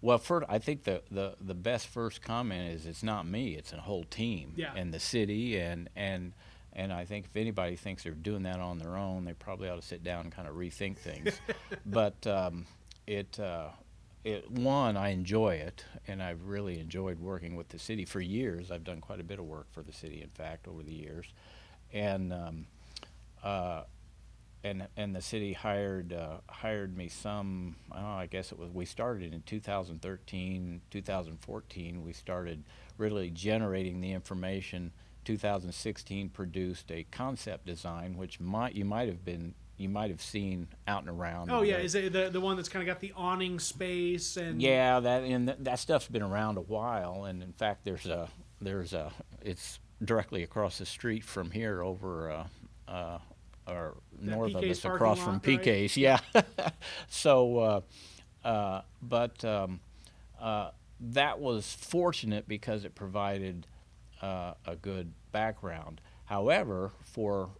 well, 0.00 0.18
first, 0.18 0.46
I 0.48 0.58
think 0.58 0.84
the, 0.84 1.02
the, 1.10 1.34
the 1.40 1.54
best 1.54 1.86
first 1.88 2.22
comment 2.22 2.72
is 2.72 2.86
it's 2.86 3.02
not 3.02 3.26
me; 3.26 3.54
it's 3.54 3.72
a 3.72 3.76
whole 3.80 4.04
team 4.04 4.52
Yeah. 4.56 4.72
and 4.74 4.92
the 4.94 5.00
city, 5.00 5.58
and 5.58 5.88
and 5.96 6.32
and 6.72 6.92
I 6.92 7.04
think 7.04 7.26
if 7.26 7.36
anybody 7.36 7.76
thinks 7.76 8.04
they're 8.04 8.12
doing 8.12 8.44
that 8.44 8.60
on 8.60 8.78
their 8.78 8.96
own, 8.96 9.24
they 9.24 9.32
probably 9.34 9.68
ought 9.68 9.80
to 9.80 9.86
sit 9.86 10.02
down 10.04 10.20
and 10.22 10.32
kind 10.32 10.46
of 10.48 10.54
rethink 10.54 10.96
things. 10.98 11.40
but 11.86 12.26
um, 12.26 12.66
it. 13.06 13.38
Uh, 13.38 13.68
it, 14.22 14.50
one, 14.50 14.98
I 14.98 15.08
enjoy 15.12 15.54
it, 15.54 15.82
and 16.06 16.22
I've 16.22 16.44
really 16.44 16.78
enjoyed 16.78 17.18
working 17.18 17.56
with 17.56 17.70
the 17.70 17.78
city 17.78 18.04
for 18.04 18.20
years. 18.20 18.70
I've 18.70 18.84
done 18.84 19.00
quite 19.00 19.18
a 19.18 19.24
bit 19.24 19.38
of 19.38 19.46
work 19.46 19.72
for 19.72 19.82
the 19.82 19.94
city, 19.94 20.20
in 20.20 20.28
fact, 20.28 20.68
over 20.68 20.82
the 20.82 20.92
years, 20.92 21.24
and 21.90 22.30
um, 22.30 22.66
uh, 23.42 23.84
and 24.62 24.86
and 24.96 25.14
the 25.14 25.20
city 25.20 25.52
hired 25.52 26.12
uh, 26.12 26.38
hired 26.48 26.96
me 26.96 27.08
some. 27.08 27.76
I, 27.90 27.96
don't 27.96 28.04
know, 28.04 28.10
I 28.10 28.26
guess 28.26 28.52
it 28.52 28.58
was 28.58 28.70
we 28.70 28.84
started 28.84 29.32
in 29.32 29.42
2013, 29.42 30.80
2014. 30.90 32.02
We 32.04 32.12
started 32.12 32.64
really 32.98 33.30
generating 33.30 34.00
the 34.00 34.12
information. 34.12 34.92
2016 35.24 36.30
produced 36.30 36.90
a 36.90 37.04
concept 37.10 37.66
design, 37.66 38.16
which 38.16 38.40
might 38.40 38.74
you 38.74 38.84
might 38.84 39.08
have 39.08 39.24
been 39.24 39.54
you 39.76 39.88
might 39.88 40.10
have 40.10 40.20
seen 40.20 40.68
out 40.86 41.02
and 41.02 41.10
around. 41.10 41.50
Oh 41.50 41.62
yeah, 41.62 41.78
is 41.78 41.94
it 41.94 42.12
the 42.12 42.28
the 42.30 42.40
one 42.40 42.56
that's 42.56 42.68
kind 42.68 42.82
of 42.82 42.86
got 42.86 43.00
the 43.00 43.12
awning 43.16 43.58
space 43.58 44.36
and 44.36 44.60
yeah, 44.60 45.00
that 45.00 45.22
and 45.24 45.48
th- 45.48 45.58
that 45.60 45.78
stuff's 45.78 46.08
been 46.08 46.22
around 46.22 46.58
a 46.58 46.62
while, 46.62 47.24
and 47.24 47.42
in 47.42 47.52
fact, 47.52 47.84
there's 47.84 48.06
a 48.06 48.28
there's 48.60 48.92
a 48.92 49.10
it's 49.42 49.78
directly 50.02 50.42
across 50.42 50.78
the 50.78 50.86
street 50.86 51.24
from 51.24 51.50
here, 51.50 51.82
over 51.82 52.30
uh, 52.30 52.46
uh, 52.88 53.18
or 53.70 53.96
north 54.20 54.54
of 54.54 54.64
us, 54.64 54.84
across 54.84 55.18
from 55.18 55.34
lot, 55.34 55.46
right? 55.46 55.62
PK's. 55.62 55.96
Yeah. 55.96 56.20
so, 57.08 57.58
uh, 57.58 57.80
uh, 58.46 58.82
but 59.02 59.44
um, 59.44 59.80
uh, 60.40 60.70
that 61.00 61.40
was 61.40 61.72
fortunate 61.80 62.46
because 62.48 62.84
it 62.84 62.94
provided 62.94 63.66
uh, 64.22 64.54
a 64.66 64.76
good 64.76 65.12
background. 65.32 66.00
However, 66.26 66.92
for 67.02 67.50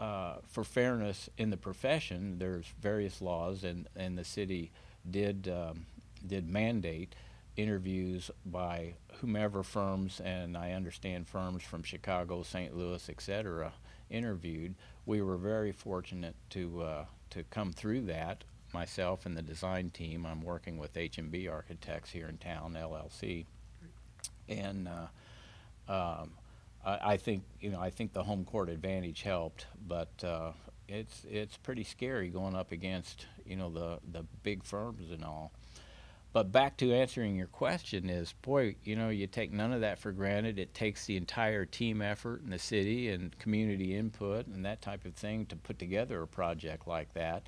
uh, 0.00 0.36
for 0.46 0.62
fairness 0.64 1.28
in 1.38 1.50
the 1.50 1.56
profession, 1.56 2.38
there's 2.38 2.66
various 2.80 3.20
laws, 3.20 3.64
and, 3.64 3.88
and 3.96 4.16
the 4.16 4.24
city 4.24 4.70
did 5.10 5.48
um, 5.48 5.86
did 6.26 6.48
mandate 6.48 7.14
interviews 7.56 8.30
by 8.46 8.94
whomever 9.20 9.62
firms, 9.62 10.20
and 10.20 10.56
I 10.56 10.72
understand 10.72 11.26
firms 11.26 11.62
from 11.62 11.82
Chicago, 11.82 12.42
St. 12.44 12.76
Louis, 12.76 13.08
et 13.08 13.20
cetera, 13.20 13.72
interviewed. 14.10 14.76
We 15.08 15.22
were 15.22 15.38
very 15.38 15.72
fortunate 15.72 16.36
to 16.50 16.82
uh, 16.82 17.04
to 17.30 17.42
come 17.44 17.72
through 17.72 18.02
that. 18.02 18.44
Myself 18.74 19.24
and 19.24 19.34
the 19.34 19.40
design 19.40 19.88
team. 19.88 20.26
I'm 20.26 20.42
working 20.42 20.76
with 20.76 20.98
H&B 20.98 21.48
Architects 21.48 22.10
here 22.10 22.28
in 22.28 22.36
town, 22.36 22.76
LLC, 22.78 23.46
and 24.50 24.86
uh, 24.86 25.90
um, 25.90 26.32
I, 26.84 27.12
I 27.12 27.16
think 27.16 27.44
you 27.58 27.70
know 27.70 27.80
I 27.80 27.88
think 27.88 28.12
the 28.12 28.22
home 28.22 28.44
court 28.44 28.68
advantage 28.68 29.22
helped, 29.22 29.64
but 29.86 30.12
uh, 30.22 30.52
it's 30.86 31.24
it's 31.30 31.56
pretty 31.56 31.84
scary 31.84 32.28
going 32.28 32.54
up 32.54 32.70
against 32.70 33.24
you 33.46 33.56
know 33.56 33.70
the 33.70 34.00
the 34.12 34.26
big 34.42 34.62
firms 34.62 35.10
and 35.10 35.24
all. 35.24 35.52
But 36.32 36.52
back 36.52 36.76
to 36.76 36.92
answering 36.92 37.36
your 37.36 37.46
question 37.46 38.10
is, 38.10 38.34
boy, 38.42 38.76
you 38.84 38.96
know, 38.96 39.08
you 39.08 39.26
take 39.26 39.50
none 39.50 39.72
of 39.72 39.80
that 39.80 39.98
for 39.98 40.12
granted. 40.12 40.58
It 40.58 40.74
takes 40.74 41.06
the 41.06 41.16
entire 41.16 41.64
team 41.64 42.02
effort 42.02 42.42
in 42.42 42.50
the 42.50 42.58
city 42.58 43.08
and 43.08 43.36
community 43.38 43.96
input 43.96 44.46
and 44.46 44.64
that 44.64 44.82
type 44.82 45.06
of 45.06 45.14
thing 45.14 45.46
to 45.46 45.56
put 45.56 45.78
together 45.78 46.22
a 46.22 46.26
project 46.26 46.86
like 46.86 47.14
that. 47.14 47.46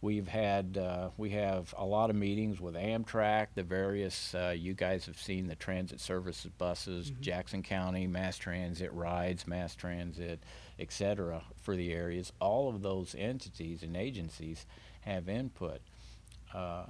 We've 0.00 0.26
had, 0.26 0.78
uh, 0.78 1.10
we 1.16 1.30
have 1.30 1.74
a 1.76 1.84
lot 1.84 2.10
of 2.10 2.16
meetings 2.16 2.60
with 2.60 2.74
Amtrak, 2.74 3.48
the 3.54 3.62
various, 3.62 4.34
uh, 4.34 4.54
you 4.56 4.74
guys 4.74 5.06
have 5.06 5.18
seen 5.18 5.46
the 5.46 5.54
transit 5.54 6.00
services 6.00 6.50
buses, 6.58 7.12
Jackson 7.20 7.62
County, 7.62 8.08
Mass 8.08 8.36
Transit 8.36 8.92
rides, 8.92 9.46
Mass 9.46 9.76
Transit, 9.76 10.42
et 10.78 10.92
cetera, 10.92 11.42
for 11.60 11.76
the 11.76 11.92
areas. 11.92 12.32
All 12.40 12.68
of 12.68 12.82
those 12.82 13.14
entities 13.16 13.84
and 13.84 13.96
agencies 13.96 14.66
have 15.02 15.28
input. 15.28 15.80
Uh, 16.52 16.86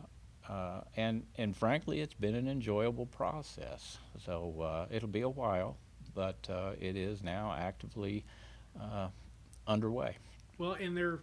uh, 0.49 0.81
and 0.97 1.25
and 1.37 1.57
frankly, 1.57 2.01
it's 2.01 2.15
been 2.15 2.35
an 2.35 2.49
enjoyable 2.49 3.07
process. 3.07 3.99
So 4.25 4.61
uh, 4.61 4.87
it'll 4.91 5.09
be 5.09 5.23
a 5.23 5.29
while, 5.29 5.77
but 6.15 6.49
uh, 6.51 6.73
it 6.81 6.97
is 6.97 7.23
now 7.23 7.55
actively 7.57 8.25
uh, 8.81 9.09
underway. 9.67 10.17
Well, 10.59 10.73
and 10.73 10.97
they're 10.97 11.21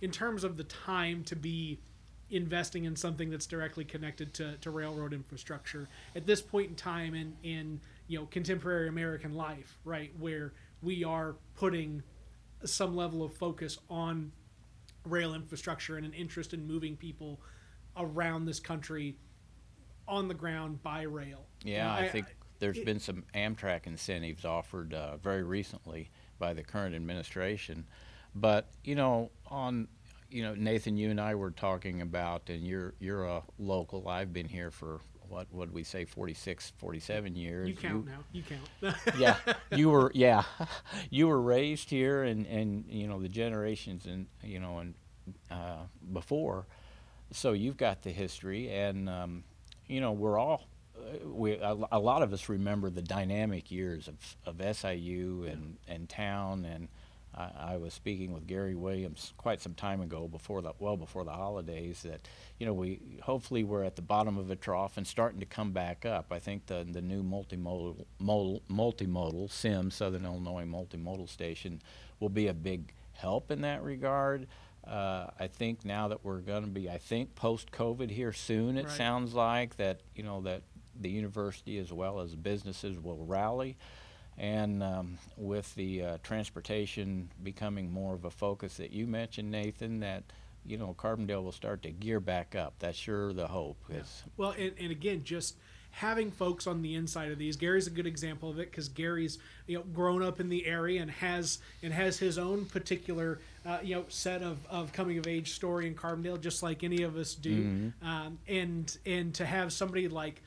in 0.00 0.10
terms 0.10 0.44
of 0.44 0.56
the 0.56 0.64
time 0.64 1.24
to 1.24 1.36
be 1.36 1.78
investing 2.30 2.84
in 2.84 2.96
something 2.96 3.28
that's 3.28 3.46
directly 3.46 3.84
connected 3.84 4.32
to, 4.32 4.56
to 4.56 4.70
railroad 4.70 5.12
infrastructure 5.12 5.86
at 6.16 6.26
this 6.26 6.40
point 6.40 6.70
in 6.70 6.74
time 6.74 7.14
in 7.14 7.36
in 7.42 7.78
you 8.08 8.18
know 8.18 8.26
contemporary 8.26 8.88
American 8.88 9.34
life, 9.34 9.78
right, 9.84 10.12
where 10.18 10.52
we 10.82 11.04
are 11.04 11.36
putting 11.54 12.02
some 12.64 12.96
level 12.96 13.22
of 13.22 13.34
focus 13.34 13.78
on 13.90 14.32
rail 15.04 15.34
infrastructure 15.34 15.96
and 15.96 16.06
an 16.06 16.12
interest 16.12 16.54
in 16.54 16.66
moving 16.66 16.96
people 16.96 17.40
around 17.96 18.44
this 18.46 18.60
country 18.60 19.16
on 20.08 20.28
the 20.28 20.34
ground 20.34 20.82
by 20.82 21.02
rail. 21.02 21.46
Yeah, 21.64 21.94
And 21.96 22.06
I, 22.06 22.08
think 22.08 22.26
there's 22.58 22.78
it- 22.78 22.84
been 22.84 23.00
some 23.00 23.24
Amtrak 23.34 23.86
incentives 23.86 24.44
offered 24.44 24.94
uh, 24.94 25.16
very 25.18 25.42
recently 25.42 26.10
by 26.38 26.52
the 26.54 26.62
current 26.62 26.94
administration, 26.94 27.86
but 28.34 28.68
you 28.84 28.94
know, 28.94 29.30
on 29.46 29.88
you 30.30 30.42
know, 30.42 30.54
Nathan, 30.54 30.96
you 30.96 31.10
and 31.10 31.20
I 31.20 31.34
were 31.34 31.50
talking 31.50 32.00
about, 32.00 32.48
and 32.48 32.66
you're 32.66 32.94
you're 32.98 33.24
a 33.24 33.42
local. 33.58 34.08
I've 34.08 34.32
been 34.32 34.48
here 34.48 34.70
for 34.70 35.00
what 35.28 35.46
would 35.52 35.72
we 35.72 35.82
say 35.82 36.04
46 36.04 36.72
47 36.76 37.34
years 37.36 37.68
You 37.68 37.74
count 37.74 38.06
now. 38.06 38.18
You 38.32 38.42
count. 38.42 38.96
yeah 39.18 39.36
you 39.70 39.88
were 39.88 40.12
yeah 40.14 40.42
you 41.10 41.26
were 41.26 41.40
raised 41.40 41.88
here 41.88 42.24
and 42.24 42.46
and 42.46 42.84
you 42.86 43.06
know 43.06 43.18
the 43.18 43.30
generations 43.30 44.04
and 44.04 44.26
you 44.42 44.60
know 44.60 44.78
and 44.80 44.94
uh, 45.50 45.76
before 46.12 46.66
so 47.32 47.52
you've 47.52 47.76
got 47.76 48.02
the 48.02 48.10
history 48.10 48.70
and 48.70 49.08
um, 49.08 49.44
you 49.86 50.00
know 50.00 50.12
we're 50.12 50.38
all 50.38 50.66
uh, 50.96 51.28
we 51.28 51.52
a, 51.54 51.76
a 51.92 51.98
lot 51.98 52.22
of 52.22 52.32
us 52.32 52.48
remember 52.48 52.90
the 52.90 53.02
dynamic 53.02 53.70
years 53.70 54.08
of, 54.08 54.36
of 54.46 54.76
SIU 54.76 55.46
and, 55.50 55.76
and 55.88 56.08
town 56.08 56.64
and 56.64 56.88
I, 57.34 57.50
I 57.56 57.76
was 57.76 57.94
speaking 57.94 58.32
with 58.32 58.46
Gary 58.46 58.74
Williams 58.74 59.32
quite 59.36 59.60
some 59.60 59.74
time 59.74 60.00
ago 60.00 60.28
before 60.28 60.62
the 60.62 60.72
well 60.78 60.96
before 60.96 61.24
the 61.24 61.32
holidays 61.32 62.02
that 62.02 62.20
you 62.58 62.66
know 62.66 62.74
we 62.74 63.00
hopefully 63.22 63.64
we're 63.64 63.84
at 63.84 63.96
the 63.96 64.02
bottom 64.02 64.38
of 64.38 64.50
a 64.50 64.56
trough 64.56 64.96
and 64.96 65.06
starting 65.06 65.40
to 65.40 65.46
come 65.46 65.72
back 65.72 66.04
up. 66.04 66.26
I 66.30 66.38
think 66.38 66.66
the 66.66 66.86
the 66.90 67.02
new 67.02 67.22
multimodal 67.22 68.04
modal, 68.18 68.62
multimodal 68.70 69.50
SIM 69.50 69.90
Southern 69.90 70.24
Illinois 70.24 70.64
multimodal 70.64 71.28
station 71.28 71.80
will 72.20 72.28
be 72.28 72.48
a 72.48 72.54
big 72.54 72.92
help 73.14 73.50
in 73.50 73.62
that 73.62 73.82
regard. 73.82 74.46
Uh, 74.86 75.28
I 75.38 75.46
think 75.46 75.84
now 75.84 76.08
that 76.08 76.24
we're 76.24 76.40
going 76.40 76.64
to 76.64 76.70
be, 76.70 76.90
I 76.90 76.98
think 76.98 77.34
post 77.34 77.70
COVID 77.70 78.10
here 78.10 78.32
soon, 78.32 78.76
it 78.76 78.84
Right. 78.86 78.90
sounds 78.92 79.32
like 79.34 79.76
that 79.76 80.00
you 80.14 80.22
know 80.24 80.40
that 80.42 80.62
the 81.00 81.08
university 81.10 81.78
as 81.78 81.92
well 81.92 82.20
as 82.20 82.34
businesses 82.34 82.98
will 82.98 83.24
rally. 83.24 83.76
And 84.38 84.82
um, 84.82 85.18
with 85.36 85.74
the 85.74 86.02
uh, 86.02 86.18
transportation 86.22 87.28
becoming 87.42 87.90
more 87.92 88.14
of 88.14 88.24
a 88.24 88.30
focus 88.30 88.78
that 88.78 88.90
you 88.90 89.06
mentioned, 89.06 89.50
Nathan, 89.50 90.00
that 90.00 90.24
you 90.66 90.78
know 90.78 90.94
Carbondale 90.98 91.42
will 91.44 91.52
start 91.52 91.82
to 91.82 91.90
gear 91.92 92.18
back 92.18 92.54
up. 92.54 92.74
That's 92.78 92.96
sure 92.98 93.32
the 93.32 93.46
hope. 93.48 93.76
Is 93.90 94.24
Well, 94.36 94.54
and, 94.58 94.72
and 94.80 94.90
again, 94.90 95.22
just 95.22 95.56
having 95.92 96.30
folks 96.30 96.66
on 96.66 96.82
the 96.82 96.94
inside 96.94 97.30
of 97.30 97.38
these. 97.38 97.56
Gary's 97.56 97.86
a 97.86 97.90
good 97.90 98.06
example 98.06 98.50
of 98.50 98.58
it 98.58 98.70
because 98.70 98.88
Gary's 98.88 99.38
you 99.66 99.78
know 99.78 99.84
grown 99.94 100.22
up 100.22 100.40
in 100.40 100.48
the 100.48 100.66
area 100.66 101.00
and 101.00 101.10
has 101.10 101.58
and 101.82 101.92
has 101.92 102.18
his 102.18 102.38
own 102.38 102.64
particular 102.64 103.38
uh, 103.64 103.78
you 103.82 103.94
know 103.94 104.04
set 104.08 104.42
of, 104.42 104.58
of 104.68 104.92
coming 104.92 105.18
of 105.18 105.26
age 105.26 105.52
story 105.52 105.86
in 105.86 105.94
Carbondale, 105.94 106.40
just 106.40 106.62
like 106.62 106.82
any 106.82 107.02
of 107.02 107.16
us 107.16 107.34
do. 107.34 107.92
Um, 108.02 108.38
and 108.48 108.96
and 109.06 109.34
to 109.34 109.46
have 109.46 109.72
somebody 109.72 110.08
like 110.08 110.42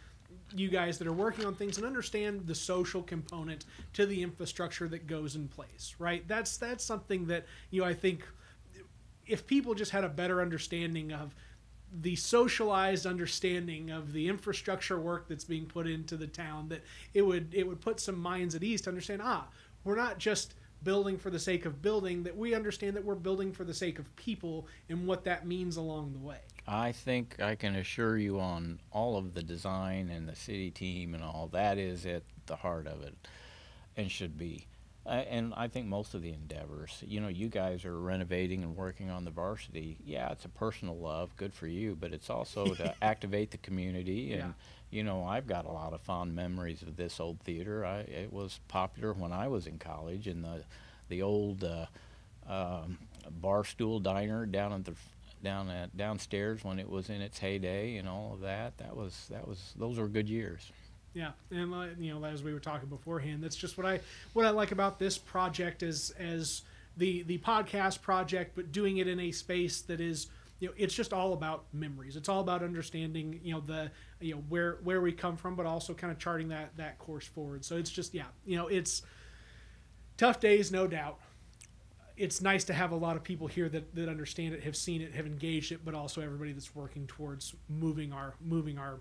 you 0.54 0.70
guys 0.70 0.98
that 1.00 1.08
are 1.08 1.14
working 1.14 1.46
on 1.46 1.56
things 1.56 1.78
and 1.78 1.86
understand 1.86 2.46
the 2.48 2.56
social 2.56 3.02
component 3.02 3.66
to 3.94 4.06
the 4.06 4.22
infrastructure 4.22 4.88
that 4.88 5.08
goes 5.08 5.36
in 5.36 5.48
place, 5.48 5.96
right? 6.00 6.28
That's 6.28 6.58
that's 6.58 6.84
something 6.84 7.28
that 7.28 7.46
you 7.70 7.82
know 7.82 7.88
I 7.88 7.94
think 7.94 8.26
if 9.28 9.48
people 9.48 9.74
just 9.74 9.92
had 9.92 10.04
a 10.04 10.10
better 10.10 10.42
understanding 10.42 11.12
of 11.12 11.34
the 12.02 12.16
socialized 12.16 13.06
understanding 13.06 13.92
of 13.92 14.14
the 14.14 14.28
infrastructure 14.28 15.00
work 15.00 15.28
that's 15.28 15.44
being 15.44 15.66
put 15.66 15.88
into 15.88 16.18
the 16.18 16.28
town 16.28 16.68
that 16.70 16.84
it 17.14 17.22
would 17.22 17.54
it 17.54 17.68
would 17.68 17.82
put 17.82 18.00
some 18.00 18.20
minds 18.20 18.56
at 18.56 18.64
ease 18.64 18.82
to 18.82 18.90
understand 18.90 19.22
ah 19.24 19.48
we're 19.84 19.96
not 19.96 20.18
just 20.18 20.56
building 20.84 21.18
for 21.18 21.30
the 21.30 21.40
sake 21.40 21.66
of 21.66 21.82
building 21.82 22.24
that 22.24 22.36
we 22.36 22.54
understand 22.54 22.96
that 22.96 23.04
we're 23.04 23.16
building 23.16 23.52
for 23.52 23.64
the 23.64 23.74
sake 23.74 23.98
of 23.98 24.16
people 24.16 24.68
and 24.90 25.08
what 25.08 25.24
that 25.24 25.48
means 25.48 25.78
along 25.78 26.12
the 26.12 26.20
way 26.20 26.40
I 26.68 26.92
think 26.92 27.40
I 27.40 27.56
can 27.56 27.76
assure 27.76 28.18
you 28.18 28.40
on 28.40 28.80
all 28.92 29.18
of 29.18 29.34
the 29.34 29.44
design 29.44 30.10
and 30.10 30.28
the 30.28 30.36
city 30.36 30.72
team 30.72 31.14
and 31.14 31.24
all 31.24 31.48
that 31.52 31.78
is 31.78 32.06
at 32.06 32.24
the 32.48 32.56
heart 32.56 32.88
of 32.88 33.04
it, 33.04 33.16
and 33.96 34.10
should 34.10 34.38
be. 34.38 34.68
Uh, 35.06 35.10
and 35.30 35.54
I 35.56 35.68
think 35.68 35.86
most 35.86 36.16
of 36.16 36.22
the 36.24 36.32
endeavors, 36.34 37.04
you 37.06 37.20
know, 37.22 37.28
you 37.28 37.48
guys 37.48 37.86
are 37.86 38.00
renovating 38.00 38.64
and 38.64 38.76
working 38.76 39.10
on 39.12 39.24
the 39.24 39.30
varsity. 39.32 39.98
Yeah, 40.04 40.32
it's 40.32 40.46
a 40.46 40.50
personal 40.50 40.98
love, 40.98 41.36
good 41.38 41.54
for 41.54 41.68
you, 41.68 41.96
but 42.00 42.12
it's 42.12 42.30
also 42.30 42.74
to 42.76 42.94
activate 43.04 43.52
the 43.52 43.58
community. 43.58 44.34
And 44.34 44.42
Yeah. 44.42 44.52
you 44.90 45.04
know, 45.04 45.24
I've 45.24 45.46
got 45.46 45.66
a 45.66 45.72
lot 45.72 45.94
of 45.94 46.02
fond 46.02 46.34
memories 46.36 46.82
of 46.82 46.96
this 46.96 47.20
old 47.20 47.40
theater. 47.42 47.86
I, 47.86 48.00
it 48.00 48.34
was 48.34 48.60
popular 48.68 49.14
when 49.14 49.32
I 49.32 49.48
was 49.48 49.68
in 49.68 49.78
college, 49.78 50.28
and 50.28 50.44
the 50.44 50.64
the 51.08 51.22
old 51.22 51.64
uh, 51.64 51.86
um, 52.48 52.98
bar 53.30 53.64
stool 53.64 54.00
diner 54.00 54.46
down 54.48 54.74
at 54.74 54.86
the 54.86 54.94
down 55.44 55.70
at 55.70 55.96
downstairs 55.96 56.64
when 56.64 56.80
it 56.80 56.90
was 56.90 57.10
in 57.10 57.22
its 57.22 57.38
heyday 57.38 57.98
and 57.98 58.08
all 58.10 58.34
of 58.34 58.42
that. 58.42 58.78
That 58.80 58.96
was 58.96 59.28
that 59.30 59.48
was 59.48 59.74
those 59.78 60.00
were 60.00 60.08
good 60.08 60.28
years. 60.30 60.72
Yeah, 61.16 61.32
and 61.50 61.74
uh, 61.74 61.86
you 61.98 62.14
know, 62.14 62.26
as 62.26 62.44
we 62.44 62.54
were 62.54 62.60
talking 62.60 62.90
beforehand, 62.90 63.42
that's 63.42 63.56
just 63.56 63.78
what 63.78 63.88
I 63.88 64.02
what 64.34 64.46
I 64.46 64.50
like 64.50 64.74
about 64.74 65.00
this 65.00 65.18
project 65.18 65.82
as 65.82 66.14
as 66.20 66.64
the 66.98 67.24
the 67.24 67.38
podcast 67.38 68.02
project, 68.02 68.52
but 68.54 68.74
doing 68.74 68.98
it 68.98 69.08
in 69.08 69.20
a 69.22 69.32
space 69.32 69.82
that 69.84 70.02
is 70.02 70.28
you 70.60 70.68
know 70.68 70.74
it's 70.78 70.94
just 70.94 71.14
all 71.14 71.32
about 71.32 71.64
memories. 71.72 72.18
It's 72.18 72.28
all 72.28 72.42
about 72.42 72.64
understanding 72.64 73.40
you 73.42 73.54
know 73.54 73.62
the 73.62 73.92
you 74.20 74.36
know 74.36 74.44
where 74.50 74.80
where 74.84 75.00
we 75.00 75.14
come 75.14 75.38
from, 75.38 75.56
but 75.56 75.66
also 75.66 75.94
kind 75.94 76.12
of 76.12 76.20
charting 76.20 76.50
that 76.50 76.76
that 76.76 77.00
course 77.00 77.26
forward. 77.26 77.64
So 77.64 77.78
it's 77.78 77.90
just 77.90 78.14
yeah, 78.14 78.26
you 78.46 78.58
know, 78.58 78.68
it's 78.68 79.02
tough 80.18 80.42
days, 80.42 80.70
no 80.70 80.86
doubt. 80.86 81.18
It's 82.18 82.42
nice 82.42 82.66
to 82.66 82.74
have 82.74 82.92
a 82.92 82.96
lot 82.96 83.16
of 83.16 83.24
people 83.24 83.48
here 83.48 83.68
that, 83.70 83.94
that 83.94 84.08
understand 84.08 84.54
it, 84.54 84.64
have 84.64 84.78
seen 84.78 85.02
it, 85.02 85.14
have 85.16 85.26
engaged 85.26 85.74
it, 85.74 85.84
but 85.84 85.94
also 85.94 86.22
everybody 86.22 86.54
that's 86.54 86.74
working 86.74 87.08
towards 87.08 87.54
moving 87.70 88.12
our 88.12 88.36
moving 88.42 88.78
our 88.78 89.00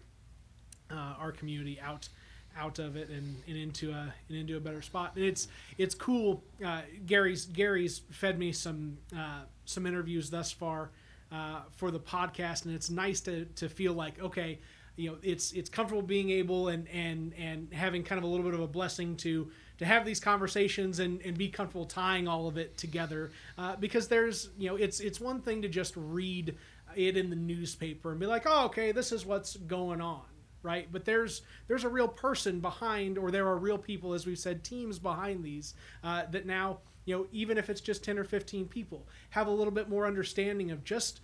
uh, 0.91 1.15
our 1.19 1.33
community 1.33 1.81
out 1.81 2.09
out 2.57 2.79
of 2.79 2.97
it 2.97 3.09
and, 3.09 3.37
and 3.49 3.57
into 3.57 3.91
a 3.91 4.15
and 4.29 4.39
into 4.39 4.57
a 4.57 4.61
better 4.61 4.83
spot. 4.83 5.13
And 5.17 5.25
it's 5.25 5.49
it's 5.79 5.95
cool. 5.95 6.43
Uh, 6.65 6.83
Gary's 7.07 7.47
Gary's 7.47 8.03
fed 8.11 8.39
me 8.39 8.53
some 8.53 8.99
uh, 9.17 9.43
some 9.65 9.87
interviews 9.87 10.31
thus 10.31 10.53
far 10.53 10.91
uh, 11.33 11.63
for 11.77 11.91
the 11.91 12.01
podcast, 12.01 12.65
and 12.65 12.75
it's 12.75 12.91
nice 12.91 13.21
to 13.23 13.47
to 13.57 13.69
feel 13.69 13.93
like 13.93 14.21
okay, 14.21 14.59
you 14.97 15.11
know, 15.11 15.17
it's 15.23 15.53
it's 15.53 15.69
comfortable 15.69 16.03
being 16.03 16.31
able 16.31 16.69
and 16.69 16.89
and 16.89 17.35
and 17.35 17.73
having 17.73 18.03
kind 18.05 18.19
of 18.19 18.25
a 18.25 18.29
little 18.29 18.45
bit 18.45 18.55
of 18.55 18.61
a 18.61 18.69
blessing 18.69 19.17
to 19.17 19.51
to 19.79 19.85
have 19.85 20.05
these 20.05 20.21
conversations 20.21 21.01
and, 21.01 21.21
and 21.23 21.37
be 21.37 21.49
comfortable 21.49 21.85
tying 21.85 22.29
all 22.29 22.47
of 22.47 22.57
it 22.57 22.77
together 22.77 23.33
uh, 23.59 23.75
because 23.77 24.07
there's 24.07 24.51
you 24.57 24.69
know 24.69 24.77
it's 24.77 25.01
it's 25.01 25.21
one 25.21 25.41
thing 25.41 25.63
to 25.63 25.69
just 25.69 25.95
read 25.97 26.57
it 26.95 27.17
in 27.17 27.29
the 27.29 27.37
newspaper 27.37 28.13
and 28.13 28.21
be 28.21 28.27
like 28.27 28.45
oh 28.47 28.67
okay 28.67 28.93
this 28.93 29.11
is 29.11 29.27
what's 29.27 29.57
going 29.57 30.01
on 30.01 30.23
right 30.65 30.89
but 30.91 31.05
there's 31.05 31.43
there's 31.69 31.85
a 31.85 31.89
real 31.89 32.09
person 32.09 32.59
behind 32.59 33.17
or 33.19 33.31
there 33.31 33.47
are 33.47 33.57
real 33.57 33.79
people 33.79 34.13
as 34.15 34.27
we've 34.27 34.39
said 34.39 34.65
teams 34.65 34.99
behind 34.99 35.45
these 35.45 35.75
uh, 36.03 36.25
that 36.31 36.47
now 36.47 36.79
you 37.05 37.17
know 37.17 37.27
even 37.31 37.57
if 37.57 37.71
it's 37.71 37.81
just 37.81 38.03
10 38.03 38.19
or 38.19 38.25
15 38.25 38.67
people 38.67 39.07
have 39.31 39.47
a 39.47 39.51
little 39.51 39.73
bit 39.73 39.89
more 39.89 40.07
understanding 40.07 40.71
of 40.71 40.83
just 40.83 41.21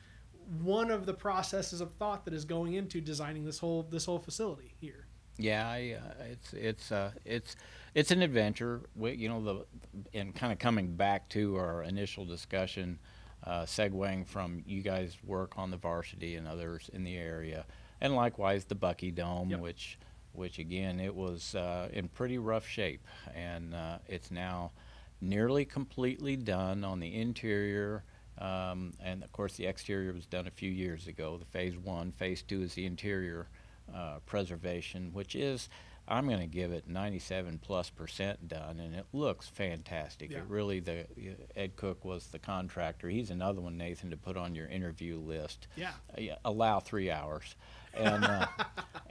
one 0.62 0.90
of 0.90 1.06
the 1.06 1.14
processes 1.14 1.80
of 1.80 1.92
thought 1.94 2.24
that 2.24 2.34
is 2.34 2.44
going 2.44 2.74
into 2.74 3.00
designing 3.00 3.44
this 3.44 3.58
whole 3.58 3.82
this 3.90 4.04
whole 4.04 4.18
facility 4.18 4.74
here 4.80 5.06
Yeah, 5.40 5.68
I, 5.68 5.96
uh, 5.98 6.24
it's 6.30 6.52
it's 6.52 6.92
uh, 6.92 7.12
it's 7.24 7.56
it's 7.94 8.10
an 8.10 8.20
adventure. 8.20 8.82
We, 8.94 9.12
you 9.12 9.28
know, 9.28 9.42
the 9.42 9.66
and 10.12 10.34
kind 10.34 10.52
of 10.52 10.58
coming 10.58 10.96
back 10.96 11.30
to 11.30 11.56
our 11.56 11.82
initial 11.82 12.26
discussion, 12.26 12.98
uh, 13.44 13.62
segueing 13.62 14.26
from 14.26 14.62
you 14.66 14.82
guys' 14.82 15.16
work 15.24 15.54
on 15.56 15.70
the 15.70 15.78
varsity 15.78 16.36
and 16.36 16.46
others 16.46 16.90
in 16.92 17.04
the 17.04 17.16
area, 17.16 17.64
and 18.00 18.14
likewise 18.14 18.64
the 18.64 18.74
Bucky 18.74 19.10
Dome, 19.10 19.50
Yep. 19.50 19.60
which 19.60 19.98
which 20.32 20.58
again 20.60 21.00
it 21.00 21.14
was 21.14 21.54
uh, 21.56 21.88
in 21.92 22.08
pretty 22.08 22.38
rough 22.38 22.66
shape, 22.66 23.04
and 23.34 23.74
uh, 23.74 23.98
it's 24.08 24.30
now 24.30 24.70
nearly 25.20 25.64
completely 25.64 26.36
done 26.36 26.84
on 26.84 27.00
the 27.00 27.14
interior. 27.20 28.04
Um, 28.38 28.94
and 29.02 29.22
of 29.22 29.32
course, 29.32 29.56
the 29.56 29.66
exterior 29.66 30.12
was 30.12 30.24
done 30.26 30.46
a 30.46 30.50
few 30.52 30.70
years 30.70 31.06
ago. 31.08 31.36
The 31.36 31.44
phase 31.46 31.76
one, 31.76 32.12
phase 32.12 32.42
two 32.42 32.62
is 32.62 32.74
the 32.74 32.86
interior 32.86 33.48
uh, 33.94 34.20
preservation, 34.24 35.12
which 35.12 35.34
is, 35.34 35.68
I'm 36.08 36.26
going 36.26 36.40
to 36.40 36.46
give 36.46 36.72
it 36.72 36.88
97 36.88 37.58
plus 37.58 37.90
percent 37.90 38.48
done, 38.48 38.80
and 38.80 38.94
it 38.94 39.04
looks 39.12 39.48
fantastic. 39.48 40.30
Yeah. 40.30 40.38
It 40.38 40.44
really, 40.48 40.80
the 40.80 41.06
Ed 41.54 41.76
Cook 41.76 42.04
was 42.04 42.28
the 42.28 42.38
contractor. 42.38 43.08
He's 43.10 43.30
another 43.30 43.60
one, 43.60 43.76
Nathan, 43.76 44.08
to 44.10 44.16
put 44.16 44.36
on 44.38 44.54
your 44.54 44.68
interview 44.68 45.18
list. 45.18 45.66
yeah 45.76 45.90
Uh, 46.16 46.20
yeah, 46.20 46.36
allow 46.44 46.80
three 46.80 47.10
hours, 47.10 47.56
and 47.94 48.24
uh, 48.24 48.46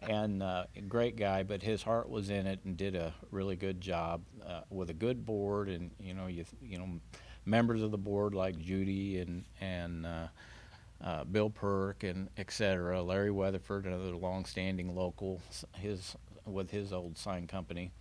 and 0.01 0.43
uh, 0.43 0.63
great 0.87 1.15
guy, 1.15 1.43
but 1.43 1.61
his 1.61 1.83
heart 1.83 2.09
was 2.09 2.29
in 2.29 2.47
it 2.47 2.59
and 2.65 2.77
did 2.77 2.95
a 2.95 3.13
really 3.31 3.55
good 3.55 3.81
job 3.81 4.21
uh, 4.45 4.61
with 4.69 4.89
a 4.89 4.93
good 4.93 5.25
board, 5.25 5.69
and 5.69 5.91
you 5.99 6.13
know 6.13 6.27
you 6.27 6.45
you 6.61 6.77
know 6.77 6.87
members 7.45 7.81
of 7.81 7.91
the 7.91 7.97
board 7.97 8.33
like 8.33 8.59
Judy 8.59 9.19
and 9.19 9.45
and. 9.61 10.05
Uh, 10.05 10.27
uh, 11.01 11.23
Bill 11.23 11.49
Perk 11.49 12.03
and 12.03 12.27
et 12.37 12.51
cetera, 12.51 13.01
Larry 13.01 13.31
Weatherford, 13.31 13.85
another 13.85 14.17
longstanding 14.17 14.93
local, 14.93 15.41
his 15.77 16.15
with 16.45 16.71
his 16.71 16.91
old 16.91 17.17
sign 17.17 17.47
company, 17.47 17.91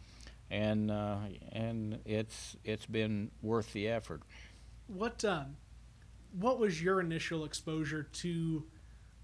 and 0.51 0.91
uh, 0.91 1.19
and 1.53 2.01
it's 2.05 2.57
it's 2.65 2.87
been 2.87 3.31
worth 3.41 3.73
the 3.73 3.89
effort. 3.89 4.23
What 4.89 5.25
um, 5.25 5.57
what 6.33 6.59
was 6.59 6.83
your 6.83 7.01
initial 7.01 7.45
exposure 7.45 8.03
to 8.03 8.65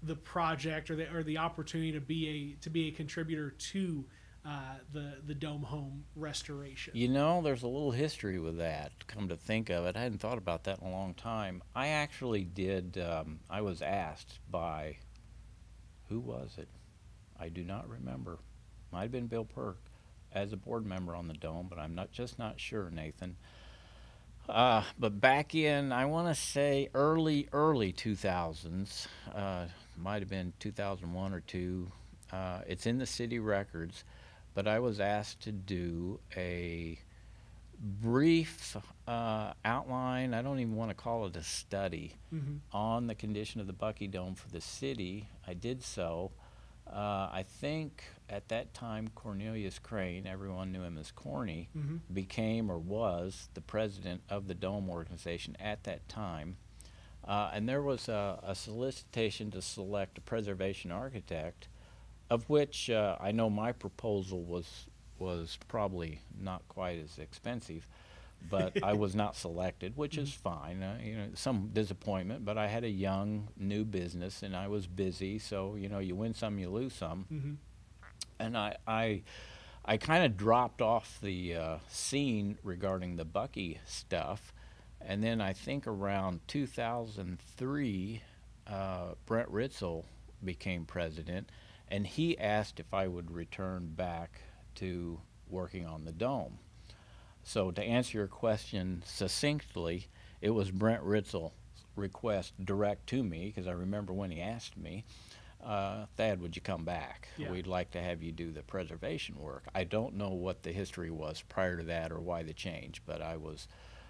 the 0.05 0.15
project 0.15 0.89
or 0.89 0.95
the 0.95 1.11
or 1.13 1.23
the 1.23 1.37
opportunity 1.37 1.91
to 1.91 2.01
be 2.01 2.29
a 2.29 2.63
to 2.63 2.69
be 2.69 2.87
a 2.87 2.91
contributor 2.91 3.51
to 3.51 4.05
uh, 4.45 4.75
the 4.93 5.13
the 5.25 5.33
dome 5.33 5.63
home 5.63 6.05
restoration? 6.15 6.93
You 6.95 7.07
know, 7.07 7.41
there's 7.41 7.63
a 7.63 7.67
little 7.67 7.91
history 7.91 8.39
with 8.39 8.57
that. 8.57 8.91
Come 9.07 9.27
to 9.29 9.35
think 9.35 9.69
of 9.69 9.85
it, 9.85 9.95
I 9.95 10.01
hadn't 10.01 10.19
thought 10.19 10.37
about 10.37 10.63
that 10.65 10.79
in 10.79 10.87
a 10.87 10.91
long 10.91 11.13
time. 11.13 11.61
I 11.75 11.87
actually 11.87 12.43
did. 12.43 12.97
Um, 12.97 13.39
I 13.49 13.61
was 13.61 13.81
asked 13.81 14.39
by, 14.49 14.97
who 16.09 16.19
was 16.19 16.55
it? 16.57 16.69
I 17.39 17.49
do 17.49 17.63
not 17.63 17.89
remember. 17.89 18.39
Might 18.91 19.03
have 19.03 19.11
been 19.11 19.27
Bill 19.27 19.45
Perk 19.45 19.77
as 20.31 20.53
a 20.53 20.57
board 20.57 20.85
member 20.85 21.15
on 21.15 21.27
the 21.27 21.33
dome, 21.33 21.67
but 21.69 21.79
I'm 21.79 21.95
not 21.95 22.11
just 22.11 22.37
not 22.37 22.59
sure, 22.59 22.89
Nathan. 22.89 23.37
Uh, 24.47 24.83
but 24.99 25.19
back 25.19 25.55
in, 25.55 25.91
I 25.91 26.05
want 26.05 26.27
to 26.27 26.39
say 26.39 26.89
early, 26.93 27.47
early 27.51 27.91
2000s, 27.91 29.07
uh, 29.33 29.65
might 29.97 30.21
have 30.21 30.29
been 30.29 30.53
2001 30.59 31.33
or 31.33 31.39
two. 31.41 31.91
Uh, 32.31 32.61
it's 32.67 32.85
in 32.85 32.97
the 32.97 33.05
city 33.05 33.39
records, 33.39 34.03
but 34.53 34.67
I 34.67 34.79
was 34.79 34.99
asked 34.99 35.41
to 35.41 35.51
do 35.51 36.19
a 36.35 36.97
brief 37.79 38.77
uh, 39.07 39.53
outline. 39.63 40.33
I 40.33 40.41
don't 40.41 40.59
even 40.59 40.75
want 40.75 40.91
to 40.91 40.95
call 40.95 41.25
it 41.27 41.35
a 41.35 41.43
study 41.43 42.13
Mhm. 42.33 42.59
on 42.71 43.07
the 43.07 43.15
condition 43.15 43.61
of 43.61 43.67
the 43.67 43.73
Bucky 43.73 44.07
Dome 44.07 44.35
for 44.35 44.49
the 44.49 44.61
city. 44.61 45.27
I 45.45 45.53
did 45.53 45.83
so. 45.83 46.31
Uh, 46.87 47.29
I 47.31 47.43
think 47.47 48.03
at 48.29 48.47
that 48.49 48.73
time 48.73 49.09
Cornelius 49.09 49.79
Crane, 49.79 50.25
everyone 50.27 50.71
knew 50.71 50.83
him 50.83 50.97
as 50.97 51.11
Corny, 51.11 51.69
Mhm. 51.75 52.01
became 52.13 52.69
or 52.71 52.77
was 52.77 53.49
the 53.55 53.61
president 53.61 54.21
of 54.29 54.47
the 54.47 54.53
Dome 54.53 54.89
organization 54.89 55.55
at 55.59 55.83
that 55.83 56.07
time. 56.07 56.57
Uh, 57.27 57.49
and 57.53 57.67
there 57.67 57.81
was 57.81 58.07
a, 58.07 58.39
a 58.43 58.53
solicitation 58.55 59.49
to 59.51 59.61
select 59.61 60.17
a 60.17 60.21
preservation 60.21 60.91
architect, 60.91 61.67
of 62.29 62.47
which 62.49 62.89
uh, 62.89 63.17
I 63.19 63.31
know 63.31 63.49
my 63.49 63.71
proposal 63.71 64.43
was 64.43 64.85
was 65.17 65.57
probably 65.69 66.19
not 66.39 66.61
quite 66.67 66.99
as 66.99 67.17
expensive, 67.19 67.87
but 68.49 68.73
I 68.83 68.93
was 68.93 69.15
not 69.15 69.35
selected, 69.45 69.95
which 69.95 70.17
is 70.17 70.31
fine. 70.33 70.83
Uh, 70.83 70.99
you 71.01 71.15
know, 71.15 71.27
some 71.35 71.69
disappointment, 71.73 72.43
but 72.45 72.57
I 72.57 72.67
had 72.67 72.83
a 72.83 72.89
young 72.89 73.47
new 73.57 73.85
business 73.85 74.43
and 74.43 74.55
I 74.55 74.67
was 74.67 74.85
busy, 74.87 75.39
so 75.39 75.75
you 75.75 75.87
know, 75.89 75.99
you 75.99 76.15
win 76.15 76.33
some, 76.33 76.59
you 76.59 76.69
lose 76.69 76.93
some 76.93 77.25
Mhm. 77.31 77.55
and 78.39 78.57
I 78.57 78.75
I, 78.85 79.21
I 79.85 79.97
kind 79.97 80.25
of 80.25 80.35
dropped 80.37 80.81
off 80.81 81.17
the 81.21 81.55
uh, 81.55 81.77
scene 81.87 82.57
regarding 82.61 83.15
the 83.15 83.25
Bucky 83.25 83.79
stuff, 83.85 84.53
and 85.07 85.23
then 85.23 85.41
I 85.41 85.53
think 85.53 85.87
around 85.87 86.41
2003, 86.47 88.21
uh, 88.67 89.05
Brent 89.25 89.51
Ritzel 89.51 90.05
became 90.43 90.85
president, 90.85 91.49
and 91.87 92.05
he 92.05 92.37
asked 92.37 92.79
if 92.79 92.93
I 92.93 93.07
would 93.07 93.31
return 93.31 93.93
back 93.95 94.41
to 94.75 95.19
working 95.49 95.85
on 95.85 96.05
the 96.05 96.11
dome. 96.11 96.59
So 97.43 97.71
to 97.71 97.83
answer 97.83 98.17
your 98.17 98.27
question 98.27 99.03
succinctly, 99.05 100.07
it 100.41 100.49
was 100.49 100.71
Brent 100.71 101.03
Ritzel's 101.03 101.53
request 101.95 102.53
direct 102.63 103.07
to 103.07 103.23
me 103.23 103.45
because 103.45 103.67
I 103.67 103.71
remember 103.71 104.13
when 104.13 104.31
he 104.31 104.41
asked 104.41 104.75
me, 104.77 105.05
uh, 105.63 106.05
Thad, 106.17 106.41
would 106.41 106.55
you 106.55 106.61
come 106.61 106.83
back? 106.85 107.27
Yeah. 107.37 107.51
We'd 107.51 107.67
like 107.67 107.91
to 107.91 108.01
have 108.01 108.21
you 108.21 108.31
do 108.31 108.51
the 108.51 108.61
preservation 108.61 109.39
work. 109.39 109.63
I 109.73 109.83
don't 109.83 110.15
know 110.15 110.29
what 110.29 110.63
the 110.63 110.71
history 110.71 111.09
was 111.09 111.41
prior 111.47 111.77
to 111.77 111.83
that 111.83 112.11
or 112.11 112.19
why 112.19 112.43
the 112.43 112.53
change, 112.53 113.01
but 113.05 113.21
I 113.21 113.37
was, 113.37 113.67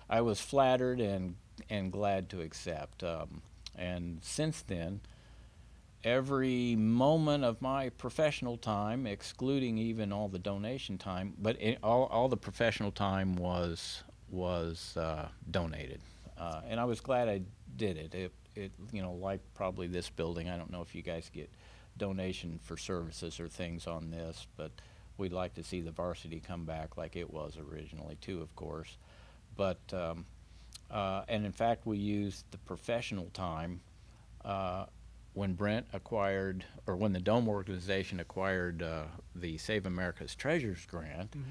I 0.09 0.21
was 0.21 0.39
flattered 0.39 0.99
and 0.99 1.35
and 1.69 1.91
glad 1.91 2.29
to 2.29 2.41
accept. 2.41 3.03
Um, 3.03 3.41
and 3.77 4.19
since 4.21 4.61
then, 4.61 5.01
every 6.03 6.75
moment 6.75 7.43
of 7.43 7.61
my 7.61 7.89
professional 7.89 8.57
time, 8.57 9.07
excluding 9.07 9.77
even 9.77 10.13
all 10.13 10.27
the 10.27 10.39
donation 10.39 10.97
time, 10.97 11.33
but 11.39 11.59
it, 11.61 11.79
all, 11.81 12.05
all 12.05 12.29
the 12.29 12.37
professional 12.37 12.91
time 12.91 13.35
was 13.35 14.03
was 14.29 14.95
uh, 14.97 15.27
donated, 15.49 16.01
uh, 16.37 16.61
and 16.67 16.79
I 16.79 16.85
was 16.85 16.99
glad 16.99 17.29
I 17.29 17.41
did 17.75 17.97
it. 17.97 18.15
It, 18.15 18.31
it. 18.55 18.71
You 18.91 19.01
know, 19.01 19.13
like 19.13 19.41
probably 19.53 19.87
this 19.87 20.09
building. 20.09 20.49
I 20.49 20.57
don't 20.57 20.71
know 20.71 20.81
if 20.81 20.95
you 20.95 21.01
guys 21.01 21.29
get 21.33 21.49
donation 21.97 22.59
for 22.63 22.77
services 22.77 23.39
or 23.39 23.47
things 23.47 23.87
on 23.87 24.11
this, 24.11 24.47
but 24.57 24.71
we'd 25.17 25.31
like 25.31 25.53
to 25.55 25.63
see 25.63 25.81
the 25.81 25.91
varsity 25.91 26.41
come 26.45 26.65
back 26.65 26.97
like 26.97 27.15
it 27.15 27.31
was 27.31 27.57
originally 27.57 28.17
too, 28.21 28.41
of 28.41 28.55
course. 28.55 28.97
But 29.55 29.79
um, 29.93 30.25
uh, 30.91 31.23
and 31.27 31.45
in 31.45 31.51
fact, 31.51 31.85
we 31.85 31.97
used 31.97 32.45
the 32.51 32.57
professional 32.59 33.29
time 33.33 33.81
uh, 34.43 34.85
when 35.33 35.53
Brent 35.53 35.87
acquired, 35.93 36.63
or 36.87 36.95
when 36.95 37.11
the 37.13 37.19
Dome 37.19 37.47
organization 37.49 38.19
acquired 38.19 38.81
uh, 38.83 39.05
the 39.35 39.57
Save 39.57 39.85
America's 39.85 40.35
Treasures 40.35 40.85
grant, 40.85 41.31
Mhm. 41.31 41.43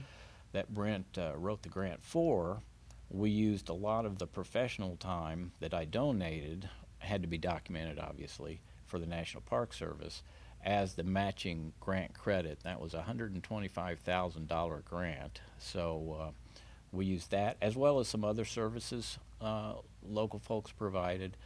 that 0.52 0.72
Brent 0.72 1.18
uh, 1.18 1.32
wrote 1.36 1.62
the 1.62 1.68
grant 1.68 2.02
for, 2.02 2.62
we 3.11 3.28
used 3.30 3.68
a 3.68 3.74
lot 3.74 4.07
of 4.07 4.18
the 4.18 4.26
professional 4.26 4.96
time 4.96 5.52
that 5.61 5.74
I 5.74 5.84
donated, 5.84 6.68
had 6.98 7.20
to 7.22 7.28
be 7.28 7.36
documented 7.38 7.98
obviously, 7.98 8.61
for 8.86 8.98
the 8.98 9.07
National 9.07 9.42
Park 9.42 9.74
Service 9.74 10.22
as 10.64 10.94
the 10.94 11.02
matching 11.05 11.72
grant 11.80 12.14
credit. 12.14 12.61
That 12.61 12.80
was 12.80 12.94
a 12.94 13.02
$125,000 13.02 14.84
grant. 14.84 15.40
So 15.59 16.16
uh, 16.20 16.30
we 16.95 17.05
used 17.07 17.30
that 17.32 17.57
as 17.61 17.76
well 17.76 17.99
as 17.99 18.09
some 18.09 18.24
other 18.24 18.45
services 18.45 19.18
uh, 19.40 19.74
local 20.09 20.38
folks 20.38 20.70
provided 20.72 21.36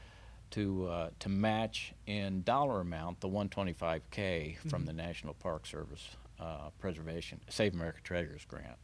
to 0.51 0.87
uh, 0.87 1.11
to 1.21 1.29
match 1.29 1.93
in 2.07 2.43
dollar 2.43 2.81
amount 2.81 3.21
the 3.21 3.29
125k 3.29 4.57
from 4.69 4.83
Mhm. 4.83 4.87
the 4.87 4.93
National 4.93 5.35
Park 5.35 5.67
Service 5.67 6.17
uh, 6.41 6.71
Preservation 6.79 7.41
Save 7.49 7.75
America 7.75 8.01
Treasures 8.03 8.45
grant. 8.47 8.77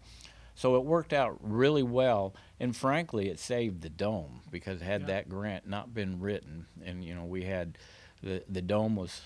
So 0.57 0.77
it 0.77 0.85
worked 0.85 1.13
out 1.13 1.37
really 1.41 1.83
well, 1.83 2.35
and 2.61 2.77
frankly, 2.77 3.29
it 3.29 3.39
saved 3.41 3.83
the 3.83 3.89
dome 3.89 4.43
because 4.51 4.81
had 4.81 5.03
Yeah. 5.03 5.07
that 5.09 5.29
grant 5.29 5.67
not 5.67 5.93
been 5.95 6.21
written, 6.21 6.67
and 6.85 7.05
you 7.05 7.15
know 7.15 7.25
we 7.25 7.45
had 7.45 7.77
the 8.23 8.43
the 8.49 8.63
dome 8.63 8.95
was 8.97 9.23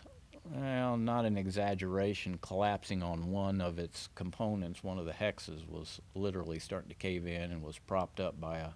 well 0.53 0.97
not 0.97 1.25
an 1.25 1.37
exaggeration 1.37 2.39
collapsing 2.41 3.03
on 3.03 3.31
one 3.31 3.61
of 3.61 3.79
its 3.79 4.09
components. 4.15 4.83
One 4.83 4.99
of 4.99 5.07
the 5.07 5.13
hexes 5.13 5.69
was 5.69 6.01
literally 6.15 6.59
starting 6.59 6.89
to 6.89 6.95
cave 6.95 7.27
in 7.27 7.51
and 7.51 7.63
was 7.63 7.79
propped 7.79 8.21
up 8.21 8.41
by 8.41 8.59
a 8.59 8.71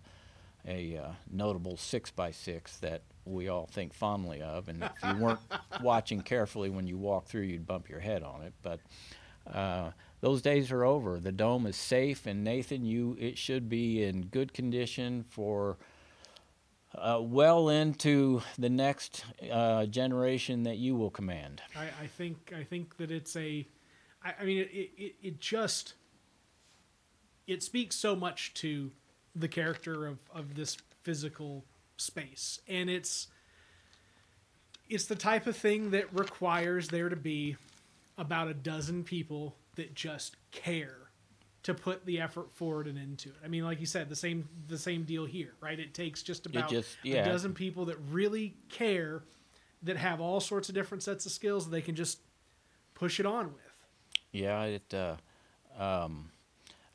a 0.66 0.96
uh, 0.96 1.12
notable 1.30 1.76
six 1.76 2.10
by 2.10 2.30
six 2.30 2.76
that 2.78 3.02
we 3.24 3.48
all 3.48 3.66
think 3.66 3.92
fondly 3.92 4.42
of, 4.42 4.68
and 4.68 4.82
if 4.82 4.92
you 5.04 5.16
weren't 5.16 5.40
watching 5.82 6.20
carefully 6.20 6.70
when 6.70 6.86
you 6.86 6.96
walked 6.96 7.28
through, 7.28 7.42
you'd 7.42 7.66
bump 7.66 7.88
your 7.88 8.00
head 8.00 8.22
on 8.22 8.42
it. 8.42 8.52
But 8.62 8.80
uh, 9.52 9.90
those 10.20 10.42
days 10.42 10.70
are 10.70 10.84
over. 10.84 11.18
The 11.18 11.32
dome 11.32 11.66
is 11.66 11.76
safe, 11.76 12.26
and 12.26 12.44
Nathan, 12.44 12.84
you 12.84 13.16
it 13.18 13.38
should 13.38 13.68
be 13.68 14.04
in 14.04 14.26
good 14.26 14.52
condition 14.52 15.24
for 15.28 15.78
uh, 16.94 17.18
well 17.20 17.68
into 17.68 18.42
the 18.58 18.68
next 18.68 19.24
uh, 19.50 19.86
generation 19.86 20.64
that 20.64 20.76
you 20.76 20.94
will 20.94 21.10
command. 21.10 21.62
I, 21.76 21.88
I 22.02 22.06
think 22.06 22.52
I 22.56 22.64
think 22.64 22.96
that 22.98 23.10
it's 23.10 23.34
a, 23.36 23.66
I, 24.24 24.34
I 24.40 24.44
mean 24.44 24.58
it, 24.58 24.90
it 24.96 25.14
it 25.22 25.40
just 25.40 25.94
it 27.46 27.62
speaks 27.62 27.96
so 27.96 28.14
much 28.14 28.54
to 28.54 28.90
the 29.34 29.48
character 29.48 30.06
of 30.06 30.18
of 30.34 30.54
this 30.54 30.76
physical 31.02 31.64
space, 31.96 32.60
and 32.68 32.90
it's 32.90 33.28
it's 34.88 35.06
the 35.06 35.16
type 35.16 35.46
of 35.46 35.56
thing 35.56 35.90
that 35.90 36.12
requires 36.12 36.88
there 36.88 37.08
to 37.08 37.16
be 37.16 37.56
about 38.18 38.48
a 38.48 38.54
dozen 38.54 39.02
people 39.02 39.56
that 39.76 39.94
just 39.94 40.36
care 40.50 41.01
to 41.62 41.74
put 41.74 42.04
the 42.04 42.20
effort 42.20 42.52
forward 42.52 42.86
and 42.88 42.98
into 42.98 43.28
it. 43.28 43.36
I 43.44 43.48
mean, 43.48 43.64
like 43.64 43.78
you 43.80 43.86
said, 43.86 44.08
the 44.08 44.16
same 44.16 44.48
the 44.68 44.78
same 44.78 45.04
deal 45.04 45.24
here, 45.24 45.54
right? 45.60 45.78
It 45.78 45.94
takes 45.94 46.22
just 46.22 46.46
about 46.46 46.70
just- 46.70 46.96
a 47.04 47.24
dozen 47.24 47.54
people 47.54 47.86
that 47.86 47.98
really 48.10 48.56
care, 48.68 49.22
that 49.82 49.96
have 49.96 50.20
all 50.20 50.40
sorts 50.40 50.68
of 50.68 50.74
different 50.74 51.02
sets 51.02 51.26
of 51.26 51.32
skills 51.32 51.66
that 51.66 51.70
they 51.70 51.82
can 51.82 51.94
just 51.94 52.18
push 52.94 53.20
it 53.20 53.26
on 53.26 53.52
with. 53.52 53.62
Yeah, 54.32 54.62
it. 54.64 54.94
Uh, 54.94 55.16
um, 55.78 56.30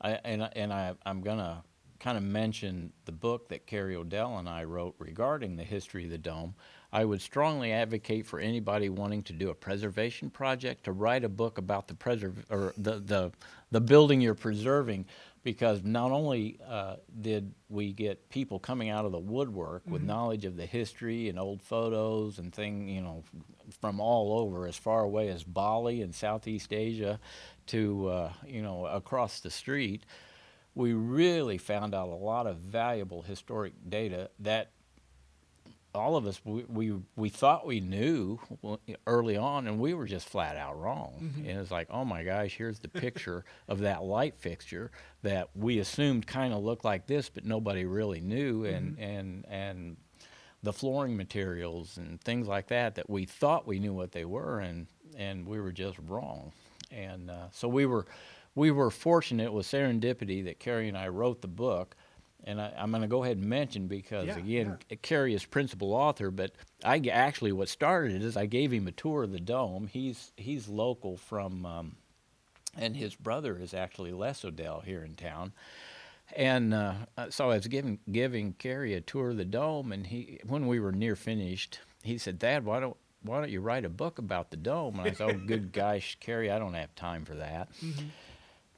I 0.00 0.12
and 0.24 0.48
and 0.54 0.72
I 0.72 0.94
I'm 1.04 1.22
gonna 1.22 1.64
kind 1.98 2.16
of 2.16 2.22
mention 2.22 2.92
the 3.06 3.12
book 3.12 3.48
that 3.48 3.66
Carrie 3.66 3.96
Odell 3.96 4.38
and 4.38 4.48
I 4.48 4.64
wrote 4.64 4.94
regarding 4.98 5.56
the 5.56 5.64
history 5.64 6.04
of 6.04 6.10
the 6.10 6.18
dome. 6.18 6.54
I 6.92 7.04
would 7.04 7.20
strongly 7.20 7.72
advocate 7.72 8.26
for 8.26 8.40
anybody 8.40 8.88
wanting 8.88 9.22
to 9.24 9.32
do 9.34 9.50
a 9.50 9.54
preservation 9.54 10.30
project 10.30 10.84
to 10.84 10.92
write 10.92 11.22
a 11.22 11.28
book 11.28 11.58
about 11.58 11.86
the 11.86 11.94
preserve 11.94 12.44
or 12.50 12.72
the 12.78 12.98
the 12.98 13.32
the 13.70 13.80
building 13.80 14.22
you're 14.22 14.34
preserving, 14.34 15.04
because 15.42 15.82
not 15.84 16.10
only 16.10 16.58
uh, 16.66 16.96
did 17.20 17.52
we 17.68 17.92
get 17.92 18.30
people 18.30 18.58
coming 18.58 18.88
out 18.88 19.04
of 19.04 19.12
the 19.12 19.18
woodwork 19.18 19.82
with 19.86 20.02
knowledge 20.02 20.46
of 20.46 20.56
the 20.56 20.64
history 20.64 21.28
and 21.28 21.38
old 21.38 21.60
photos 21.60 22.38
and 22.38 22.54
thing, 22.54 22.88
you 22.88 23.02
know, 23.02 23.22
from 23.82 24.00
all 24.00 24.38
over, 24.38 24.66
as 24.66 24.76
far 24.76 25.02
away 25.02 25.28
as 25.28 25.44
Bali 25.44 26.00
and 26.00 26.14
Southeast 26.14 26.72
Asia, 26.72 27.20
to 27.66 28.08
uh, 28.08 28.32
you 28.46 28.62
know 28.62 28.86
across 28.86 29.40
the 29.40 29.50
street, 29.50 30.04
we 30.74 30.94
really 30.94 31.58
found 31.58 31.94
out 31.94 32.08
a 32.08 32.14
lot 32.14 32.46
of 32.46 32.56
valuable 32.56 33.20
historic 33.20 33.74
data 33.90 34.30
that 34.38 34.70
all 35.94 36.16
of 36.16 36.26
us 36.26 36.40
we, 36.44 36.64
we 36.64 36.94
we 37.16 37.28
thought 37.28 37.66
we 37.66 37.80
knew 37.80 38.38
early 39.06 39.36
on 39.36 39.66
and 39.66 39.78
we 39.78 39.94
were 39.94 40.06
just 40.06 40.28
flat 40.28 40.56
out 40.56 40.78
wrong 40.78 41.14
and 41.38 41.58
it's 41.58 41.70
like 41.70 41.88
oh 41.90 42.04
my 42.04 42.22
gosh 42.22 42.54
here's 42.56 42.78
the 42.80 42.88
picture 42.88 43.44
of 43.68 43.80
that 43.80 44.02
light 44.02 44.36
fixture 44.36 44.90
that 45.22 45.48
we 45.56 45.78
assumed 45.78 46.26
kind 46.26 46.52
of 46.52 46.62
looked 46.62 46.84
like 46.84 47.06
this 47.06 47.28
but 47.28 47.44
nobody 47.44 47.84
really 47.84 48.20
knew 48.20 48.64
and 48.64 48.98
and 48.98 49.46
and 49.48 49.96
the 50.62 50.72
flooring 50.72 51.16
materials 51.16 51.96
and 51.96 52.20
things 52.20 52.48
like 52.48 52.68
that 52.68 52.96
that 52.96 53.08
we 53.08 53.24
thought 53.24 53.66
we 53.66 53.78
knew 53.78 53.92
what 53.94 54.12
they 54.12 54.24
were 54.24 54.60
and 54.60 54.86
and 55.16 55.46
we 55.46 55.60
were 55.60 55.72
just 55.72 55.98
wrong. 56.06 56.52
And 56.90 57.30
uh, 57.30 57.48
so 57.52 57.68
we 57.68 57.86
were 57.86 58.06
we 58.54 58.70
were 58.70 58.90
fortunate. 58.90 59.52
with 59.52 59.66
serendipity 59.66 60.44
that 60.44 60.58
Carrie 60.58 60.88
and 60.88 60.96
I 60.96 61.08
wrote 61.08 61.42
the 61.42 61.48
book. 61.48 61.96
And 62.44 62.60
I, 62.60 62.72
I'm 62.78 62.90
going 62.90 63.02
to 63.02 63.08
go 63.08 63.24
ahead 63.24 63.36
and 63.36 63.46
mention 63.46 63.88
because 63.88 64.26
Yeah, 64.26 64.38
again, 64.38 64.78
Carrie 65.02 65.34
is 65.34 65.44
principal 65.44 65.92
author, 65.92 66.30
but 66.30 66.52
I 66.84 66.98
actually 67.12 67.52
what 67.52 67.68
started 67.68 68.14
it 68.14 68.22
is 68.22 68.36
I 68.36 68.46
gave 68.46 68.72
him 68.72 68.86
a 68.86 68.92
tour 68.92 69.24
of 69.24 69.32
the 69.32 69.40
dome. 69.40 69.88
He's 69.88 70.32
he's 70.36 70.68
local 70.68 71.16
from, 71.16 71.66
um, 71.66 71.96
and 72.76 72.96
his 72.96 73.14
brother 73.14 73.58
is 73.58 73.74
actually 73.74 74.12
Les 74.12 74.44
Odell 74.44 74.80
here 74.80 75.02
in 75.02 75.14
town. 75.14 75.52
And 76.36 76.74
uh, 76.74 76.94
uh, 77.16 77.30
so 77.30 77.50
I 77.50 77.56
was 77.56 77.66
giving 77.66 77.98
giving 78.10 78.52
Carrie 78.54 78.94
a 78.94 79.00
tour 79.00 79.30
of 79.30 79.36
the 79.36 79.44
dome, 79.44 79.92
and 79.92 80.06
he 80.06 80.40
when 80.46 80.66
we 80.66 80.78
were 80.78 80.92
near 80.92 81.16
finished, 81.16 81.80
he 82.02 82.18
said, 82.18 82.38
"Thad, 82.38 82.64
why 82.64 82.80
don't 82.80 82.96
why 83.22 83.40
don't 83.40 83.50
you 83.50 83.60
write 83.60 83.84
a 83.84 83.88
book 83.88 84.18
about 84.18 84.50
the 84.50 84.56
dome?" 84.56 84.98
And 84.98 85.08
I 85.08 85.12
said, 85.12 85.30
"Oh, 85.30 85.40
good 85.46 85.72
gosh, 85.72 86.18
Carrie, 86.20 86.50
I 86.50 86.58
don't 86.58 86.74
have 86.74 86.94
time 86.94 87.24
for 87.24 87.34
that." 87.34 87.68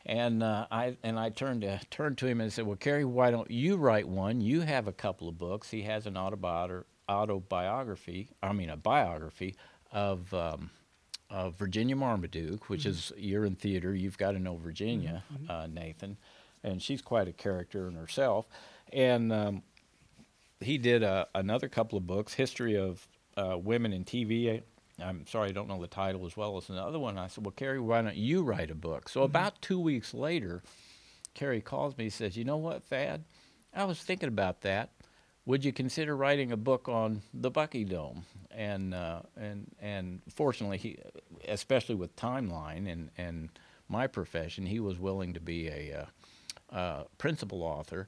And 0.06 0.42
uh, 0.42 0.66
I 0.70 0.96
and 1.02 1.18
I 1.18 1.30
turned 1.30 1.62
to 1.62 1.80
turned 1.90 2.18
to 2.18 2.26
him 2.26 2.40
and 2.40 2.52
said, 2.52 2.66
"Well, 2.66 2.76
Kerry, 2.76 3.04
why 3.04 3.30
don't 3.30 3.50
you 3.50 3.76
write 3.76 4.08
one? 4.08 4.40
You 4.40 4.62
have 4.62 4.88
a 4.88 4.92
couple 4.92 5.28
of 5.28 5.38
books. 5.38 5.70
He 5.70 5.82
has 5.82 6.06
an 6.06 6.16
autobiography. 6.16 8.28
I 8.42 8.52
mean, 8.52 8.70
a 8.70 8.76
biography 8.76 9.56
of." 9.92 10.32
Um, 10.34 10.70
of 11.30 11.54
Virginia 11.54 11.94
Marmaduke, 11.94 12.68
which 12.68 12.84
is 12.84 13.12
you're 13.16 13.44
in 13.44 13.54
theater, 13.54 13.94
you've 13.94 14.18
got 14.18 14.32
to 14.32 14.40
know 14.40 14.56
Virginia, 14.56 15.22
uh, 15.48 15.68
Nathan, 15.72 16.16
and 16.64 16.82
she's 16.82 17.00
quite 17.00 17.28
a 17.28 17.32
character 17.32 17.86
in 17.86 17.94
herself. 17.94 18.46
And 18.92 19.32
um, 19.32 19.62
he 20.58 20.76
did 20.76 21.04
uh, 21.04 21.26
another 21.34 21.68
couple 21.68 21.96
of 21.96 22.06
books, 22.06 22.34
History 22.34 22.76
of 22.76 23.06
uh, 23.36 23.56
Women 23.56 23.92
in 23.92 24.04
TV. 24.04 24.62
I'm 25.02 25.26
sorry, 25.26 25.50
I 25.50 25.52
don't 25.52 25.68
know 25.68 25.80
the 25.80 25.86
title 25.86 26.26
as 26.26 26.36
well 26.36 26.56
as 26.56 26.68
another 26.68 26.98
one. 26.98 27.18
I 27.18 27.26
said, 27.28 27.44
Well, 27.44 27.52
Carrie, 27.52 27.80
why 27.80 28.02
don't 28.02 28.16
you 28.16 28.42
write 28.42 28.70
a 28.70 28.74
book? 28.74 29.08
So 29.08 29.22
about 29.22 29.60
two 29.62 29.80
weeks 29.80 30.14
later, 30.14 30.62
Carrie 31.34 31.60
calls 31.60 31.96
me 31.96 32.04
and 32.04 32.12
says, 32.12 32.36
You 32.36 32.44
know 32.44 32.56
what, 32.56 32.84
Thad? 32.84 33.24
I 33.74 33.84
was 33.84 34.00
thinking 34.00 34.28
about 34.28 34.62
that. 34.62 34.90
Would 35.46 35.64
you 35.64 35.72
consider 35.72 36.16
writing 36.16 36.52
a 36.52 36.56
book 36.56 36.88
on 36.88 37.22
the 37.32 37.50
Bucky 37.50 37.84
Dome? 37.84 38.24
And 38.50 38.94
uh, 38.94 39.22
and 39.36 39.70
and 39.80 40.20
fortunately, 40.34 40.78
he, 40.78 40.98
especially 41.48 41.94
with 41.94 42.14
timeline 42.16 42.90
and 42.90 43.10
and 43.16 43.48
my 43.88 44.06
profession, 44.06 44.66
he 44.66 44.80
was 44.80 44.98
willing 44.98 45.34
to 45.34 45.40
be 45.40 45.68
a 45.68 46.06
uh, 46.72 46.74
uh, 46.74 47.04
principal 47.18 47.62
author. 47.62 48.06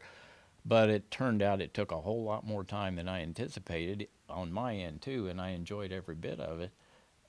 But 0.65 0.91
it 0.91 1.11
turned 1.11 1.43
out 1.43 1.61
it 1.61 1.75
took 1.75 1.91
a 1.91 2.01
whole 2.01 2.23
lot 2.23 2.47
more 2.47 2.63
time 2.63 2.95
than 2.97 3.09
I 3.09 3.23
anticipated 3.23 4.07
on 4.33 4.53
my 4.53 4.75
end 4.77 5.03
too, 5.03 5.29
and 5.29 5.41
I 5.41 5.51
enjoyed 5.51 5.93
every 5.93 6.15
bit 6.15 6.41
of 6.41 6.61
it. 6.61 6.71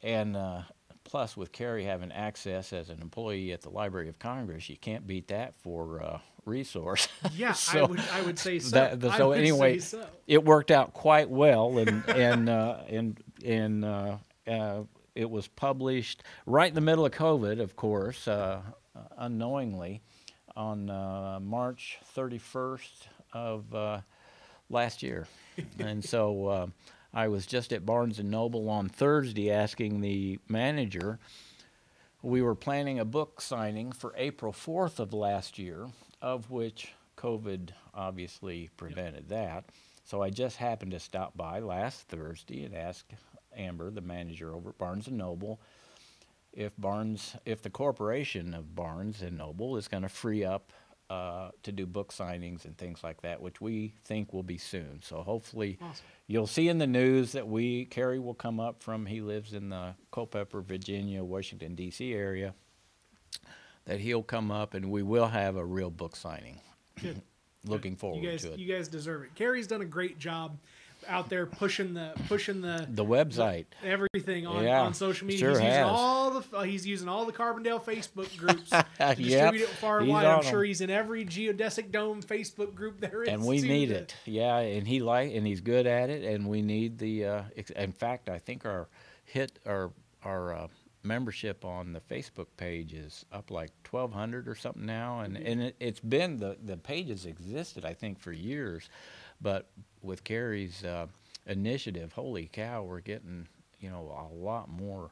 And 0.01 0.36
uh, 0.36 0.62
plus, 1.04 1.38
with 1.38 1.51
Carrie 1.51 1.86
having 1.86 2.12
access 2.12 2.74
as 2.74 2.89
an 2.89 3.01
employee 3.01 3.51
at 3.54 3.62
the 3.62 3.70
Library 3.70 4.10
of 4.10 4.20
Congress, 4.20 4.70
you 4.70 4.78
can't 4.78 5.06
beat 5.08 5.28
that 5.30 5.54
for 5.58 6.01
uh, 6.04 6.20
resource. 6.45 7.08
Yeah, 7.36 7.56
I 7.74 7.84
would 7.84 7.99
I 8.12 8.22
would 8.22 8.38
say 8.38 8.60
so. 8.60 8.76
that- 8.76 8.99
the- 8.99 9.16
so 9.16 9.32
anyway, 9.32 9.80
so. 9.80 10.06
it 10.28 10.43
worked 10.43 10.72
out 10.72 10.93
quite 10.93 11.30
well, 11.30 11.78
and 11.78 12.04
and 12.10 12.49
uh, 12.49 12.78
and 12.89 13.18
and 13.45 13.86
uh, 13.86 14.18
uh, 14.47 14.84
it 15.16 15.30
was 15.30 15.47
published 15.47 16.24
right 16.45 16.68
in 16.68 16.76
the 16.76 16.82
middle 16.82 17.06
of 17.06 17.12
COVID, 17.14 17.62
of 17.62 17.76
course, 17.76 18.28
uh, 18.28 18.62
unknowingly, 19.18 20.01
on 20.56 20.89
uh, 20.89 21.39
March 21.41 21.97
31st 22.16 22.89
of 23.32 23.74
uh, 23.74 24.01
last 24.70 25.01
year, 25.01 25.28
and 25.80 26.04
so. 26.04 26.70
I 27.14 27.28
was 27.28 27.45
just 27.45 27.72
at 27.72 27.86
Barnes 27.86 28.18
and 28.18 28.32
Noble 28.32 28.70
on 28.70 28.89
Thursday 28.89 29.51
asking 29.51 30.01
the 30.01 30.39
manager. 30.47 31.20
We 32.24 32.41
were 32.41 32.55
planning 32.55 32.99
a 32.99 33.05
book 33.05 33.39
signing 33.39 33.91
for 33.91 34.16
April 34.18 34.51
4th 34.51 34.97
of 34.97 35.14
last 35.14 35.59
year, 35.59 35.88
of 36.22 36.49
which 36.49 36.93
COVID 37.18 37.70
obviously 37.93 38.72
prevented 38.78 39.30
that. 39.30 39.66
So 40.05 40.24
I 40.24 40.32
just 40.32 40.57
happened 40.57 40.91
to 40.91 40.99
stop 40.99 41.38
by 41.38 41.59
last 41.59 42.07
Thursday 42.07 42.64
and 42.64 42.76
ask 42.76 43.05
Amber, 43.55 43.91
the 43.91 44.01
manager 44.01 44.53
over 44.53 44.72
at 44.72 44.80
Barnes 44.80 45.07
and 45.07 45.18
Noble, 45.18 45.61
if 46.51 46.74
Barnes, 46.78 47.36
if 47.45 47.61
the 47.61 47.70
corporation 47.70 48.55
of 48.55 48.76
Barnes 48.76 49.22
and 49.22 49.38
Noble 49.38 49.78
is 49.78 49.88
going 49.88 50.03
to 50.03 50.09
free 50.09 50.43
up 50.43 50.72
uh, 51.10 51.49
to 51.64 51.72
do 51.72 51.86
book 51.86 52.12
signings 52.14 52.66
and 52.66 52.78
things 52.78 53.04
like 53.04 53.22
that, 53.22 53.41
which 53.41 53.62
we 53.62 53.93
think 54.06 54.34
will 54.34 54.43
be 54.43 54.58
soon. 54.58 54.99
So 55.04 55.22
hopefully, 55.22 55.78
Awesome. 55.82 56.06
you'll 56.28 56.47
see 56.47 56.70
in 56.70 56.78
the 56.78 56.88
news 56.88 57.34
that 57.34 57.47
we 57.47 57.86
Kerry 57.86 58.20
will 58.20 58.34
come 58.34 58.60
up 58.60 58.82
from. 58.82 59.06
He 59.06 59.22
lives 59.22 59.54
in 59.54 59.70
the 59.70 59.95
Culpeper, 60.12 60.62
Virginia, 60.62 61.24
Washington 61.24 61.76
D.C. 61.76 62.14
area. 62.14 62.54
That 63.86 63.99
he'll 63.99 64.24
come 64.24 64.49
up 64.49 64.74
and 64.76 64.89
we 64.89 65.04
will 65.04 65.28
have 65.28 65.58
a 65.58 65.66
real 65.66 65.89
book 65.89 66.16
signing. 66.16 66.62
Looking 67.66 67.95
forward 67.95 68.24
guys, 68.24 68.41
to 68.43 68.54
it. 68.54 68.60
You 68.60 68.74
guys 68.74 68.88
deserve 68.88 69.24
it. 69.24 69.36
Carrie's 69.36 69.68
done 69.68 69.82
a 69.82 69.86
great 69.86 70.20
job 70.20 70.58
out 71.08 71.30
there 71.30 71.45
pushing 71.45 71.93
the 71.93 72.12
pushing 72.28 72.62
the 72.62 72.88
the 72.89 73.04
website. 73.06 73.66
everything 73.84 74.45
on, 74.47 74.64
Yeah, 74.64 74.82
on 74.82 74.93
social 74.93 75.28
media. 75.28 75.39
sure 75.39 75.49
he's 75.51 75.60
using 75.60 75.72
has. 75.74 75.88
all 75.89 76.32
the 76.39 76.58
uh, 76.58 76.62
he's 76.64 76.86
using 76.88 77.08
all 77.08 77.26
the 77.26 77.34
Carbondale 77.34 77.82
Facebook 77.84 78.36
groups 78.38 78.70
to 78.72 78.86
Yep, 78.99 79.18
distribute 79.18 79.62
it 79.64 79.70
far 79.70 79.99
and 79.99 80.08
wide. 80.10 80.26
I'm 80.26 80.39
on 80.39 80.45
'em. 80.45 80.51
sure 80.51 80.64
he's 80.64 80.82
in 80.82 80.89
every 80.89 81.26
geodesic 81.26 81.91
dome 81.91 82.22
Facebook 82.22 82.74
group 82.76 82.99
there 82.99 83.24
is. 83.24 83.30
and 83.30 83.45
we 83.45 83.62
need 83.62 83.88
to- 83.89 83.95
it. 83.95 84.16
Yeah, 84.26 84.58
and 84.58 84.88
he 84.88 84.99
like 85.01 85.34
and 85.34 85.45
he's 85.45 85.62
good 85.62 85.86
at 85.88 86.10
it, 86.10 86.24
and 86.24 86.47
we 86.47 86.62
need 86.62 86.97
the. 86.97 87.26
Uh, 87.26 87.43
in 87.76 87.91
fact, 87.91 88.30
I 88.30 88.39
think 88.39 88.66
our 88.66 88.88
hit 89.26 89.60
our 89.66 89.91
our 90.24 90.54
uh, 90.54 90.68
membership 91.06 91.66
on 91.66 91.91
the 91.91 91.99
Facebook 91.99 92.47
page 92.56 92.93
is 92.93 93.26
up 93.32 93.51
like 93.51 93.72
twelve 93.84 94.14
hundred 94.14 94.47
or 94.47 94.56
something 94.56 94.86
now, 94.86 95.20
and 95.20 95.36
and 95.38 95.62
it, 95.62 95.76
it's 95.80 95.99
been 95.99 96.38
the 96.38 96.58
the 96.64 96.78
page 96.78 97.10
has 97.10 97.26
existed 97.26 97.84
I 97.84 97.93
think 97.93 98.20
for 98.20 98.32
years, 98.32 98.89
but 99.44 99.70
with 100.02 100.24
Carrie's 100.24 100.84
uh, 100.84 101.08
initiative, 101.46 102.14
holy 102.14 102.50
cow, 102.52 102.84
we're 102.84 103.02
getting 103.02 103.48
you 103.80 103.89
know 103.89 104.30
a 104.32 104.34
lot 104.34 104.70
more. 104.70 105.12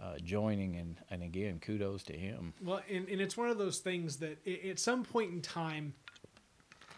Uh, 0.00 0.16
joining 0.22 0.76
and, 0.76 0.96
and 1.10 1.24
again 1.24 1.58
kudos 1.58 2.04
to 2.04 2.12
him 2.12 2.52
Well, 2.62 2.80
and, 2.88 3.08
and 3.08 3.20
it's 3.20 3.36
one 3.36 3.50
of 3.50 3.58
those 3.58 3.78
things 3.78 4.18
that 4.18 4.38
i 4.46 4.68
at 4.68 4.78
some 4.78 5.02
point 5.02 5.32
in 5.32 5.40
time, 5.40 5.92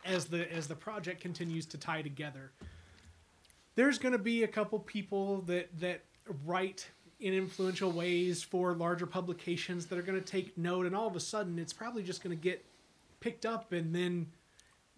as 0.04 0.26
the 0.26 0.52
as 0.52 0.66
the 0.66 0.74
project 0.74 1.18
continues 1.22 1.64
to 1.66 1.78
tie 1.78 2.02
together, 2.02 2.50
there's 3.74 3.98
going 3.98 4.12
to 4.12 4.18
be 4.18 4.42
a 4.42 4.48
couple 4.48 4.78
people 4.80 5.40
that 5.42 5.68
that 5.80 6.02
write 6.44 6.90
in 7.20 7.34
influential 7.34 7.90
ways 7.90 8.42
for 8.42 8.74
larger 8.74 9.06
publications 9.06 9.86
that 9.86 9.98
are 9.98 10.02
going 10.02 10.18
to 10.18 10.26
take 10.26 10.56
note, 10.56 10.86
and 10.86 10.94
all 10.94 11.06
of 11.06 11.16
a 11.16 11.20
sudden, 11.20 11.58
it's 11.58 11.72
probably 11.72 12.02
just 12.02 12.22
going 12.22 12.36
to 12.36 12.42
get 12.42 12.64
picked 13.20 13.44
up 13.44 13.72
and 13.72 13.94
then 13.94 14.26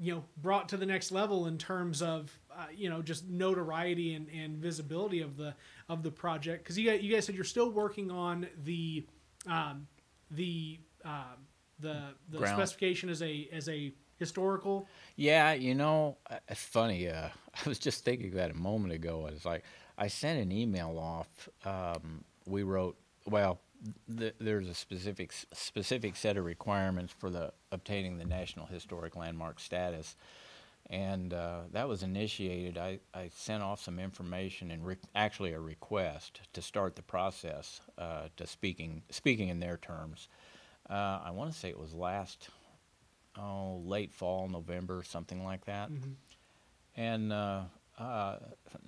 you 0.03 0.12
know 0.12 0.24
brought 0.38 0.68
to 0.68 0.76
the 0.76 0.84
next 0.84 1.12
level 1.12 1.46
in 1.46 1.57
terms 1.57 2.03
of 2.03 2.36
uh, 2.55 2.66
you 2.74 2.90
know 2.90 3.00
just 3.00 3.28
notoriety 3.28 4.14
and, 4.14 4.28
and 4.28 4.57
visibility 4.57 5.20
of 5.20 5.36
the 5.36 5.55
of 5.88 6.03
the 6.03 6.11
project 6.11 6.64
because 6.64 6.76
you 6.76 6.90
guys, 6.90 7.00
you 7.03 7.14
guys 7.14 7.24
said 7.24 7.36
you're 7.36 7.44
still 7.44 7.70
working 7.70 8.11
on 8.11 8.48
the 8.64 9.07
um, 9.46 9.86
the 10.30 10.80
um, 11.05 11.46
the 11.78 12.03
the 12.30 12.38
Ground. 12.38 12.57
specification 12.57 13.09
as 13.11 13.22
a 13.22 13.48
as 13.53 13.68
a 13.68 13.92
historical 14.18 14.88
Yeah, 15.16 15.53
you 15.53 15.74
know, 15.74 16.16
uh, 16.30 16.36
it's 16.48 16.62
funny. 16.62 17.09
Uh, 17.09 17.28
I 17.64 17.68
was 17.68 17.78
just 17.78 18.05
thinking 18.05 18.32
that 18.32 18.50
a 18.50 18.55
moment 18.55 18.92
ago. 18.92 19.28
It's 19.32 19.44
like 19.44 19.64
I 19.98 20.09
sent 20.09 20.40
an 20.40 20.50
email 20.50 20.98
off. 20.98 21.48
Um, 21.64 22.24
we 22.46 22.64
wrote, 22.64 22.96
well, 23.26 23.61
th- 24.18 24.35
there's 24.41 24.68
a 24.68 24.74
specific 24.74 25.33
specific 25.53 26.16
set 26.16 26.37
of 26.37 26.45
requirements 26.45 27.12
for 27.18 27.30
the 27.30 27.53
obtaining 27.70 28.18
the 28.18 28.24
National 28.24 28.66
Historic 28.66 29.16
Landmark 29.16 29.61
status, 29.61 30.16
and 30.91 31.33
uh, 31.33 31.61
that 31.72 31.89
was 31.89 32.03
initiated. 32.03 32.78
I, 32.78 32.99
I 33.14 33.30
sent 33.35 33.62
off 33.62 33.80
some 33.80 33.99
information 33.99 34.70
and 34.70 34.97
actually 35.14 35.53
a 35.53 35.61
request 35.61 36.43
to 36.53 36.62
start 36.62 36.97
the 36.97 37.03
process 37.03 37.80
uh, 37.99 38.28
to 38.37 38.47
speaking 38.47 39.03
speaking 39.11 39.49
in 39.49 39.61
their 39.61 39.76
terms. 39.76 40.28
Uh, 40.91 41.20
I 41.24 41.30
want 41.30 41.53
to 41.53 41.59
say 41.59 41.68
it 41.70 41.78
was 41.78 41.95
last 41.95 42.49
oh 43.39 43.83
late 43.87 44.12
fall, 44.12 44.49
November, 44.49 45.03
something 45.03 45.45
like 45.45 45.64
that. 45.66 45.91
And 46.97 47.33
uh, 48.03 48.38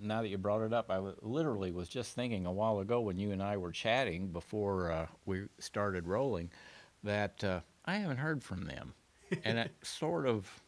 now 0.00 0.22
that 0.22 0.28
you 0.28 0.38
brought 0.38 0.62
it 0.62 0.72
up, 0.72 0.90
I 0.90 0.96
w- 0.96 1.16
literally 1.22 1.70
was 1.70 1.88
just 1.88 2.14
thinking 2.14 2.46
a 2.46 2.52
while 2.52 2.80
ago 2.80 3.00
when 3.00 3.16
you 3.18 3.30
and 3.30 3.42
I 3.42 3.56
were 3.56 3.72
chatting 3.72 4.28
before 4.28 4.90
uh, 4.90 5.06
we 5.26 5.44
started 5.58 6.06
rolling 6.06 6.50
that 7.02 7.42
uh, 7.44 7.60
I 7.84 7.96
haven't 7.96 8.16
heard 8.18 8.42
from 8.42 8.64
them, 8.64 8.94
and 9.44 9.58
it 9.58 9.72
sort 9.82 10.26
of. 10.26 10.60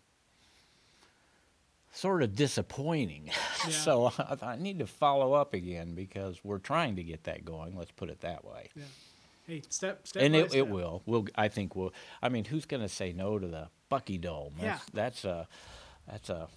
Sort 1.93 2.23
of 2.23 2.35
disappointing. 2.37 3.31
Yeah. 3.67 3.73
so 3.73 4.13
I, 4.19 4.37
I 4.53 4.57
need 4.57 4.79
to 4.79 4.87
follow 4.87 5.33
up 5.33 5.53
again 5.55 5.95
because 5.95 6.45
we're 6.45 6.59
trying 6.59 6.97
to 6.97 7.03
get 7.03 7.25
that 7.25 7.45
going. 7.45 7.75
Let's 7.77 7.91
put 7.91 8.11
it 8.11 8.21
that 8.21 8.45
way. 8.45 8.69
yeah 8.77 8.85
hey 9.47 9.63
step 9.71 10.07
step 10.07 10.23
and 10.23 10.37
it, 10.37 10.51
step. 10.51 10.59
it 10.59 10.69
will. 10.69 11.03
We'll. 11.07 11.27
I 11.35 11.49
think 11.49 11.75
we'll. 11.75 11.93
I 12.23 12.29
mean, 12.29 12.45
who's 12.45 12.65
going 12.67 12.83
to 12.83 12.89
say 12.89 13.13
no 13.13 13.39
to 13.41 13.47
the 13.49 13.69
Bucky 13.89 14.19
Dome? 14.19 14.53
That's, 14.61 14.65
Yeah. 14.65 14.79
That's 14.93 15.25
a. 15.25 15.49
That's 16.07 16.31
a. 16.31 16.49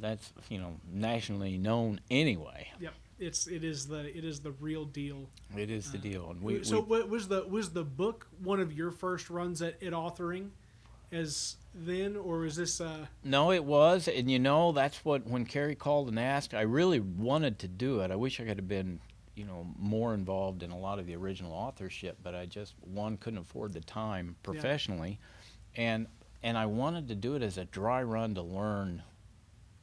That's 0.00 0.32
you 0.48 0.58
know 0.58 0.76
nationally 0.92 1.58
known 1.58 2.00
anyway. 2.10 2.68
Yep. 2.80 2.94
it's 3.18 3.46
it 3.46 3.64
is 3.64 3.86
the 3.86 4.16
it 4.16 4.24
is 4.24 4.40
the 4.40 4.52
real 4.52 4.84
deal. 4.84 5.28
It 5.56 5.70
is 5.70 5.90
the 5.92 5.98
deal, 5.98 6.30
and 6.30 6.42
we, 6.42 6.64
so 6.64 6.80
we 6.80 7.02
was 7.02 7.28
the 7.28 7.44
was 7.46 7.70
the 7.70 7.84
book 7.84 8.26
one 8.42 8.60
of 8.60 8.72
your 8.72 8.90
first 8.90 9.30
runs 9.30 9.60
at, 9.62 9.82
at 9.82 9.92
authoring, 9.92 10.50
as 11.12 11.56
then, 11.74 12.16
or 12.16 12.38
was 12.40 12.56
this? 12.56 12.80
Uh, 12.80 13.06
No, 13.24 13.52
it 13.52 13.64
was, 13.64 14.08
and 14.08 14.30
you 14.30 14.38
know 14.38 14.72
that's 14.72 15.04
what 15.04 15.26
when 15.26 15.44
Carrie 15.44 15.74
called 15.74 16.08
and 16.08 16.18
asked, 16.18 16.54
I 16.54 16.62
really 16.62 17.00
wanted 17.00 17.58
to 17.60 17.68
do 17.68 18.00
it. 18.00 18.10
I 18.10 18.16
wish 18.16 18.40
I 18.40 18.44
could 18.44 18.56
have 18.58 18.68
been, 18.68 19.00
you 19.34 19.44
know, 19.44 19.66
more 19.78 20.14
involved 20.14 20.62
in 20.62 20.70
a 20.70 20.78
lot 20.78 20.98
of 20.98 21.06
the 21.06 21.14
original 21.16 21.52
authorship, 21.52 22.18
but 22.22 22.34
I 22.34 22.46
just 22.46 22.74
one 22.80 23.16
couldn't 23.18 23.38
afford 23.40 23.72
the 23.72 23.80
time 23.80 24.36
professionally, 24.42 25.18
and 25.76 26.06
and 26.42 26.56
I 26.56 26.66
wanted 26.66 27.08
to 27.08 27.14
do 27.14 27.34
it 27.34 27.42
as 27.42 27.58
a 27.58 27.66
dry 27.66 28.02
run 28.02 28.34
to 28.34 28.42
learn 28.42 29.02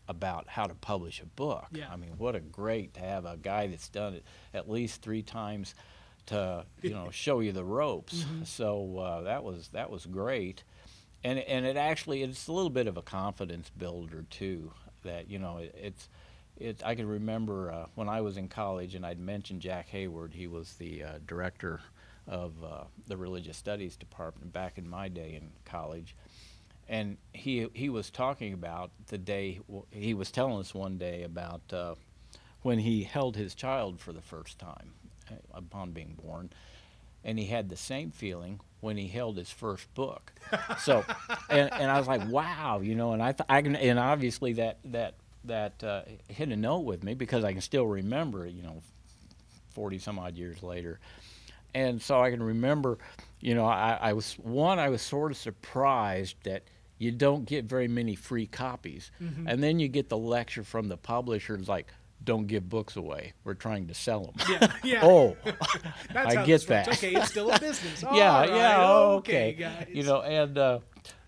about 0.07 0.47
how 0.47 0.65
to 0.65 0.73
publish 0.75 1.21
a 1.21 1.25
book. 1.25 1.67
Yeah. 1.71 1.89
I 1.91 1.95
mean, 1.95 2.13
what 2.17 2.35
a 2.35 2.39
great 2.39 2.93
to 2.95 2.99
have 3.01 3.25
a 3.25 3.37
guy 3.37 3.67
that's 3.67 3.89
done 3.89 4.13
it 4.13 4.23
at 4.53 4.69
least 4.69 5.01
three 5.01 5.21
times 5.21 5.75
to 6.27 6.65
you 6.81 6.91
know 6.91 7.09
show 7.11 7.39
you 7.39 7.51
the 7.51 7.65
ropes. 7.65 8.25
So 8.45 8.97
uh, 8.97 9.21
that 9.21 9.43
was 9.43 9.69
that 9.69 9.89
was 9.89 10.05
great 10.05 10.63
and 11.23 11.39
and 11.39 11.65
it 11.65 11.77
actually 11.77 12.23
it's 12.23 12.47
a 12.47 12.51
little 12.51 12.69
bit 12.69 12.87
of 12.87 12.97
a 12.97 13.01
confidence 13.01 13.69
builder 13.77 14.25
too 14.29 14.71
that 15.03 15.29
you 15.29 15.39
know 15.39 15.57
it, 15.57 15.75
it's 15.81 16.09
it 16.57 16.81
I 16.85 16.95
can 16.95 17.07
remember 17.07 17.71
uh, 17.71 17.85
when 17.95 18.09
I 18.09 18.21
was 18.21 18.37
in 18.37 18.47
college 18.47 18.95
and 18.95 19.05
I'd 19.05 19.19
mentioned 19.19 19.61
Jack 19.61 19.89
Hayward 19.89 20.33
he 20.33 20.47
was 20.47 20.73
the 20.73 21.03
uh, 21.03 21.11
director 21.25 21.81
of 22.27 22.53
uh, 22.63 22.83
the 23.07 23.17
religious 23.17 23.57
studies 23.57 23.95
department 23.95 24.51
back 24.51 24.77
in 24.77 24.87
my 24.87 25.07
day 25.07 25.35
in 25.35 25.49
college 25.65 26.15
and 26.89 27.17
he 27.33 27.67
he 27.73 27.89
was 27.89 28.09
talking 28.09 28.53
about 28.53 28.91
the 29.07 29.17
day 29.17 29.59
he 29.91 30.13
was 30.13 30.31
telling 30.31 30.59
us 30.59 30.73
one 30.73 30.97
day 30.97 31.23
about 31.23 31.61
uh, 31.73 31.95
when 32.61 32.79
he 32.79 33.03
held 33.03 33.35
his 33.35 33.55
child 33.55 33.99
for 33.99 34.13
the 34.13 34.21
first 34.21 34.59
time 34.59 34.93
uh, 35.31 35.35
upon 35.53 35.91
being 35.91 36.17
born 36.21 36.49
and 37.23 37.37
he 37.37 37.45
had 37.45 37.69
the 37.69 37.77
same 37.77 38.09
feeling 38.11 38.59
when 38.79 38.95
he 38.97 39.07
held 39.07 39.37
his 39.37 39.51
first 39.51 39.93
book. 39.93 40.31
So, 40.79 41.03
and, 41.49 41.73
and 41.73 41.91
I 41.91 41.97
was 41.97 42.07
like, 42.07 42.25
wow, 42.29 42.79
you 42.81 42.95
know, 42.95 43.11
and 43.11 43.21
I, 43.21 43.33
th- 43.33 43.45
I 43.49 43.61
can, 43.61 43.75
and 43.75 43.99
obviously 43.99 44.53
that 44.53 44.77
that 44.85 45.15
that 45.43 45.83
uh, 45.83 46.03
hit 46.29 46.49
a 46.49 46.55
note 46.55 46.81
with 46.81 47.03
me 47.03 47.13
because 47.15 47.43
I 47.43 47.51
can 47.51 47.61
still 47.61 47.85
remember, 47.85 48.45
you 48.45 48.63
know, 48.63 48.81
forty 49.71 49.97
some 49.97 50.19
odd 50.19 50.37
years 50.37 50.63
later, 50.63 50.99
and 51.73 52.01
so 52.01 52.21
I 52.21 52.31
can 52.31 52.41
remember, 52.41 52.97
you 53.41 53.55
know, 53.55 53.65
I, 53.65 53.97
I 54.01 54.13
was 54.13 54.33
one, 54.35 54.79
I 54.79 54.87
was 54.89 55.01
sort 55.01 55.31
of 55.31 55.37
surprised 55.37 56.35
that 56.43 56.63
you 56.97 57.11
don't 57.11 57.45
get 57.45 57.65
very 57.65 57.87
many 57.87 58.15
free 58.15 58.47
copies, 58.47 59.11
and 59.19 59.61
then 59.63 59.79
you 59.79 59.87
get 59.87 60.09
the 60.09 60.17
lecture 60.17 60.63
from 60.63 60.87
the 60.87 60.97
publishers 60.97 61.67
like. 61.67 61.87
Don't 62.23 62.47
give 62.47 62.67
books 62.67 62.95
away. 62.95 63.33
We're 63.43 63.53
trying 63.53 63.87
to 63.87 63.93
sell 63.93 64.23
them. 64.23 64.33
yeah, 64.49 64.73
yeah. 64.83 64.99
oh, 65.03 65.37
I 66.15 66.33
get 66.45 66.47
works. 66.47 66.65
that. 66.65 66.87
Okay, 66.87 67.13
it's 67.13 67.29
still 67.29 67.51
a 67.51 67.59
business. 67.59 68.03
yeah, 68.11 68.39
right, 68.39 68.49
yeah, 68.49 68.89
okay. 68.89 69.53
guys. 69.53 69.87
You 69.93 70.01
know, 70.01 70.23
and 70.23 70.57
uh, 70.57 70.79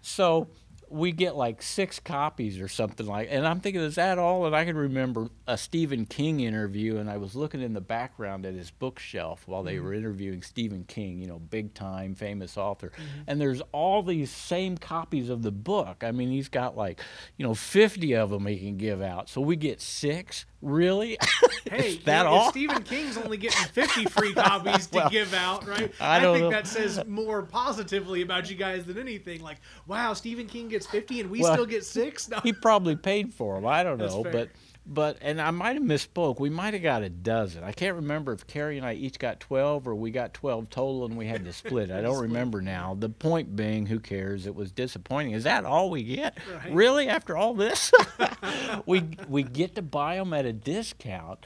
so 0.02 0.48
we 0.90 1.12
get 1.12 1.36
like 1.36 1.62
six 1.62 2.00
copies 2.00 2.60
or 2.60 2.68
something 2.68 3.06
like, 3.06 3.28
and 3.32 3.46
I'm 3.46 3.60
thinking, 3.60 3.82
is 3.82 3.96
that 3.96 4.18
all? 4.18 4.46
And 4.46 4.56
I 4.56 4.66
can 4.66 4.76
remember 4.76 5.28
a 5.48 5.58
Stephen 5.58 6.06
King 6.06 6.40
interview, 6.40 6.98
and 6.98 7.10
I 7.10 7.18
was 7.18 7.36
looking 7.36 7.62
in 7.62 7.74
the 7.74 7.82
background 7.82 8.46
at 8.46 8.54
his 8.54 8.72
bookshelf 8.72 9.44
while 9.46 9.64
they 9.64 9.76
mm-hmm. 9.76 9.86
were 9.86 9.94
interviewing 9.94 10.42
Stephen 10.42 10.84
King, 10.86 11.20
you 11.20 11.28
know, 11.28 11.40
big 11.40 11.74
time 11.74 12.16
famous 12.16 12.58
author, 12.58 12.90
mm-hmm. 12.90 13.22
and 13.28 13.40
there's 13.40 13.62
all 13.72 14.04
these 14.04 14.32
same 14.32 14.78
copies 14.78 15.30
of 15.30 15.44
the 15.44 15.52
book. 15.52 16.04
I 16.04 16.12
mean, 16.12 16.30
he's 16.30 16.50
got 16.50 16.76
like, 16.76 17.02
you 17.38 17.46
know, 17.46 17.54
50 17.54 18.16
of 18.16 18.30
them 18.30 18.46
he 18.46 18.58
can 18.58 18.78
give 18.78 19.02
out. 19.02 19.30
So 19.30 19.42
we 19.42 19.56
get 19.56 19.82
six. 19.82 20.46
Really? 20.62 21.18
Hey, 21.70 21.98
that 22.06 22.26
all? 22.26 22.50
Stephen 22.50 22.82
King's 22.82 23.16
only 23.16 23.38
getting 23.38 23.64
50 23.74 24.06
free 24.06 24.34
copies 24.34 24.88
to 24.88 24.96
Well, 24.96 25.10
give 25.12 25.36
out, 25.36 25.68
right? 25.68 25.94
I 26.00 26.20
don't 26.20 26.34
think 26.38 26.46
know. 26.46 26.50
that 26.50 26.66
says 26.66 27.00
more 27.06 27.44
positively 27.44 28.24
about 28.24 28.50
you 28.50 28.56
guys 28.56 28.86
than 28.86 28.98
anything. 28.98 29.44
Like, 29.44 29.58
wow, 29.86 30.14
Stephen 30.14 30.48
King 30.48 30.68
gets 30.70 30.88
50 30.88 31.20
and 31.20 31.30
we 31.30 31.42
Well, 31.42 31.54
still 31.54 31.68
get 31.68 31.86
six? 31.86 32.28
No. 32.28 32.40
he 32.42 32.54
probably 32.54 32.96
paid 32.96 33.32
for 33.36 33.54
them. 33.54 33.68
I 33.68 33.84
don't 33.84 34.00
That's 34.00 34.16
know, 34.16 34.24
fair. 34.24 34.32
but 34.32 34.50
but 34.90 35.20
and 35.22 35.40
I 35.40 35.52
might 35.52 35.76
have 35.76 35.84
misspoke. 35.84 36.40
We 36.40 36.50
might 36.50 36.74
have 36.74 36.82
got 36.82 37.04
a 37.04 37.10
dozen. 37.10 37.64
I 37.64 37.72
can't 37.72 37.96
remember 37.96 38.34
if 38.34 38.48
Carrie 38.48 38.78
and 38.78 38.86
I 38.86 38.94
each 38.94 39.20
got 39.20 39.40
twelve 39.40 39.88
or 39.88 39.94
we 39.96 40.10
got 40.10 40.34
twelve 40.34 40.70
total 40.72 41.06
and 41.06 41.16
we 41.16 41.28
had 41.28 41.46
to 41.46 41.54
split. 41.54 41.92
I 41.92 42.02
don't 42.02 42.20
remember 42.22 42.62
now. 42.62 42.96
The 43.00 43.10
point 43.10 43.56
being, 43.56 43.86
who 43.86 44.00
cares? 44.00 44.48
It 44.48 44.56
was 44.56 44.72
disappointing. 44.72 45.34
Is 45.34 45.44
that 45.44 45.64
all 45.64 45.92
we 45.92 46.04
get? 46.04 46.38
Right. 46.52 46.74
Really? 46.74 47.08
After 47.08 47.38
all 47.38 47.54
this, 47.54 47.92
we 48.88 49.08
we 49.30 49.44
get 49.44 49.76
to 49.76 49.84
buy 49.84 50.16
them 50.16 50.34
at 50.34 50.46
a 50.46 50.54
discount. 50.54 51.46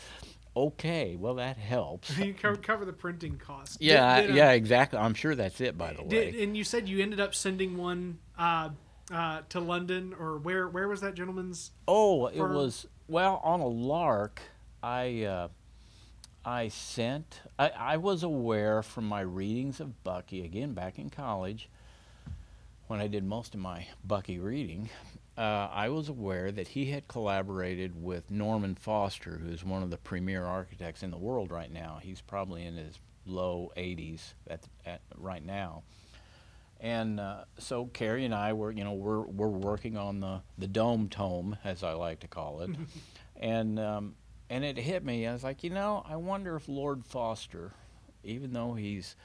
Okay, 0.56 1.18
well 1.20 1.36
that 1.36 1.58
helps. 1.58 2.18
you 2.18 2.34
cover, 2.34 2.86
the 2.86 2.94
printing 2.94 3.38
costs. 3.38 3.78
Did- 3.78 3.88
Yeah, 3.88 4.22
did, 4.22 4.32
uh, 4.32 4.34
yeah, 4.36 4.52
exactly. 4.52 5.00
I'm 5.00 5.16
sure 5.16 5.36
that's 5.36 5.60
it. 5.60 5.78
By 5.78 5.94
the 5.94 6.04
way, 6.04 6.32
Did, 6.32 6.36
and 6.36 6.56
you 6.56 6.64
said 6.64 6.88
you 6.88 7.02
ended 7.02 7.20
up 7.20 7.34
sending 7.36 7.76
one 7.76 8.20
uh, 8.38 8.70
uh, 9.12 9.42
to 9.50 9.60
London, 9.60 10.16
or 10.18 10.38
where? 10.38 10.70
Where 10.70 10.88
was 10.88 11.02
that 11.02 11.16
gentleman's? 11.16 11.72
Oh, 11.88 12.28
it 12.28 12.40
was 12.40 12.88
well 13.08 13.42
on 13.44 13.60
a 13.60 13.68
lark. 13.68 14.42
I 14.82 15.24
uh, 15.24 15.48
I 16.46 16.68
sent. 16.68 17.42
I, 17.58 17.70
I 17.70 17.98
was 17.98 18.24
aware 18.24 18.84
from 18.84 19.06
my 19.06 19.22
readings 19.22 19.80
of 19.80 20.04
Bucky 20.04 20.44
again 20.44 20.74
back 20.74 21.00
in 21.00 21.10
college, 21.10 21.70
when 22.88 23.00
I 23.00 23.08
did 23.08 23.24
most 23.24 23.54
of 23.54 23.60
my 23.60 23.88
Bucky 24.04 24.40
reading. 24.40 24.90
Uh, 25.38 25.68
I 25.72 25.90
was 25.90 26.10
aware 26.10 26.52
that 26.52 26.68
he 26.68 26.92
had 26.92 27.08
collaborated 27.08 28.04
with 28.04 28.30
Norman 28.30 28.76
Foster, 28.76 29.40
who's 29.44 29.64
one 29.64 29.82
of 29.82 29.90
the 29.90 29.98
premier 29.98 30.46
architects 30.46 31.02
in 31.02 31.10
the 31.10 31.18
world 31.18 31.50
right 31.50 31.72
now. 31.72 32.00
He's 32.04 32.22
probably 32.22 32.66
in 32.66 32.76
his 32.76 33.00
low 33.26 33.72
80s 33.76 34.34
at, 34.48 34.62
at 34.86 35.02
right 35.18 35.44
now. 35.44 35.82
And 36.84 37.18
uh, 37.20 37.46
so 37.60 37.86
Carrie 37.86 38.26
and 38.26 38.36
I 38.36 38.52
were, 38.54 38.70
you 38.70 38.84
know, 38.84 38.92
we're 38.92 39.22
we're 39.22 39.48
working 39.48 39.96
on 39.98 40.20
the 40.20 40.42
the 40.58 40.68
dome 40.68 41.08
tome, 41.08 41.58
as 41.64 41.82
I 41.82 41.94
like 41.94 42.20
to 42.20 42.28
call 42.28 42.60
it, 42.62 42.72
and 43.38 43.80
um, 43.80 44.16
and 44.50 44.66
it 44.66 44.78
hit 44.78 45.04
me. 45.04 45.26
I 45.26 45.32
was 45.32 45.46
like, 45.46 45.64
you 45.64 45.70
know, 45.70 46.04
I 46.08 46.18
wonder 46.18 46.58
if 46.58 46.68
Lord 46.68 47.06
Foster, 47.06 47.72
even 48.26 48.52
though 48.52 48.74
he's, 48.74 49.16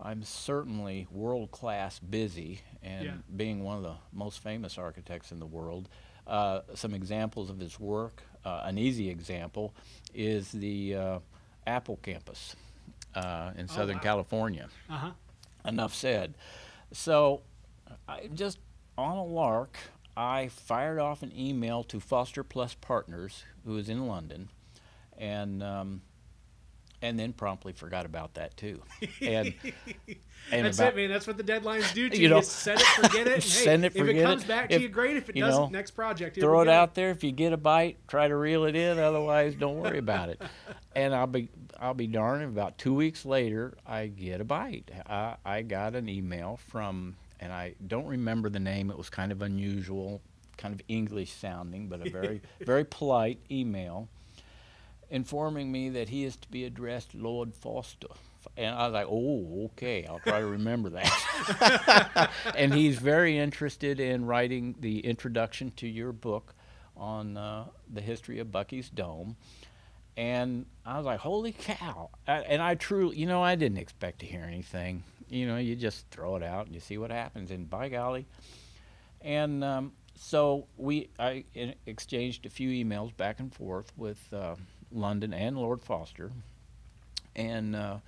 I'm 0.00 0.22
certainly 0.22 1.08
world 1.10 1.50
class 1.50 1.98
busy 1.98 2.60
and 2.84 3.04
Yeah. 3.04 3.12
being 3.36 3.64
one 3.64 3.78
of 3.78 3.82
the 3.82 3.96
most 4.12 4.38
famous 4.40 4.78
architects 4.78 5.32
in 5.32 5.40
the 5.40 5.46
world. 5.46 5.88
Uh, 6.24 6.60
some 6.74 6.94
examples 6.94 7.50
of 7.50 7.58
his 7.58 7.80
work. 7.80 8.22
Uh, 8.44 8.60
an 8.64 8.78
easy 8.78 9.08
example 9.10 9.74
is 10.14 10.52
the 10.52 10.94
uh, 10.94 11.18
Apple 11.66 11.98
campus 12.00 12.54
uh, 13.16 13.50
in 13.56 13.66
Southern 13.66 13.96
wow. 13.96 14.02
California 14.02 14.68
Uh 14.88 14.96
huh. 14.98 15.10
enough 15.64 15.94
said. 15.94 16.34
So, 16.92 17.42
I 18.08 18.28
just 18.34 18.58
on 18.96 19.16
a 19.16 19.24
lark, 19.24 19.76
I 20.16 20.48
fired 20.48 20.98
off 20.98 21.22
an 21.22 21.32
email 21.36 21.84
to 21.84 22.00
Foster 22.00 22.42
Plus 22.42 22.74
Partners, 22.74 23.44
who 23.64 23.76
is 23.76 23.88
in 23.88 24.06
London, 24.06 24.48
and 25.16 25.62
um, 25.62 26.02
and 27.02 27.18
then 27.18 27.32
promptly 27.32 27.72
forgot 27.72 28.06
about 28.06 28.34
that 28.34 28.56
too. 28.56 28.82
And 29.22 29.54
and 30.50 30.64
That's 30.64 30.78
about, 30.78 30.94
it, 30.94 30.96
man. 30.96 31.10
That's 31.10 31.26
what 31.26 31.36
the 31.36 31.42
deadlines 31.44 31.92
do 31.92 32.08
to 32.10 32.16
You 32.16 32.22
you. 32.22 32.28
know, 32.30 32.40
set 32.40 32.80
it, 32.80 32.86
forget 32.86 33.26
it. 33.26 33.32
And, 33.34 33.42
hey, 33.42 33.48
send 33.48 33.84
it, 33.84 33.88
if 33.94 33.98
forget 33.98 34.16
it 34.16 34.22
comes 34.22 34.42
it. 34.44 34.48
back 34.48 34.70
If- 34.70 34.78
to 34.78 34.82
you, 34.82 34.88
great. 34.88 35.16
If 35.16 35.28
it 35.28 35.36
doesn't, 35.36 35.62
know, 35.64 35.68
next 35.68 35.90
project. 35.92 36.38
throw 36.40 36.60
it 36.62 36.68
out 36.68 36.94
there. 36.94 37.10
If 37.10 37.22
you 37.22 37.32
get 37.32 37.52
a 37.52 37.56
bite, 37.58 37.98
try 38.08 38.28
to 38.28 38.36
reel 38.36 38.64
it 38.64 38.74
in. 38.74 38.98
Otherwise, 38.98 39.54
don't 39.56 39.76
worry 39.78 39.98
about 39.98 40.28
it. 40.30 40.40
And 40.96 41.14
I'll 41.14 41.26
be 41.26 41.48
I'll 41.78 41.94
be 41.94 42.06
darned. 42.06 42.44
About 42.44 42.78
two 42.78 42.94
weeks 42.94 43.24
later, 43.26 43.74
I 43.86 44.06
get 44.06 44.40
a 44.40 44.44
bite. 44.44 44.90
I, 45.08 45.36
I 45.44 45.62
got 45.62 45.94
an 45.94 46.08
email 46.08 46.58
from, 46.68 47.16
and 47.40 47.52
I 47.52 47.74
don't 47.86 48.06
remember 48.06 48.48
the 48.48 48.58
name. 48.60 48.90
It 48.90 48.96
was 48.96 49.10
kind 49.10 49.30
of 49.32 49.42
unusual, 49.42 50.22
kind 50.56 50.72
of 50.74 50.80
English 50.88 51.32
sounding, 51.32 51.88
but 51.88 52.04
a 52.06 52.10
very 52.10 52.40
very 52.60 52.84
polite 52.84 53.38
email, 53.50 54.08
informing 55.10 55.72
me 55.72 55.88
that 55.90 56.08
he 56.08 56.24
is 56.24 56.36
to 56.36 56.48
be 56.48 56.64
addressed 56.64 57.14
Lord 57.14 57.54
Foster. 57.54 58.08
And 58.56 58.74
I 58.74 58.84
was 58.84 58.94
like, 58.94 59.06
oh, 59.08 59.70
okay, 59.72 60.06
I'll 60.06 60.20
try 60.20 60.40
to 60.40 60.46
remember 60.46 60.90
that. 60.90 62.30
and 62.56 62.72
he's 62.72 62.98
very 62.98 63.38
interested 63.38 64.00
in 64.00 64.26
writing 64.26 64.76
the 64.80 65.00
introduction 65.00 65.72
to 65.76 65.88
your 65.88 66.12
book 66.12 66.54
on 66.96 67.36
uh, 67.36 67.66
the 67.92 68.00
history 68.00 68.38
of 68.38 68.50
Bucky's 68.50 68.90
Dome. 68.90 69.36
And 70.16 70.66
I 70.84 70.96
was 70.96 71.06
like, 71.06 71.20
holy 71.20 71.52
cow. 71.52 72.10
And 72.26 72.60
I 72.60 72.74
truly, 72.74 73.16
you 73.16 73.26
know, 73.26 73.42
I 73.42 73.54
didn't 73.54 73.78
expect 73.78 74.20
to 74.20 74.26
hear 74.26 74.42
anything. 74.42 75.04
You 75.28 75.46
know, 75.46 75.58
you 75.58 75.76
just 75.76 76.08
throw 76.10 76.36
it 76.36 76.42
out 76.42 76.66
and 76.66 76.74
you 76.74 76.80
see 76.80 76.98
what 76.98 77.10
happens. 77.10 77.50
And 77.50 77.68
by 77.70 77.88
golly. 77.88 78.26
And 79.20 79.62
um, 79.62 79.92
so 80.16 80.66
we, 80.76 81.10
I 81.18 81.44
exchanged 81.86 82.46
a 82.46 82.50
few 82.50 82.70
emails 82.84 83.16
back 83.16 83.38
and 83.38 83.54
forth 83.54 83.92
with 83.96 84.20
uh, 84.32 84.56
London 84.92 85.32
and 85.34 85.56
Lord 85.56 85.82
Foster. 85.82 86.30
And 87.36 87.76
uh, 87.76 87.98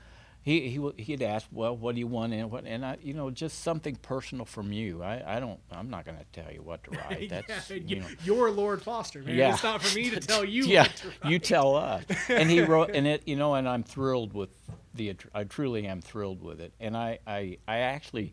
he 0.43 0.69
he 0.71 0.77
w- 0.77 0.95
he'd 0.97 1.23
ask, 1.23 1.47
well, 1.53 1.77
what 1.77 1.95
do 1.95 2.01
you 2.01 2.07
want 2.07 2.33
and 2.33 2.51
what, 2.51 2.65
and 2.65 2.85
I, 2.85 2.97
you 3.03 3.13
know, 3.15 3.31
just 3.31 3.61
something 3.63 3.97
personal 3.97 4.45
from 4.47 4.73
you. 4.73 5.03
I, 5.03 5.37
I 5.37 5.41
don't, 5.41 5.61
I'm 5.71 5.91
not 5.91 6.05
going 6.07 6.17
to 6.17 6.25
tell 6.33 6.51
you 6.53 6.63
what 6.63 6.83
to 6.85 6.91
write. 7.11 7.31
That's 7.31 7.71
yeah, 7.71 7.77
you 7.77 7.97
know. 8.01 8.07
you're 8.25 8.51
Lord 8.51 8.83
Foster, 8.83 9.23
man. 9.23 9.37
Yeah. 9.37 9.53
It's 9.53 9.63
not 9.63 9.83
for 9.83 9.95
me 9.97 10.11
to 10.11 10.21
tell 10.21 10.45
you. 10.45 10.65
yeah, 10.65 10.83
what 10.83 10.97
to 10.97 11.09
write. 11.09 11.31
you 11.31 11.39
tell 11.39 11.77
us. 11.77 12.05
And 12.29 12.51
he 12.51 12.63
wrote, 12.63 12.91
and 12.95 13.07
it, 13.07 13.23
you 13.27 13.37
know, 13.37 13.55
and 13.55 13.69
I'm 13.69 13.83
thrilled 13.83 14.33
with 14.33 14.51
the. 14.95 15.15
I 15.35 15.45
truly 15.45 15.87
am 15.87 16.01
thrilled 16.01 16.43
with 16.43 16.61
it. 16.61 16.73
And 16.81 16.97
I, 16.97 17.19
I, 17.27 17.59
I 17.69 17.79
actually, 17.79 18.33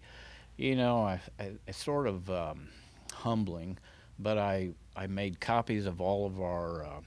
you 0.56 0.76
know, 0.76 1.04
I, 1.04 1.20
I 1.40 1.52
it's 1.68 1.84
sort 1.84 2.08
of 2.08 2.30
um, 2.30 2.70
humbling, 3.14 3.78
but 4.18 4.38
I, 4.38 4.70
I 4.96 5.08
made 5.08 5.40
copies 5.42 5.86
of 5.86 6.00
all 6.00 6.26
of 6.26 6.40
our 6.42 6.86
uh, 6.86 7.02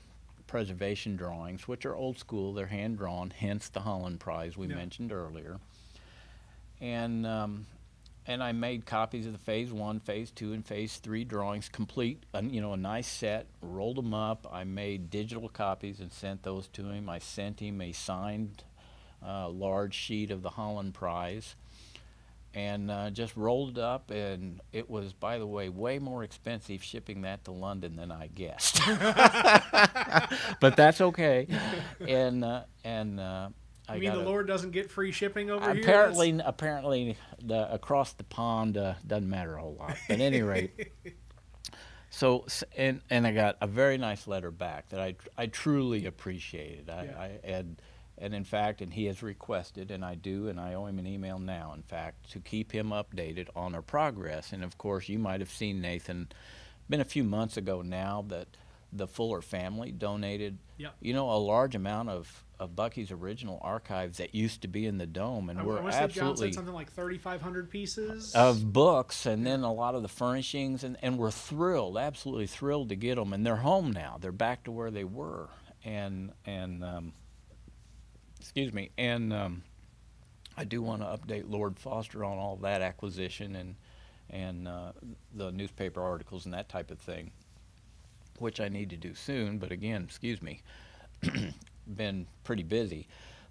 preservation 0.51 1.15
drawings, 1.15 1.69
which 1.69 1.87
are 1.87 1.95
old 1.95 2.19
school. 2.19 2.53
They're 2.53 2.67
hand 2.67 2.99
drawn, 2.99 3.31
hence 3.31 3.69
the 3.69 3.81
Holland 3.81 4.19
Prize 4.19 4.57
we 4.57 4.67
Yeah. 4.67 4.75
mentioned 4.75 5.13
earlier. 5.13 5.61
And 6.81 7.25
um, 7.25 7.67
and 8.27 8.43
I 8.43 8.51
made 8.53 8.85
copies 8.85 9.27
of 9.27 9.33
the 9.33 9.39
phase 9.39 9.73
one, 9.73 10.01
phase 10.01 10.31
two, 10.33 10.53
and 10.53 10.67
phase 10.67 10.97
three 10.97 11.25
drawings, 11.25 11.69
complete, 11.69 12.25
uh, 12.35 12.43
you 12.43 12.61
know, 12.61 12.73
a 12.73 12.77
nice 12.77 13.07
set. 13.07 13.47
Rolled 13.63 13.97
them 13.97 14.13
up. 14.13 14.47
I 14.51 14.65
made 14.65 15.09
digital 15.09 15.49
copies 15.49 16.01
and 16.01 16.13
sent 16.13 16.43
those 16.43 16.67
to 16.69 16.91
him. 16.91 17.09
I 17.09 17.19
sent 17.21 17.61
him 17.61 17.81
a 17.81 17.93
signed, 17.93 18.65
uh, 19.25 19.49
large 19.49 19.95
sheet 19.95 20.31
of 20.33 20.43
the 20.43 20.51
Holland 20.51 20.95
Prize, 20.95 21.55
and 22.55 22.91
uh, 22.91 23.11
just 23.11 23.37
rolled 23.37 23.79
it 23.79 23.83
up. 23.85 24.11
And 24.11 24.61
it 24.73 24.89
was, 24.91 25.13
by 25.13 25.39
the 25.39 25.47
way, 25.47 25.69
way 25.69 25.99
more 25.99 26.25
expensive 26.25 26.83
shipping 26.83 27.23
that 27.23 27.45
to 27.45 27.53
London 27.53 27.97
than 27.97 28.11
I 28.11 28.27
guessed. 28.29 28.81
but 30.61 30.77
that's 30.77 31.01
okay. 31.01 31.47
And 32.07 32.45
uh, 32.45 32.63
and. 32.85 33.21
Uh, 33.21 33.49
I 33.89 33.95
You 33.97 34.03
mean 34.03 34.13
the 34.13 34.21
a- 34.21 34.23
Lord 34.23 34.47
doesn't 34.47 34.71
get 34.71 34.89
free 34.89 35.11
shipping 35.11 35.51
over 35.51 35.73
here? 35.73 35.83
apparently, 35.83 36.41
apparently, 36.45 37.17
the 37.43 37.73
across 37.75 38.13
the 38.13 38.23
pond 38.23 38.77
uh, 38.79 38.95
doesn't 39.05 39.29
matter 39.29 39.57
a 39.57 39.61
whole 39.63 39.75
lot. 39.75 39.97
But 40.07 40.15
at 40.15 40.21
any 40.21 40.43
rate, 40.43 40.93
so 42.11 42.47
and 42.77 43.01
and 43.11 43.27
I 43.27 43.33
got 43.33 43.57
a 43.61 43.67
very 43.67 43.99
nice 43.99 44.29
letter 44.29 44.53
back 44.53 44.91
that 44.91 45.01
I 45.01 45.17
I 45.37 45.47
truly 45.47 46.07
appreciated. 46.07 46.89
I, 46.89 47.05
Yeah. 47.05 47.19
I 47.59 47.65
and 48.21 48.35
in 48.35 48.45
fact, 48.45 48.81
and 48.83 48.93
he 48.93 49.07
has 49.07 49.23
requested, 49.23 49.91
and 49.91 50.05
I 50.05 50.15
do, 50.15 50.49
and 50.49 50.61
I 50.61 50.75
owe 50.75 50.87
him 50.87 50.99
an 50.99 51.07
email 51.07 51.39
now. 51.39 51.73
In 51.75 51.83
fact, 51.83 52.31
to 52.33 52.41
keep 52.41 52.71
him 52.73 52.91
updated 52.91 53.49
on 53.57 53.75
our 53.75 53.83
progress. 53.83 54.53
And 54.53 54.63
of 54.63 54.77
course, 54.79 55.09
you 55.09 55.19
might 55.19 55.41
have 55.41 55.51
seen 55.51 55.81
Nathan. 55.81 56.29
Been 56.89 57.01
a 57.01 57.05
few 57.05 57.25
months 57.25 57.57
ago 57.57 57.83
now 57.83 58.25
that 58.29 58.49
the 58.93 59.07
Fuller 59.07 59.41
family 59.41 59.93
donated 59.93 60.59
Yep. 60.79 60.95
you 61.01 61.13
know, 61.13 61.31
a 61.31 61.37
large 61.37 61.75
amount 61.75 62.09
of, 62.09 62.43
of 62.59 62.75
Bucky's 62.75 63.11
original 63.11 63.61
archives 63.63 64.17
that 64.17 64.35
used 64.35 64.63
to 64.63 64.69
be 64.69 64.87
in 64.87 64.97
the 64.97 65.07
dome, 65.07 65.51
and 65.51 65.59
I, 65.59 65.63
we're 65.63 65.79
I 65.79 65.83
want 65.83 65.93
to 65.93 65.93
say 65.93 65.99
John 65.99 66.31
absolutely 66.31 66.49
said 66.49 66.55
something 66.55 66.75
like 66.75 66.91
3,500 66.91 67.71
pieces. 67.71 68.35
of 68.35 68.73
books, 68.73 69.27
and 69.27 69.47
then 69.47 69.63
a 69.63 69.73
lot 69.73 69.95
of 69.95 70.01
the 70.01 70.09
furnishings, 70.09 70.83
and, 70.83 70.97
and 71.03 71.19
we're 71.19 71.31
thrilled, 71.31 71.99
absolutely 71.99 72.47
thrilled 72.47 72.89
to 72.89 72.97
get 72.97 73.17
them, 73.17 73.35
and 73.35 73.45
they're 73.45 73.57
home 73.57 73.93
now. 73.93 74.17
They're 74.19 74.33
back 74.33 74.65
to 74.65 74.73
where 74.73 74.91
they 74.91 75.05
were, 75.05 75.49
and 75.85 76.33
and 76.47 76.83
um, 76.83 77.13
excuse 78.51 78.73
me, 78.73 78.91
and 78.99 79.33
um, 79.33 79.63
I 80.57 80.65
do 80.65 80.83
want 80.83 81.03
to 81.03 81.07
update 81.07 81.45
Lord 81.49 81.79
Foster 81.79 82.25
on 82.25 82.37
all 82.37 82.57
that 82.63 82.83
acquisition 82.83 83.55
and 83.55 83.77
and 84.29 84.67
uh, 84.67 84.91
the 85.33 85.53
newspaper 85.53 86.03
articles 86.03 86.47
and 86.47 86.55
that 86.55 86.69
type 86.69 86.91
of 86.91 86.99
thing, 86.99 87.31
which 88.41 88.61
I 88.61 88.69
need 88.69 88.91
to 88.91 88.97
do 88.97 89.15
soon. 89.15 89.59
But 89.59 89.71
again, 89.71 90.03
excuse 90.03 90.43
me, 90.43 90.63
been 91.87 92.27
pretty 92.43 92.65
busy. 92.65 93.07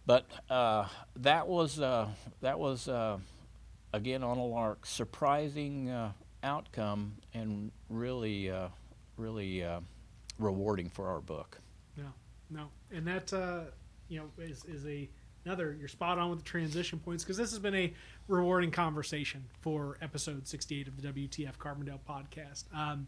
But 0.05 0.25
uh, 0.49 0.89
that 1.15 1.47
was 1.47 1.79
uh, 1.79 2.09
that 2.41 2.59
was 2.59 2.89
uh, 2.89 3.19
again 3.93 4.21
on 4.21 4.37
a 4.37 4.45
lark, 4.45 4.85
surprising 4.85 5.89
uh, 5.89 6.11
outcome 6.43 7.13
and 7.33 7.71
really 7.89 8.51
uh, 8.51 8.67
really 9.15 9.63
rewarding 10.37 10.89
for 10.89 11.07
our 11.07 11.21
book. 11.21 11.57
No, 11.95 12.11
no, 12.49 12.67
and 12.91 13.07
that 13.07 13.31
you 14.09 14.19
know 14.19 14.43
is 14.43 14.65
is 14.65 14.85
a 14.85 15.09
another. 15.45 15.75
You're 15.79 15.87
spot 15.87 16.17
on 16.17 16.29
with 16.29 16.39
the 16.39 16.45
transition 16.45 16.99
points 16.99 17.23
because 17.23 17.37
this 17.37 17.51
has 17.51 17.59
been 17.59 17.75
a 17.75 17.93
rewarding 18.27 18.71
conversation 18.71 19.45
for 19.61 19.97
episode 20.01 20.47
68 20.47 20.87
of 20.87 21.01
the 21.01 21.07
WTF 21.07 21.57
Carbondale 21.57 21.99
podcast. 22.07 22.65
Um, 22.75 23.07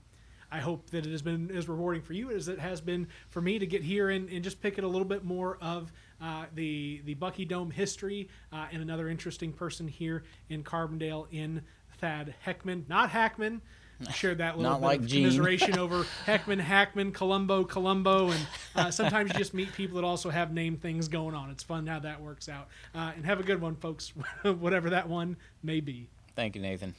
I 0.52 0.60
hope 0.60 0.90
that 0.90 1.06
it 1.06 1.12
has 1.12 1.22
been 1.22 1.50
as 1.56 1.70
rewarding 1.70 2.02
for 2.02 2.14
you 2.14 2.30
as 2.30 2.50
it 2.50 2.60
has 2.60 2.82
been 2.82 3.08
for 3.30 3.42
me 3.42 3.58
to 3.58 3.66
get 3.66 3.84
here 3.84 4.10
and, 4.10 4.30
and 4.30 4.44
just 4.44 4.62
pick 4.62 4.78
it 4.78 4.84
a 4.84 4.88
little 4.88 5.08
bit 5.08 5.24
more 5.24 5.58
of 5.62 5.94
uh, 6.22 6.46
the 6.54 7.02
the 7.06 7.14
Bucky 7.14 7.46
Dome 7.46 7.72
history 7.72 8.30
uh, 8.52 8.68
and 8.72 8.82
another 8.82 9.08
interesting 9.08 9.54
person 9.54 9.88
here 9.88 10.24
in 10.50 10.64
Carbondale 10.64 11.28
in 11.32 11.62
Thad 12.00 12.36
Heckman, 12.46 12.88
not 12.90 13.10
Hackman. 13.12 13.62
Shared 14.14 14.40
that 14.40 14.58
little 14.58 14.78
bit 14.78 14.82
like 14.86 15.00
of 15.00 15.08
Gene. 15.08 15.24
commiseration 15.24 15.78
over 15.78 16.04
Heckman, 16.26 16.60
Hackman, 16.60 17.12
Columbo, 17.12 17.64
Columbo, 17.64 18.30
and 18.32 18.48
uh, 18.76 18.92
sometimes 18.92 19.32
you 19.32 19.38
just 19.38 19.54
meet 19.54 19.72
people 19.74 19.96
that 19.96 20.06
also 20.06 20.30
have 20.30 20.52
name 20.54 20.78
things 20.78 21.08
going 21.08 21.36
on. 21.36 21.50
It's 21.50 21.64
fun 21.64 21.88
how 21.88 22.00
that 22.00 22.22
works 22.22 22.50
out. 22.50 22.68
Uh, 22.96 23.12
and 23.16 23.26
have 23.26 23.40
a 23.40 23.44
good 23.44 23.62
one, 23.62 23.76
folks, 23.76 24.14
whatever 24.44 24.90
that 24.92 25.08
one 25.08 25.38
may 25.64 25.80
be. 25.80 26.08
Thank 26.36 26.56
you, 26.56 26.62
Nathan. 26.62 26.96